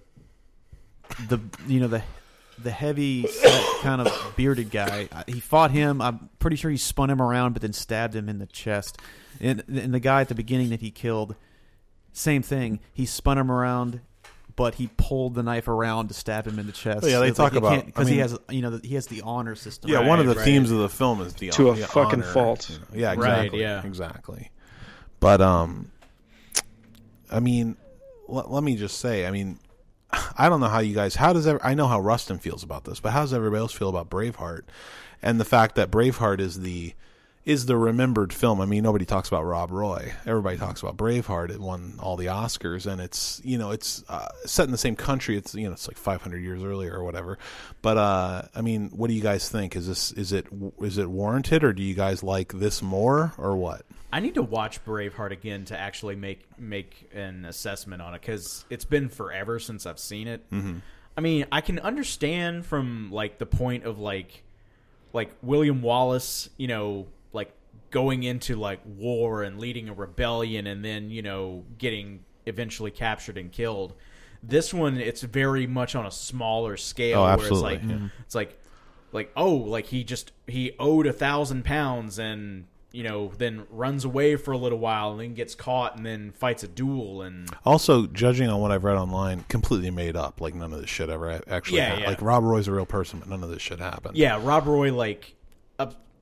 [1.28, 2.02] the you know the
[2.62, 5.08] the heavy set kind of bearded guy.
[5.12, 6.00] uh, He fought him.
[6.00, 8.98] I'm pretty sure he spun him around, but then stabbed him in the chest.
[9.40, 11.36] And, and the guy at the beginning that he killed,
[12.14, 12.80] same thing.
[12.94, 14.00] He spun him around.
[14.56, 17.04] But he pulled the knife around to stab him in the chest.
[17.04, 18.70] Oh, yeah, they It's like talk you about- can't- because I he has you know
[18.78, 19.90] the, he has the honor system.
[19.90, 20.44] Yeah, one of the right.
[20.46, 22.70] themes of the film is the To a fucking honor, fault.
[22.70, 22.84] you know.
[22.94, 23.18] Yeah, Right,
[23.48, 23.60] exactly.
[23.60, 23.84] yeah.
[23.84, 24.50] exactly.
[25.20, 25.90] But um,
[27.30, 27.76] I mean,
[28.28, 29.58] let, let me just say, I mean,
[30.38, 31.14] I don't know how you guys.
[31.14, 31.64] How does ever?
[31.64, 34.62] I know how Rustin feels about this, but how does everybody else feel about Braveheart?
[35.22, 36.94] And the fact that Braveheart is the
[37.46, 38.60] is the remembered film.
[38.60, 40.12] I mean, nobody talks about Rob Roy.
[40.26, 41.50] Everybody talks about Braveheart.
[41.50, 44.96] It won all the Oscars, and it's you know it's uh, set in the same
[44.96, 45.36] country.
[45.36, 47.38] It's you know it's like 500 years earlier or whatever.
[47.82, 49.76] But uh, I mean, what do you guys think?
[49.76, 50.46] Is this is it
[50.80, 53.82] is it warranted, or do you guys like this more, or what?
[54.12, 58.64] I need to watch Braveheart again to actually make make an assessment on it because
[58.70, 60.48] it's been forever since I've seen it.
[60.50, 60.78] Mm-hmm.
[61.16, 64.42] I mean, I can understand from like the point of like
[65.12, 67.52] like William Wallace, you know, like
[67.90, 73.38] going into like war and leading a rebellion and then you know getting eventually captured
[73.38, 73.94] and killed.
[74.42, 77.20] This one, it's very much on a smaller scale.
[77.20, 78.08] Oh, Where it's like yeah.
[78.20, 78.58] it's like
[79.12, 82.66] like oh like he just he owed a thousand pounds and
[82.96, 86.32] you know then runs away for a little while and then gets caught and then
[86.32, 90.40] fights a duel and Also, judging on what I've read online, completely made up.
[90.40, 91.76] Like none of this shit ever actually.
[91.76, 92.02] Yeah, happened.
[92.04, 92.08] yeah.
[92.08, 94.16] Like Rob Roy's a real person, but none of this shit happened.
[94.16, 95.34] yeah rob roy like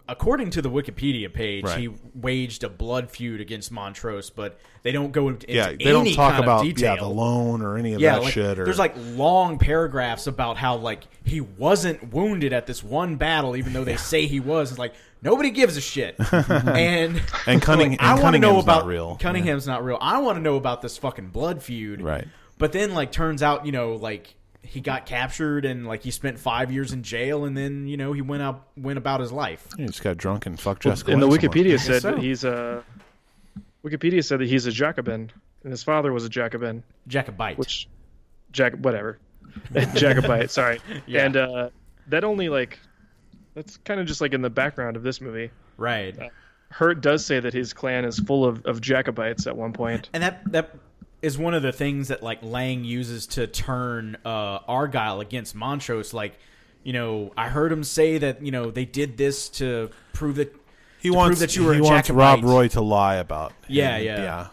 [0.09, 1.79] according to the wikipedia page Right.
[1.79, 5.69] he waged a blood feud against montrose but they don't go into yeah.
[5.69, 8.59] any They don't talk about yeah the loan or any of yeah, that like, shit.
[8.59, 13.57] Or there's like long paragraphs about how like he wasn't wounded at this one battle,
[13.57, 14.73] even though they say he was.
[14.73, 16.17] It's like nobody gives a shit.
[16.33, 19.17] and And Cunning- like, and I want to know Cunningham's not about real.
[19.17, 19.99] Cunningham's not real.
[20.03, 22.03] I want to know about this fucking blood feud.
[22.03, 22.29] Right.
[22.59, 24.35] But then like turns out you know like
[24.65, 28.13] he got captured and like he spent five years in jail and then you know
[28.13, 29.67] he went out went about his life.
[29.77, 31.13] he just got drunk and fucked Jessica.
[31.13, 31.55] and the Lange some more.
[31.55, 32.11] Wikipedia said so.
[32.13, 32.83] that he's a
[33.85, 35.31] Wikipedia said that he's a Jacobin
[35.63, 37.59] and his father was a Jacobin, Jacobite.
[37.59, 37.89] which
[38.53, 39.19] Jack whatever,
[39.95, 40.51] Jacobite.
[40.51, 41.27] Sorry, Yeah.
[41.27, 41.71] and uh,
[42.09, 42.79] that only like
[43.55, 45.51] that's kind of just like in the background of this movie.
[45.77, 46.17] right.
[46.71, 50.09] Hurt does say that his clan is full of, of Jacobites at one point.
[50.13, 50.75] And that that
[51.25, 56.13] is one of the things that like Lange uses to turn uh, Argyle against Montrose.
[56.13, 56.39] Like,
[56.83, 60.55] you know, I heard him say that you know they did this to prove that
[61.01, 63.53] he wants prove that you were he wants Rob Roy to lie about.
[63.69, 64.05] Yeah, him.
[64.07, 64.23] yeah.
[64.23, 64.47] yeah.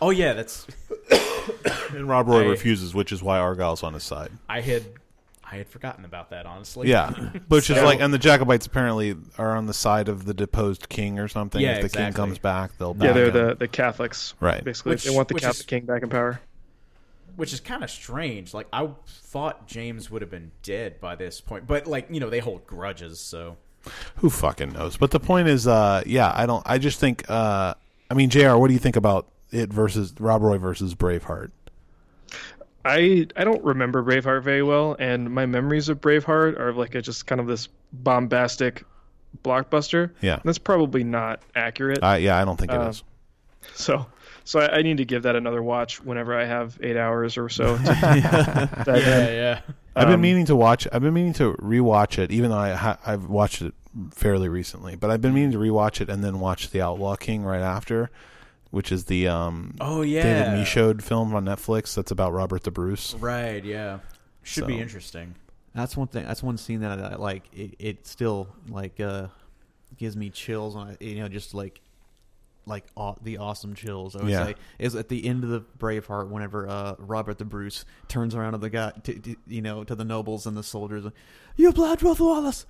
[0.00, 0.66] Oh yeah, that's
[1.90, 4.30] And Rob Roy I- refuses, which is why Argyle's on his side.
[4.48, 4.84] I had
[5.50, 6.88] I had forgotten about that honestly.
[6.88, 7.10] Yeah,
[7.48, 11.18] which is like, and the Jacobites apparently are on the side of the deposed king
[11.18, 11.60] or something.
[11.60, 13.32] Yeah, if the king comes back, they'll Yeah, they're him.
[13.48, 14.34] the, the Catholics.
[14.40, 14.62] Right.
[14.64, 16.40] Basically, Which- they want the Catholic is- king back in power.
[17.36, 18.52] which is kind of strange.
[18.54, 22.28] Like I thought James would have been dead by this point, but like you know
[22.30, 23.56] they hold grudges, so
[24.16, 24.96] Who fucking knows?
[24.96, 26.62] But the point is, uh, yeah, I don't.
[26.66, 27.28] I just think.
[27.30, 27.74] Uh,
[28.10, 28.56] I mean, Jr.
[28.56, 31.50] What do you think about it versus Rob Roy versus Braveheart?
[32.86, 37.02] I I don't remember Braveheart very well, and my memories of Braveheart are like a,
[37.02, 38.84] just kind of this bombastic
[39.44, 40.12] blockbuster.
[40.22, 40.38] Yeah.
[40.44, 41.98] that's probably not accurate.
[42.02, 43.02] Uh, yeah, I don't think it Uh, is.
[43.74, 44.06] so
[44.44, 47.48] so I, I need to give that another watch whenever I have eight hours or
[47.48, 47.76] so.
[47.84, 47.84] To
[48.84, 49.34] dive in.
[49.34, 49.60] yeah.
[49.96, 50.86] I've been um, meaning to watch.
[50.92, 53.74] I've been meaning to rewatch it, even though I ha- I've watched it
[54.12, 54.94] fairly recently.
[54.94, 58.10] But I've been meaning to rewatch it and then watch The Outlaw King right after,
[58.76, 62.70] which is the um, Oh yeah, David Michaud film on Netflix that's about Robert the
[62.70, 63.14] Bruce.
[63.14, 64.00] Right, yeah.
[64.42, 65.34] Should be interesting.
[65.74, 66.26] That's one thing.
[66.26, 67.44] That's one scene that I like.
[67.54, 69.28] It, it still like uh
[69.96, 70.96] gives me chills on.
[71.00, 71.80] You know, just like
[72.66, 74.14] like aw- the awesome chills.
[74.14, 74.44] I would Yeah.
[74.44, 78.52] say is at the end of the Braveheart whenever uh Robert the Bruce turns around
[78.52, 81.04] to the guy, to, to, you know, to the nobles and the soldiers.
[81.56, 82.66] You Bloodworth Wallace,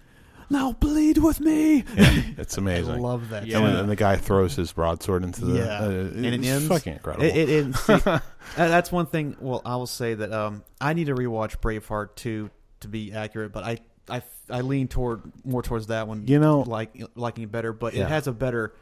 [0.51, 1.85] now bleed with me.
[1.97, 2.95] Yeah, it's amazing.
[2.95, 3.43] I love that.
[3.43, 3.67] And, Yeah.
[3.81, 5.59] and the guy throws his broadsword into the.
[5.59, 7.25] Yeah, uh, and it ends fucking incredible.
[7.27, 7.97] It, it, it- see,
[8.57, 9.37] that's one thing.
[9.41, 12.51] Well, I will say that um, I need to rewatch Braveheart two
[12.81, 13.79] to be accurate, but I,
[14.09, 16.27] I, I lean toward more towards that one.
[16.27, 18.05] You know- like liking it better, but Yeah.
[18.05, 18.75] it has a better.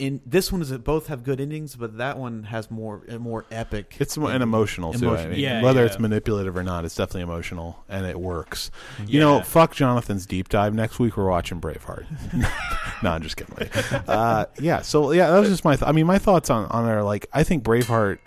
[0.00, 3.18] In this one is it both have good endings, but that one has more a
[3.18, 3.96] more epic.
[4.00, 5.10] It's more and emotional too.
[5.14, 5.86] I mean, Yeah, whether yeah.
[5.86, 8.70] it's manipulative or not, it's definitely emotional and it works.
[9.06, 10.72] You know, fuck Jonathan's deep dive.
[10.74, 12.06] Next week we're watching Braveheart.
[13.02, 13.68] no, I'm just kidding.
[14.08, 14.80] Uh, yeah.
[14.80, 15.76] So yeah, that was just my.
[15.76, 18.18] Th- I mean, my thoughts on on are like I think Braveheart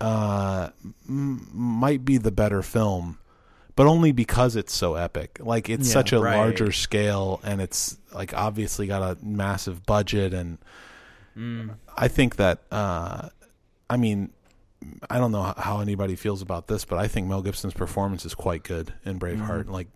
[0.00, 0.70] uh,
[1.08, 3.18] m- might be the better film,
[3.76, 5.38] but only because it's so epic.
[5.40, 6.36] Like it's Yeah, such a right.
[6.36, 10.58] larger scale and it's like obviously got a massive budget and.
[11.96, 13.28] I think that uh,
[13.88, 14.32] I mean
[15.08, 18.34] I don't know how anybody feels about this, but I think Mel Gibson's performance is
[18.34, 19.68] quite good in Braveheart.
[19.68, 19.88] Like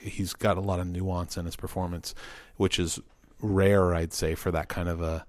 [0.00, 2.14] he's got a lot of nuance in his performance,
[2.56, 3.00] which is
[3.40, 5.26] rare, I'd say, for that kind of a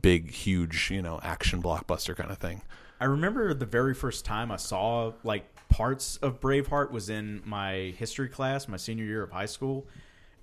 [0.00, 2.62] big, huge, you know, action blockbuster kind of thing.
[3.00, 7.94] I remember the very first time I saw like parts of Braveheart was in my
[7.96, 9.86] history class, my senior year of high school,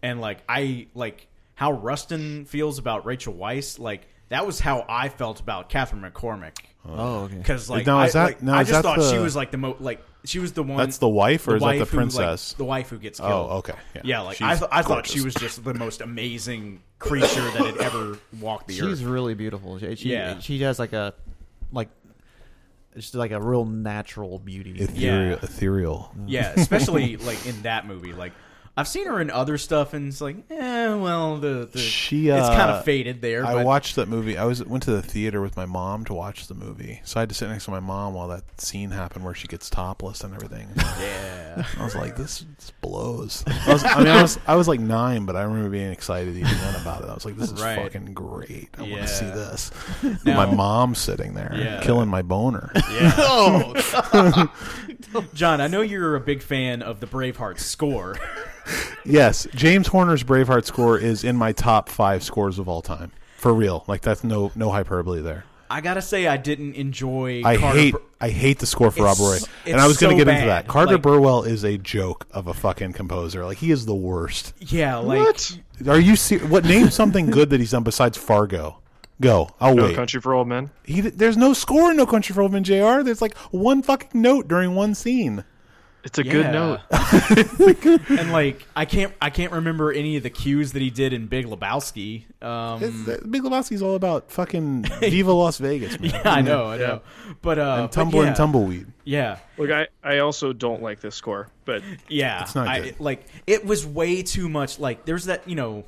[0.01, 3.79] and like I like how Rustin feels about Rachel Weisz.
[3.79, 6.57] Like that was how I felt about Catherine McCormack.
[6.85, 7.35] oh, okay.
[7.35, 9.51] Because like, Now, I, is that- like, now, I just that thought she was like
[9.51, 10.77] the most like She was the one.
[10.77, 12.53] That's the wife, or is that wife the who, like, princess?
[12.53, 13.47] the wife who gets oh, killed.
[13.51, 13.73] oh, okay.
[13.95, 17.25] Yeah, Yeah, like She's I, th- I thought she was just the most amazing creature
[17.51, 18.89] that had ever walked the She's earth.
[18.99, 19.77] She's really beautiful.
[19.79, 20.39] She, she, Yeah.
[20.39, 21.13] she has like a
[21.71, 21.89] like
[22.95, 24.71] just like a real natural beauty.
[24.79, 25.29] ethereal.
[25.29, 25.33] Yeah.
[25.41, 26.15] ethereal.
[26.27, 28.13] Yeah, especially like in that movie.
[28.13, 28.33] Like
[28.79, 32.47] I've seen her in other stuff, and it's like, eh, well, the, the She, it's
[32.47, 33.45] uh, kind of faded there.
[33.45, 34.37] I but watched that movie.
[34.37, 37.23] I was went to the theater with my mom to watch the movie, so I
[37.23, 40.23] had to sit next to my mom while that scene happened where she gets topless
[40.23, 40.69] and everything.
[40.77, 43.43] yeah, I was like, this, this blows.
[43.45, 46.37] I, was, I mean, I was I was like nine, but I remember being excited
[46.37, 47.09] even then about it.
[47.09, 47.77] I was like, this is Right.
[47.83, 48.69] fucking great.
[48.77, 49.71] I want to see this.
[50.25, 51.81] Now- my mom sitting there, Yeah.
[51.81, 52.71] killing my boner.
[52.93, 54.45] yeah.
[55.33, 58.17] John, I know you're a big fan of the Braveheart score.
[59.05, 63.11] yes, James Horner's Braveheart score is in my top five scores of all time.
[63.37, 65.45] For real, like that's no no hyperbole there.
[65.71, 67.43] I gotta say, I didn't enjoy.
[67.45, 70.11] I Carter hate Bur- I hate the score for Rob Roy, and I was going
[70.11, 70.67] so to get into that.
[70.67, 73.45] Carter Like- Burwell is a joke of a fucking composer.
[73.45, 74.53] Like he is the worst.
[74.59, 75.59] Yeah, like What?
[75.87, 76.65] Are you ser- what?
[76.65, 78.79] Name something good that he's done besides Fargo.
[79.21, 79.49] Go.
[79.59, 79.95] I'll No wait.
[79.95, 80.69] Country for Old Men.
[80.83, 82.63] He, there's no score in No Country for Old Men.
[82.63, 83.03] Jr.
[83.03, 85.43] There's like one fucking note during one scene.
[86.01, 86.31] It's a Yeah.
[86.31, 86.79] good note.
[88.09, 91.27] and like I can't I can't remember any of the cues that he did in
[91.27, 92.23] Big Lebowski.
[92.41, 96.11] Um, It's, Big Lebowski's all about fucking Viva Las Vegas, man.
[96.11, 97.01] yeah, I know, I know,
[97.41, 98.87] but uh, And but tumbling yeah, tumbleweed.
[99.03, 102.43] Yeah, Look, I, I also don't like this score, but yeah.
[102.43, 102.99] It's not I, good.
[103.01, 104.79] like it was way too much.
[104.79, 105.83] Like there's that you know.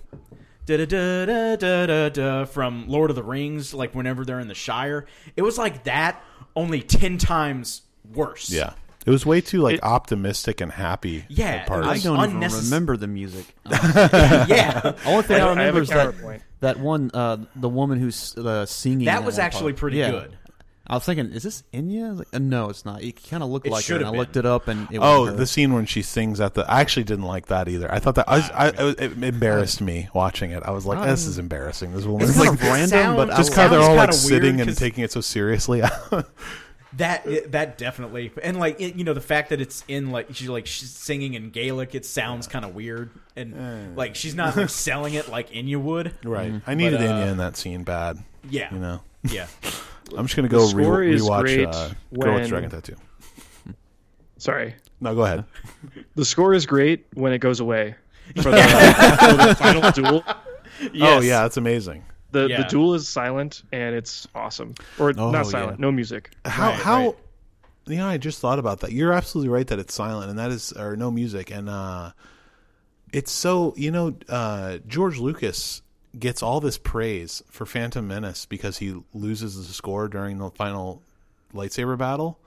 [0.78, 4.40] Da da da da da da da from Lord of the Rings, like whenever they're
[4.40, 6.24] in the Shire, it was like that,
[6.56, 7.82] only ten times
[8.14, 8.50] worse.
[8.50, 8.74] Yeah.
[9.06, 11.26] It was way too like It- optimistic and happy.
[11.28, 11.88] Yeah, at it parts.
[11.88, 13.46] I was don't even unnecess- remember the music.
[13.70, 14.94] yeah.
[15.06, 16.44] Only thing I, I, I remember have a is that counterpoint.
[16.60, 19.06] that one, uh, the woman who's uh, singing.
[19.06, 19.80] That in was one actually part.
[19.80, 20.12] pretty Yeah.
[20.12, 20.38] good.
[20.88, 22.18] I was thinking, is this Enya?
[22.18, 23.02] Like, uh, no, it's not.
[23.04, 23.88] It kind of looked It like her.
[23.88, 24.46] should And I have looked been.
[24.46, 25.40] it up, and it Oh, wasn't her.
[25.44, 26.70] the scene when she sings at the.
[26.70, 27.90] I actually didn't like that either.
[27.94, 30.64] I thought that I, was, I, it, was- it embarrassed me watching it.
[30.64, 33.18] I was like, "This is embarrassing." This woman It's is kind like of random, sound-
[33.18, 35.04] but I just was- how they're sounds all like kinda weird sitting and 'cause- taking
[35.04, 35.82] it so seriously.
[36.98, 40.50] That that definitely, and like it, you know, the fact that it's in like she's
[40.50, 44.68] like she's singing in Gaelic, it sounds kind of weird, and like she's not like
[44.70, 46.14] selling it like Enya would.
[46.26, 46.54] right.
[46.68, 48.18] I needed But, uh, Enya in that scene bad.
[48.50, 49.02] Yeah, You know.
[49.24, 49.46] yeah,
[50.18, 51.90] I'm just gonna The go score re- is rewatch great uh,
[52.20, 52.96] Girl with Dragon Tattoo.
[54.38, 54.76] Sorry.
[55.00, 55.46] No, go ahead.
[56.16, 57.96] The score is great when it goes away.
[58.38, 58.62] For the,
[59.20, 60.24] for the final duel.
[61.02, 62.04] Oh yeah, that's amazing.
[62.32, 62.62] The Yeah.
[62.64, 64.76] the duel is silent and it's awesome.
[65.00, 65.86] Or Oh, not silent, yeah.
[65.86, 66.32] no music.
[66.46, 67.16] How Right, how right.
[67.88, 68.92] you know, I just thought about that.
[68.92, 72.12] You're absolutely right that it's silent and that is or no music and uh
[73.14, 75.82] it's so you know, uh George Lucas
[76.18, 81.02] gets all this praise for Phantom Menace because he loses the score during the final
[81.54, 82.38] lightsaber battle.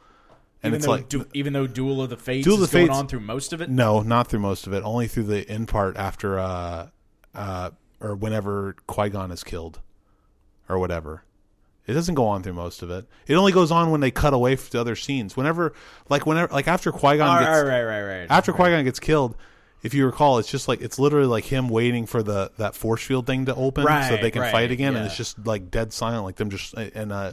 [0.63, 2.71] And Even it's though, like du- even though Duel of the Fates Duel of is
[2.71, 3.69] the going Fates- on through most of it.
[3.69, 6.89] no, not through most of it, only through the end part after uh
[7.35, 7.71] uh
[8.01, 9.81] or whenever Qui-Gon is killed
[10.69, 11.23] or whatever.
[11.87, 13.05] It doesn't go on through most of it.
[13.27, 15.37] It only goes on when they cut away to other scenes.
[15.37, 15.75] Whenever,
[16.09, 18.27] like whenever, like after Qui Gon right, right, right, right.
[18.31, 19.37] after Qui Gon gets killed,
[19.85, 23.03] if you recall, it's just like it's literally like him waiting for the that force
[23.05, 25.93] field thing to open so they can right, fight again, and it's just like dead
[25.93, 27.33] silent, like them just and uh,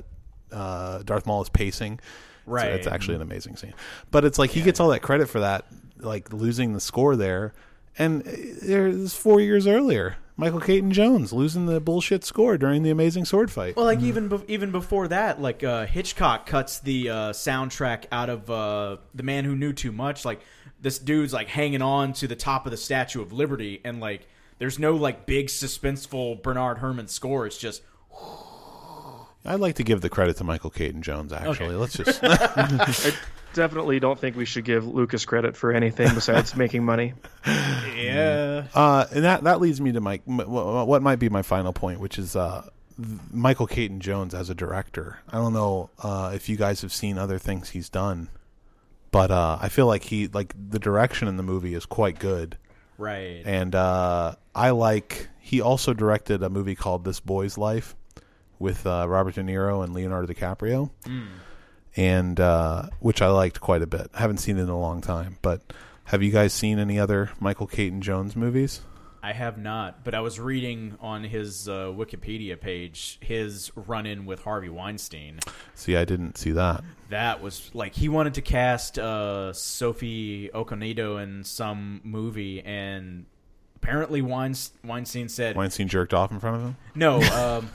[0.51, 1.99] uh, Darth Maul is pacing.
[2.45, 2.71] So Right.
[2.71, 3.73] it's actually an amazing scene,
[4.09, 5.65] but it's like he gets all that credit for that,
[5.99, 7.53] like losing the score there,
[7.97, 10.17] and there's four years earlier.
[10.37, 13.75] Michael Caton Jones losing the bullshit score during the amazing sword fight.
[13.75, 18.29] Well, like even be- even before that, like uh, Hitchcock cuts the uh, soundtrack out
[18.29, 20.25] of uh, the Man Who Knew Too Much.
[20.25, 20.41] Like
[20.81, 24.27] this dude's like hanging on to the top of the Statue of Liberty, and like
[24.59, 27.45] there's no like big suspenseful Bernard Herrmann score.
[27.45, 27.81] It's just
[29.43, 31.33] I'd like to give the credit to Michael Caton Jones.
[31.33, 31.75] Actually, Okay.
[31.75, 33.13] let's just I
[33.53, 37.13] definitely don't think we should give Lucas credit for anything besides making money.
[37.45, 38.65] yeah.
[38.73, 42.19] Uh, and that that leads me to my what might be my final point, which
[42.19, 42.67] is uh,
[43.31, 45.19] Michael Caton Jones as a director.
[45.31, 48.29] I don't know uh, if you guys have seen other things he's done,
[49.11, 52.57] but uh, I feel like he like the direction in the movie is quite good,
[52.97, 53.41] Right.
[53.45, 55.27] and uh, I like.
[55.39, 57.95] He also directed a movie called This Boy's Life
[58.59, 60.91] with uh, Robert De Niro and Leonardo DiCaprio,
[61.95, 64.09] and uh, which I liked quite a bit.
[64.13, 65.61] I haven't seen it in a long time, but.
[66.05, 68.81] Have you guys seen any other Michael Caton Jones movies?
[69.23, 74.43] I have not, but I was reading on his uh, Wikipedia page his run-in with
[74.43, 75.39] Harvey Weinstein.
[75.75, 76.83] See, I didn't see that.
[77.09, 83.25] That was like he wanted to cast uh, Sophie Okonedo in some movie, and
[83.75, 86.77] apparently Weinst- Weinstein said Weinstein jerked off in front of him.
[86.95, 87.21] no.
[87.31, 87.69] Um,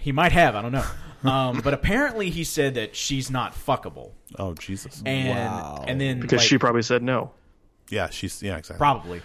[0.00, 0.54] he might have.
[0.54, 0.84] I don't know.
[1.28, 5.02] Um, but apparently he said that she's not fuckable, Oh Jesus.
[5.04, 5.84] and Wow.
[5.86, 7.32] and then because like, she probably said no.
[7.90, 8.78] Yeah, she's yeah exactly.
[8.78, 9.22] probably,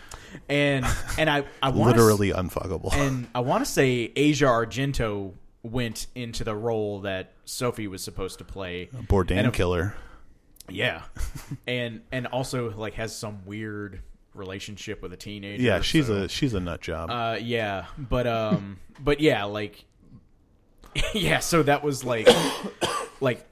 [0.50, 0.86] and
[1.18, 2.94] and I I want Literally unfuckable.
[2.94, 5.34] and I want to say Asia Argento
[5.64, 8.90] went into the role that Sophie was supposed to play.
[8.94, 9.96] Bourdain a- killer.
[10.70, 11.02] Yeah,
[11.68, 14.02] and and also like has some weird
[14.34, 15.62] relationship with a teenager.
[15.62, 17.10] Yeah, she's so- a she's a nut job.
[17.12, 19.84] Uh, yeah, but um, but yeah, like,
[21.14, 21.40] yeah.
[21.40, 22.28] So that was like,
[23.22, 23.46] like,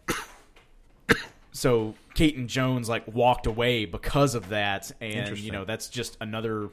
[1.59, 6.69] so Kate Jones like walked away because of that, and you know that's just another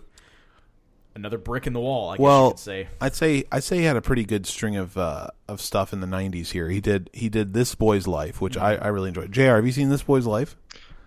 [1.17, 2.11] another brick in the wall.
[2.11, 2.89] I guess well, you could say.
[3.01, 6.01] I'd say I'd say he had a pretty good string of uh, of stuff in
[6.01, 6.53] the '90s.
[6.53, 9.33] Here, he did he did This Boy's Life, which I, I really enjoyed.
[9.33, 10.57] Jr, have you seen This Boy's Life?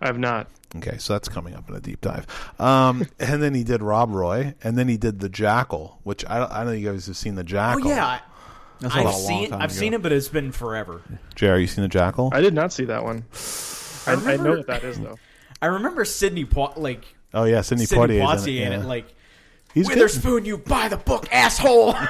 [0.02, 0.48] I have not.
[0.76, 2.26] Okay, so that's coming up in a deep dive.
[2.60, 6.38] Um, and then he did Rob Roy, and then he did The Jackal, which I
[6.38, 7.86] don't, I know you guys have seen The Jackal.
[7.86, 7.96] Oh Jackal.
[7.96, 8.20] yeah, I,
[8.80, 9.78] That's I've a long seen time I've ago.
[9.78, 11.02] seen it, but it's been forever.
[11.34, 12.30] Jr, you seen The Jackal?
[12.32, 13.24] I did not see that one.
[14.06, 15.18] I, I, remember- know what that is though.
[15.62, 17.04] I remember Sydney Po- like
[17.34, 18.84] oh yeah, Sydney, Sidney Poitier, Poitier is in in it, yeah.
[18.86, 19.14] like
[19.74, 19.96] he's good.
[19.98, 21.94] Witherspoon, you buy the book, asshole.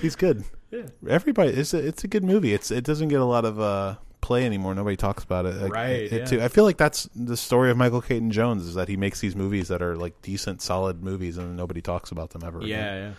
[0.00, 0.44] He's good.
[0.70, 0.82] Yeah.
[1.08, 2.54] Everybody, it's a, it's a good movie.
[2.54, 4.74] It's it doesn't get a lot of uh, play anymore.
[4.74, 5.56] Nobody talks about it.
[5.56, 6.24] Like, Right, it- yeah.
[6.24, 6.40] too.
[6.40, 9.36] I feel like that's the story of Michael Caton Jones is that he makes these
[9.36, 12.58] movies that are like decent, solid movies, and nobody talks about them ever.
[12.60, 12.68] again.
[12.70, 13.12] yeah, yeah.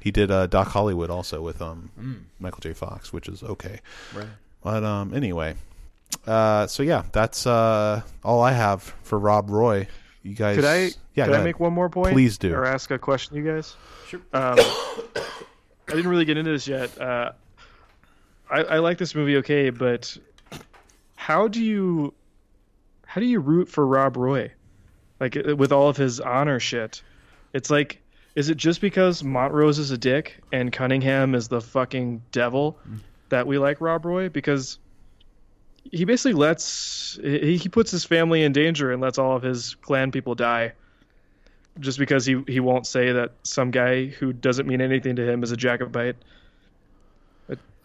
[0.00, 1.90] He did uh, Doc Hollywood also with um,
[2.38, 2.72] Michael J.
[2.72, 3.80] Fox, which is okay.
[4.14, 4.26] Right.
[4.62, 5.54] But um, anyway,
[6.26, 9.86] uh, so yeah, that's uh, all I have for Rob Roy.
[10.22, 10.90] You guys, Could I?
[11.14, 11.44] Yeah, could I ahead.
[11.44, 12.12] make one more point?
[12.12, 12.54] Please do.
[12.54, 13.74] Or ask a question, you guys.
[14.08, 14.20] Sure.
[14.32, 16.98] Um, I didn't really get into this yet.
[17.00, 17.32] Uh,
[18.50, 20.16] I, I like this movie, okay, but
[21.16, 22.14] how do you
[23.06, 24.52] how do you root for Rob Roy?
[25.18, 27.02] Like with all of his honor shit,
[27.52, 27.99] it's like,
[28.34, 32.78] is it just because Montrose is a dick and Cunningham is the fucking devil
[33.28, 34.28] that we like Rob Roy?
[34.28, 34.78] Because
[35.90, 39.74] he basically lets he, he puts his family in danger and lets all of his
[39.76, 40.72] clan people die
[41.78, 45.42] just because he he won't say that some guy who doesn't mean anything to him
[45.42, 46.16] is a Jacobite.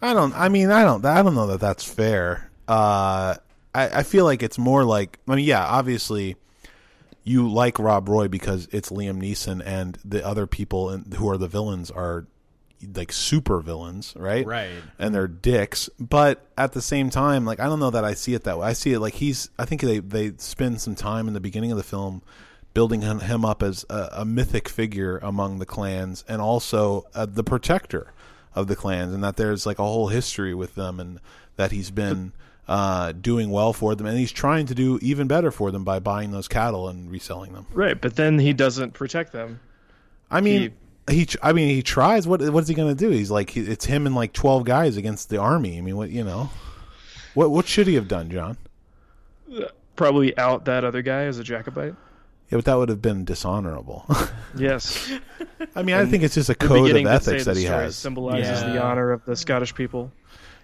[0.02, 0.34] I don't.
[0.34, 1.04] I mean, I don't.
[1.04, 2.50] I don't know that that's fair.
[2.68, 3.36] Uh,
[3.74, 5.18] I, I feel like it's more like.
[5.26, 6.36] I mean, yeah, obviously,
[7.26, 11.36] you like Rob Roy because it's Liam Neeson, and the other people in, who are
[11.36, 12.26] the villains are
[12.94, 14.46] like super villains, right?
[14.46, 14.70] Right.
[14.98, 15.90] And they're dicks.
[15.98, 18.68] But at the same time, like I don't know that I see it that way.
[18.68, 19.50] I see it like he's.
[19.58, 22.22] I think they they spend some time in the beginning of the film
[22.74, 27.42] building him, up as a, a mythic figure among the clans, and also uh, the
[27.42, 28.12] protector
[28.54, 31.18] of the clans, and that there's like a whole history with them, and
[31.56, 32.32] that he's been
[32.68, 35.98] uh, doing well for them, and he's trying to do even better for them by
[36.00, 37.66] buying those cattle and reselling them.
[37.72, 39.60] Right, but then he doesn't protect them.
[40.30, 40.72] I mean,
[41.08, 42.26] he, I mean, he tries.
[42.26, 43.10] What what is he going to do?
[43.10, 45.78] He's like, he, it's him and like twelve guys against the army.
[45.78, 46.50] I mean, what you know,
[47.34, 48.56] what what should he have done, John?
[49.94, 51.94] Probably out that other guy as a Jacobite.
[52.50, 54.04] Yeah, but that would have been dishonorable.
[54.58, 55.12] Yes,
[55.74, 57.50] I mean, I think it's just a The code of beginning did say ethics the
[57.52, 57.94] that he has.
[57.94, 60.10] symbolizes the honor of the Scottish people.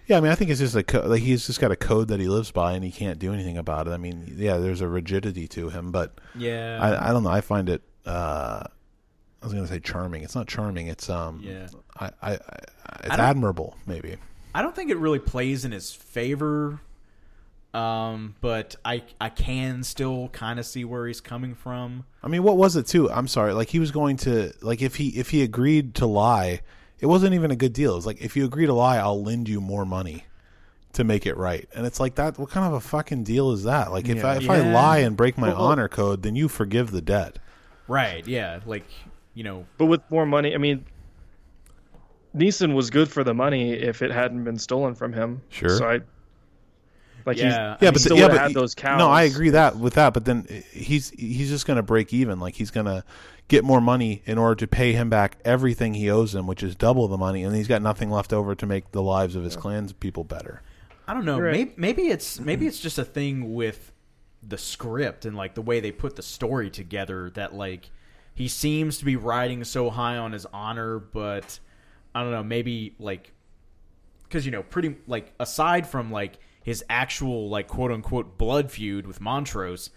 [0.07, 2.09] Yeah, I mean, I think it's just a co- like he's just got a code
[2.09, 3.91] that he lives by, and he can't do anything about it.
[3.91, 6.79] I mean, yeah, there's a rigidity to him, but Yeah.
[6.81, 7.29] I, I don't know.
[7.29, 7.81] I find it.
[8.05, 8.63] Uh,
[9.41, 10.23] I was going to say charming.
[10.23, 10.87] It's not charming.
[10.87, 11.41] It's um.
[11.43, 11.67] Yeah.
[11.99, 12.35] I, I, I
[12.99, 14.17] it's don't- admirable, maybe.
[14.55, 16.79] I don't think it really plays in his favor.
[17.73, 22.05] Um, but I I can still kind of see where he's coming from.
[22.21, 23.09] I mean, what was it too?
[23.09, 23.53] I'm sorry.
[23.53, 26.61] Like he was going to like if he if he agreed to lie,
[27.03, 27.91] it wasn't even a good deal.
[27.91, 30.23] It was like if you agree to lie, I'll lend you more money
[30.93, 31.67] to make it right.
[31.75, 32.39] And it's like that.
[32.39, 33.91] What kind of a fucking deal is that?
[33.91, 36.47] Like if I if I lie and break my Well, well- honor code, then you
[36.47, 37.39] forgive the debt.
[37.89, 38.25] Right.
[38.25, 38.61] Yeah.
[38.65, 38.85] Like
[39.33, 39.65] you know.
[39.77, 40.85] But with more money, I mean,
[42.33, 45.41] Neeson was good for the money if it hadn't been stolen from him.
[45.49, 45.77] Sure.
[45.77, 45.99] So I,
[47.25, 47.43] like, Yeah.
[47.45, 48.99] he's, Yeah, he but still yeah, would've but he- those cows.
[48.99, 50.13] No, I agree that with that.
[50.13, 52.39] But then he's he's just going to break even.
[52.39, 53.03] Like he's going to
[53.47, 56.75] get more money in order to pay him back everything he owes him, which is
[56.75, 59.55] double the money, and he's got nothing left over to make the lives of his
[59.55, 60.61] clans people better.
[61.07, 61.39] I don't know.
[61.39, 61.51] Right.
[61.51, 63.91] Maybe, maybe it's maybe it's just a thing with
[64.41, 67.89] the script and like the way they put the story together that like
[68.35, 71.59] he seems to be riding so high on his honor, but
[72.15, 72.43] I don't know.
[72.43, 73.31] Maybe like
[74.23, 79.05] because you know, pretty like aside from like his actual like quote unquote blood feud
[79.05, 79.89] with Montrose,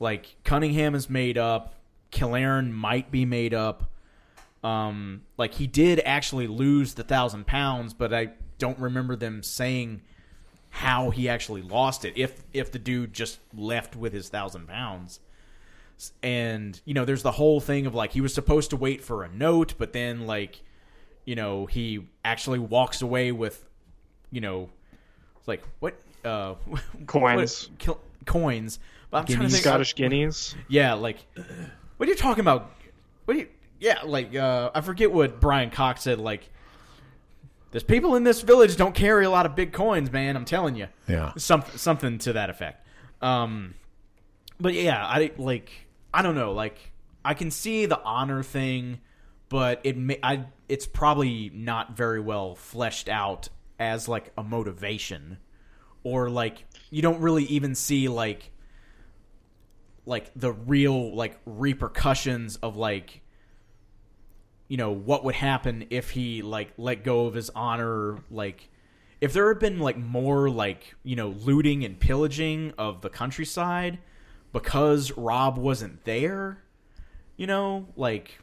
[0.00, 1.74] like Cunningham is made up.
[2.10, 3.90] Killearn might be made up.
[4.64, 10.02] Um, like he did actually lose the thousand pounds, but I don't remember them saying
[10.70, 12.14] how he actually lost it.
[12.16, 15.20] If if the dude just left with his thousand pounds,
[16.22, 19.22] and you know, there's the whole thing of like he was supposed to wait for
[19.22, 20.62] a note, but then like,
[21.24, 23.64] you know, he actually walks away with
[24.30, 24.68] you know,
[25.38, 25.94] it's like what
[26.26, 26.54] uh,
[27.06, 27.70] Coins.
[27.84, 28.78] what- coins.
[29.10, 29.62] But I'm trying to think.
[29.62, 30.54] Scottish guineas.
[30.68, 31.18] Yeah, like
[31.96, 32.72] what are you talking about?
[33.24, 33.48] What do you?
[33.78, 36.18] Yeah, like uh, I forget what Brian Cox said.
[36.18, 36.50] Like,
[37.70, 40.36] there's people in this village don't carry a lot of big coins, man.
[40.36, 40.88] I'm telling you.
[41.08, 41.32] Yeah.
[41.36, 42.86] Some, something to that effect.
[43.22, 43.74] Um,
[44.58, 45.70] but yeah, I like
[46.12, 46.52] I don't know.
[46.52, 46.90] Like
[47.24, 49.00] I can see the honor thing,
[49.48, 53.48] but it may, I it's probably not very well fleshed out
[53.78, 55.38] as like a motivation,
[56.06, 58.52] or like you don't really even see like
[60.04, 63.22] like the real like repercussions of like
[64.68, 68.68] you know what would happen if he like let go of his honor like
[69.20, 73.98] if there had been like more like you know looting and pillaging of the countryside
[74.52, 76.62] because rob wasn't there
[77.36, 78.38] you know like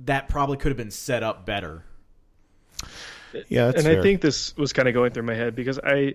[0.00, 1.84] that probably could have been set up better
[3.48, 4.00] Yeah, that's and fair.
[4.00, 6.14] I think this was kind of going through my head because I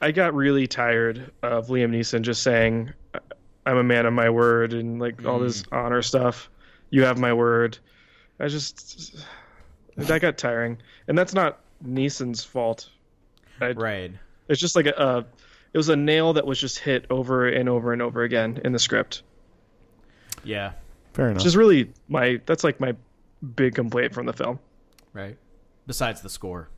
[0.00, 2.92] I got really tired of Liam Neeson just saying
[3.64, 5.76] I'm a man of my word and like all this mm.
[5.76, 6.50] honor stuff.
[6.90, 7.78] You have my word.
[8.38, 9.24] I just
[9.96, 10.78] that got tiring,
[11.08, 12.90] and that's not Neeson's fault.
[13.60, 14.12] I, right
[14.48, 15.18] It's just like a, a
[15.72, 18.72] it was a nail that was just hit over and over and over again in
[18.72, 19.22] the script.
[20.42, 20.72] yeah
[21.12, 21.38] fair enough.
[21.38, 22.94] Which is really my that's like my
[23.56, 24.58] big complaint from the film.
[25.12, 25.36] right
[25.86, 26.68] besides the score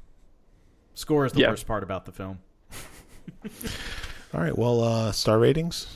[0.95, 1.51] score is the Yeah.
[1.51, 2.39] worst part about the film
[4.33, 4.57] All right.
[4.57, 5.87] Well, uh, star ratings.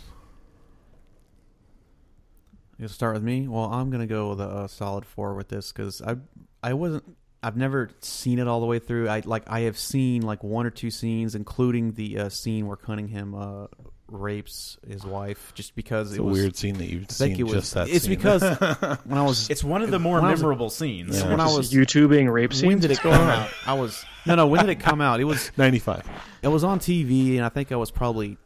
[2.79, 3.49] You'll start with me.
[3.49, 6.17] Well, I'm gonna go with a, uh solid four with this because I
[6.63, 9.09] I wasn't I've never seen it all the way through.
[9.09, 12.77] I like I have seen like one or two scenes, including the uh, scene where
[12.77, 13.67] Cunningham uh,
[14.11, 17.37] rapes his wife, just because It's it was a weird scene that you've I think
[17.37, 17.41] seen.
[17.41, 17.53] it was.
[17.53, 17.89] just that.
[17.89, 18.15] it's scene.
[18.15, 18.43] because
[19.05, 21.29] when I was it's one of the more When I was memorable scenes Yeah.
[21.31, 22.67] when I Just was YouTubing rape scenes.
[22.67, 23.51] when did it come out?
[23.67, 24.47] I was no no.
[24.47, 25.21] When did it come out?
[25.21, 26.09] It was ninety-five.
[26.43, 28.39] it was on TV, and I think I was probably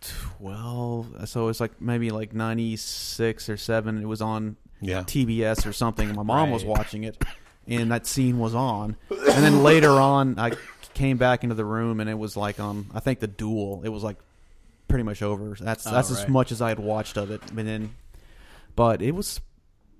[0.00, 1.28] twelve.
[1.28, 3.98] So it was like maybe like ninety six or seven.
[4.00, 5.02] It was on Yeah.
[5.02, 6.08] TBS or something.
[6.08, 7.22] and My mom was watching it,
[7.66, 8.96] and that scene was on.
[9.10, 10.52] And then later on, I
[10.94, 12.86] came back into the room, and it was like on.
[12.94, 13.82] I think the duel.
[13.84, 14.16] It was like
[14.92, 15.56] pretty much over.
[15.58, 17.40] That's Oh, that's as much as I had watched of it.
[17.50, 17.94] And then,
[18.76, 19.40] but it was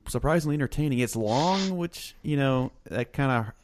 [0.06, 0.98] surprisingly entertaining.
[0.98, 3.54] It's long, which you know that kind of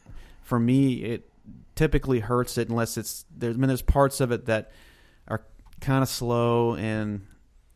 [0.42, 1.30] for me it
[1.74, 4.72] typically hurts it unless it's there's I mean there's parts of it that
[5.28, 5.42] are
[5.80, 7.26] kind of slow and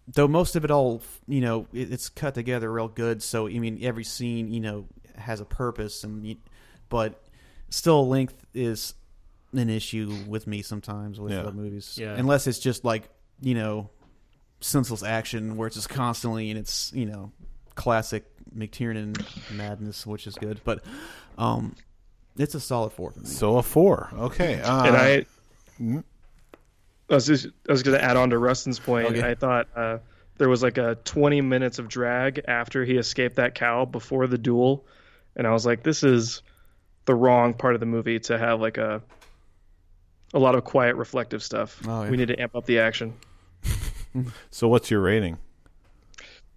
[0.08, 3.50] though most of it all you know it, it's cut together real good so i
[3.58, 6.36] mean every scene you know has a purpose and
[6.88, 7.22] but
[7.70, 8.94] still length is
[9.52, 11.50] an issue with me sometimes with Yeah.
[11.50, 12.14] movies Yeah.
[12.16, 13.08] unless it's just like
[13.42, 13.90] you know
[14.60, 17.30] senseless action where it's just constantly and it's you know
[17.74, 18.24] classic
[18.56, 19.14] mctiernan
[19.52, 20.84] madness which is good but
[21.36, 21.74] um
[22.38, 24.08] it's a solid four for me So a four.
[24.14, 24.60] Okay.
[24.60, 25.26] Uh, and I,
[25.80, 26.04] mm.
[27.10, 29.08] I was just, I was going to add on to Rustin's point.
[29.08, 29.22] Okay.
[29.22, 29.98] I thought uh,
[30.38, 34.38] there was like a 20 minutes of drag after he escaped that cow before the
[34.38, 34.86] duel,
[35.36, 36.42] and I was like, this is
[37.04, 39.02] the wrong part of the movie to have like a
[40.34, 41.82] a lot of quiet, reflective stuff.
[41.86, 42.10] Oh, yeah.
[42.10, 43.12] We need to amp up the action.
[44.50, 45.38] So what's your rating?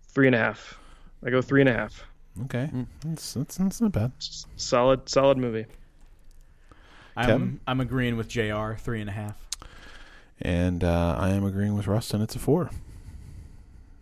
[0.10, 0.77] Three and a half.
[1.26, 2.03] I go three and a half.
[2.45, 2.69] Okay.
[3.06, 4.11] That's, that's that's not bad.
[4.57, 5.65] Solid, solid movie.
[7.15, 7.60] I'm Kevin?
[7.65, 8.73] I'm agreeing with Jr.
[8.77, 9.38] Three and a half.
[10.41, 12.22] And uh, I am agreeing with Rustin.
[12.22, 12.69] It's a four.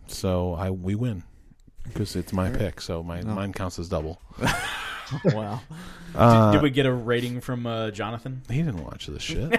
[0.08, 1.22] So I we win
[1.84, 2.80] because it's my pick.
[2.80, 3.26] So my Oh.
[3.34, 4.20] mine counts as double.
[5.26, 5.60] wow
[6.16, 8.40] Uh, Did we get a rating from uh, Jonathan?
[8.48, 9.50] He didn't watch this shit.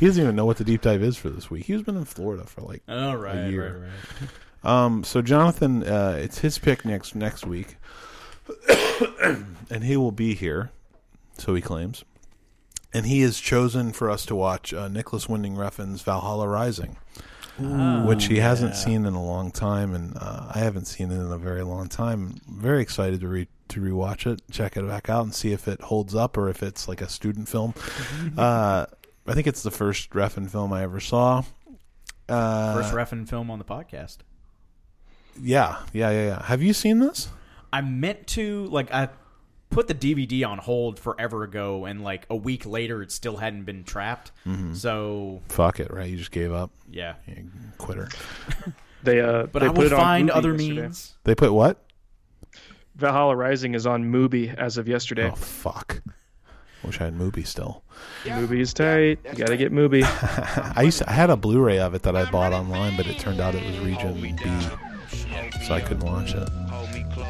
[0.00, 1.66] He doesn't even know what the deep dive is for this week.
[1.66, 2.82] He's been in Florida for like.
[2.88, 3.84] Oh right, year.
[3.84, 4.30] right,
[4.64, 4.84] right.
[4.84, 5.04] Um.
[5.04, 7.76] So Jonathan, uh, it's his pick next next week,
[9.70, 10.70] and he will be here.
[11.36, 12.02] So he claims,
[12.94, 16.96] and he has chosen for us to watch uh, Nicolas Winding Refn's Valhalla Rising,
[17.58, 21.30] which he hasn't seen in a long time, and uh, I haven't seen it in
[21.30, 22.40] a very long time.
[22.48, 25.82] very excited to re to rewatch it, check it back out, and see if it
[25.82, 27.74] holds up or if it's like a student film.
[28.38, 28.86] uh,
[29.30, 31.42] I think it's the first Refn film I ever saw.
[32.28, 34.18] Uh, First Refn film on the podcast.
[35.40, 36.42] yeah, yeah, yeah, yeah.
[36.44, 37.28] Have you seen this?
[37.72, 39.08] I meant to like I
[39.70, 43.64] put the DVD on hold forever ago, and like a week later, it still hadn't
[43.64, 44.32] been trapped.
[44.46, 44.74] Mm-hmm.
[44.74, 46.10] So Fuck it, right?
[46.10, 46.70] You just gave up.
[46.90, 47.48] yeah, You
[47.78, 48.08] quitter.
[49.02, 50.80] They uh, but they I put will it find Mubi other yesterday.
[50.82, 51.14] means.
[51.24, 51.82] They put what?
[52.96, 55.30] Valhalla Rising is on Mubi as of yesterday.
[55.32, 56.02] Oh fuck.
[56.84, 57.82] Wish I had Mubi still.
[58.24, 59.18] Mubi's tight.
[59.32, 60.02] You gotta get Mubi.
[60.76, 63.18] I used to, I had a Blu-ray of it that I bought online, but it
[63.18, 64.34] turned out it was region B,
[65.66, 66.48] so I couldn't watch it.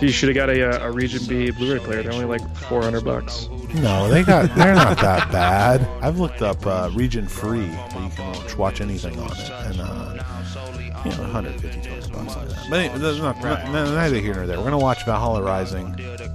[0.01, 2.03] You should have got a, uh, a Region B Blu-ray player.
[2.03, 3.49] They're only like 400 bucks.
[3.75, 4.55] No, they got.
[4.55, 5.83] They're not that bad.
[6.03, 9.81] I've looked up uh, region free, where you can watch, watch anything on it, and
[9.81, 12.67] uh, you know, 150 200 bucks on that.
[12.71, 14.57] But anyway, that's not, not- neither here nor there.
[14.59, 15.95] We're gonna watch Valhalla Rising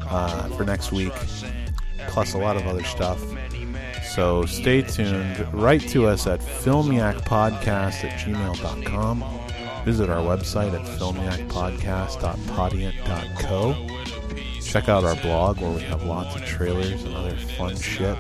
[0.10, 1.14] uh, for next week,
[2.08, 3.22] plus a lot of other stuff.
[4.14, 5.46] So stay tuned.
[5.54, 9.24] Write to us at filmiacpodcast at gmail.com.
[9.84, 13.88] Visit our website at filmiacpodcast.podiant.co.
[14.62, 18.18] Check out our blog where we have lots of trailers and other fun shit.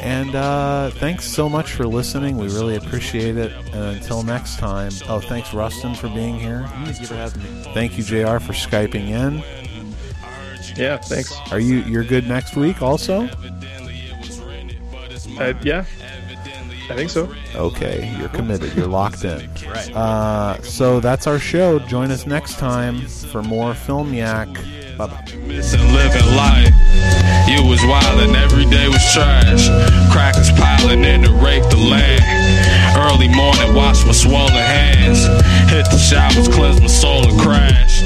[0.00, 2.36] And uh, thanks so much for listening.
[2.36, 3.52] We really appreciate it.
[3.72, 6.66] And until next time, oh, thanks Rustin for being here.
[6.84, 7.48] Thank you for having me.
[7.74, 8.38] Thank you Jr.
[8.38, 9.42] for skyping in.
[10.76, 11.32] Yeah, thanks.
[11.52, 13.28] Are you you're good next week also?
[15.38, 15.84] Uh, yeah,
[16.90, 17.32] I think so.
[17.54, 18.74] Okay, you're committed.
[18.74, 19.48] You're locked in.
[19.70, 19.94] Right.
[19.94, 21.78] Uh, so that's our show.
[21.78, 24.48] Join us next time for more Film Yak.
[24.98, 25.24] Bye bye.
[25.46, 26.74] Missing living life.
[27.48, 29.68] You was wild and every day was trash.
[30.10, 32.98] Crackers piling in to rake the land.
[32.98, 35.22] Early morning, wash my swollen hands.
[35.70, 38.02] Hit the showers, cleanse my soul and crash.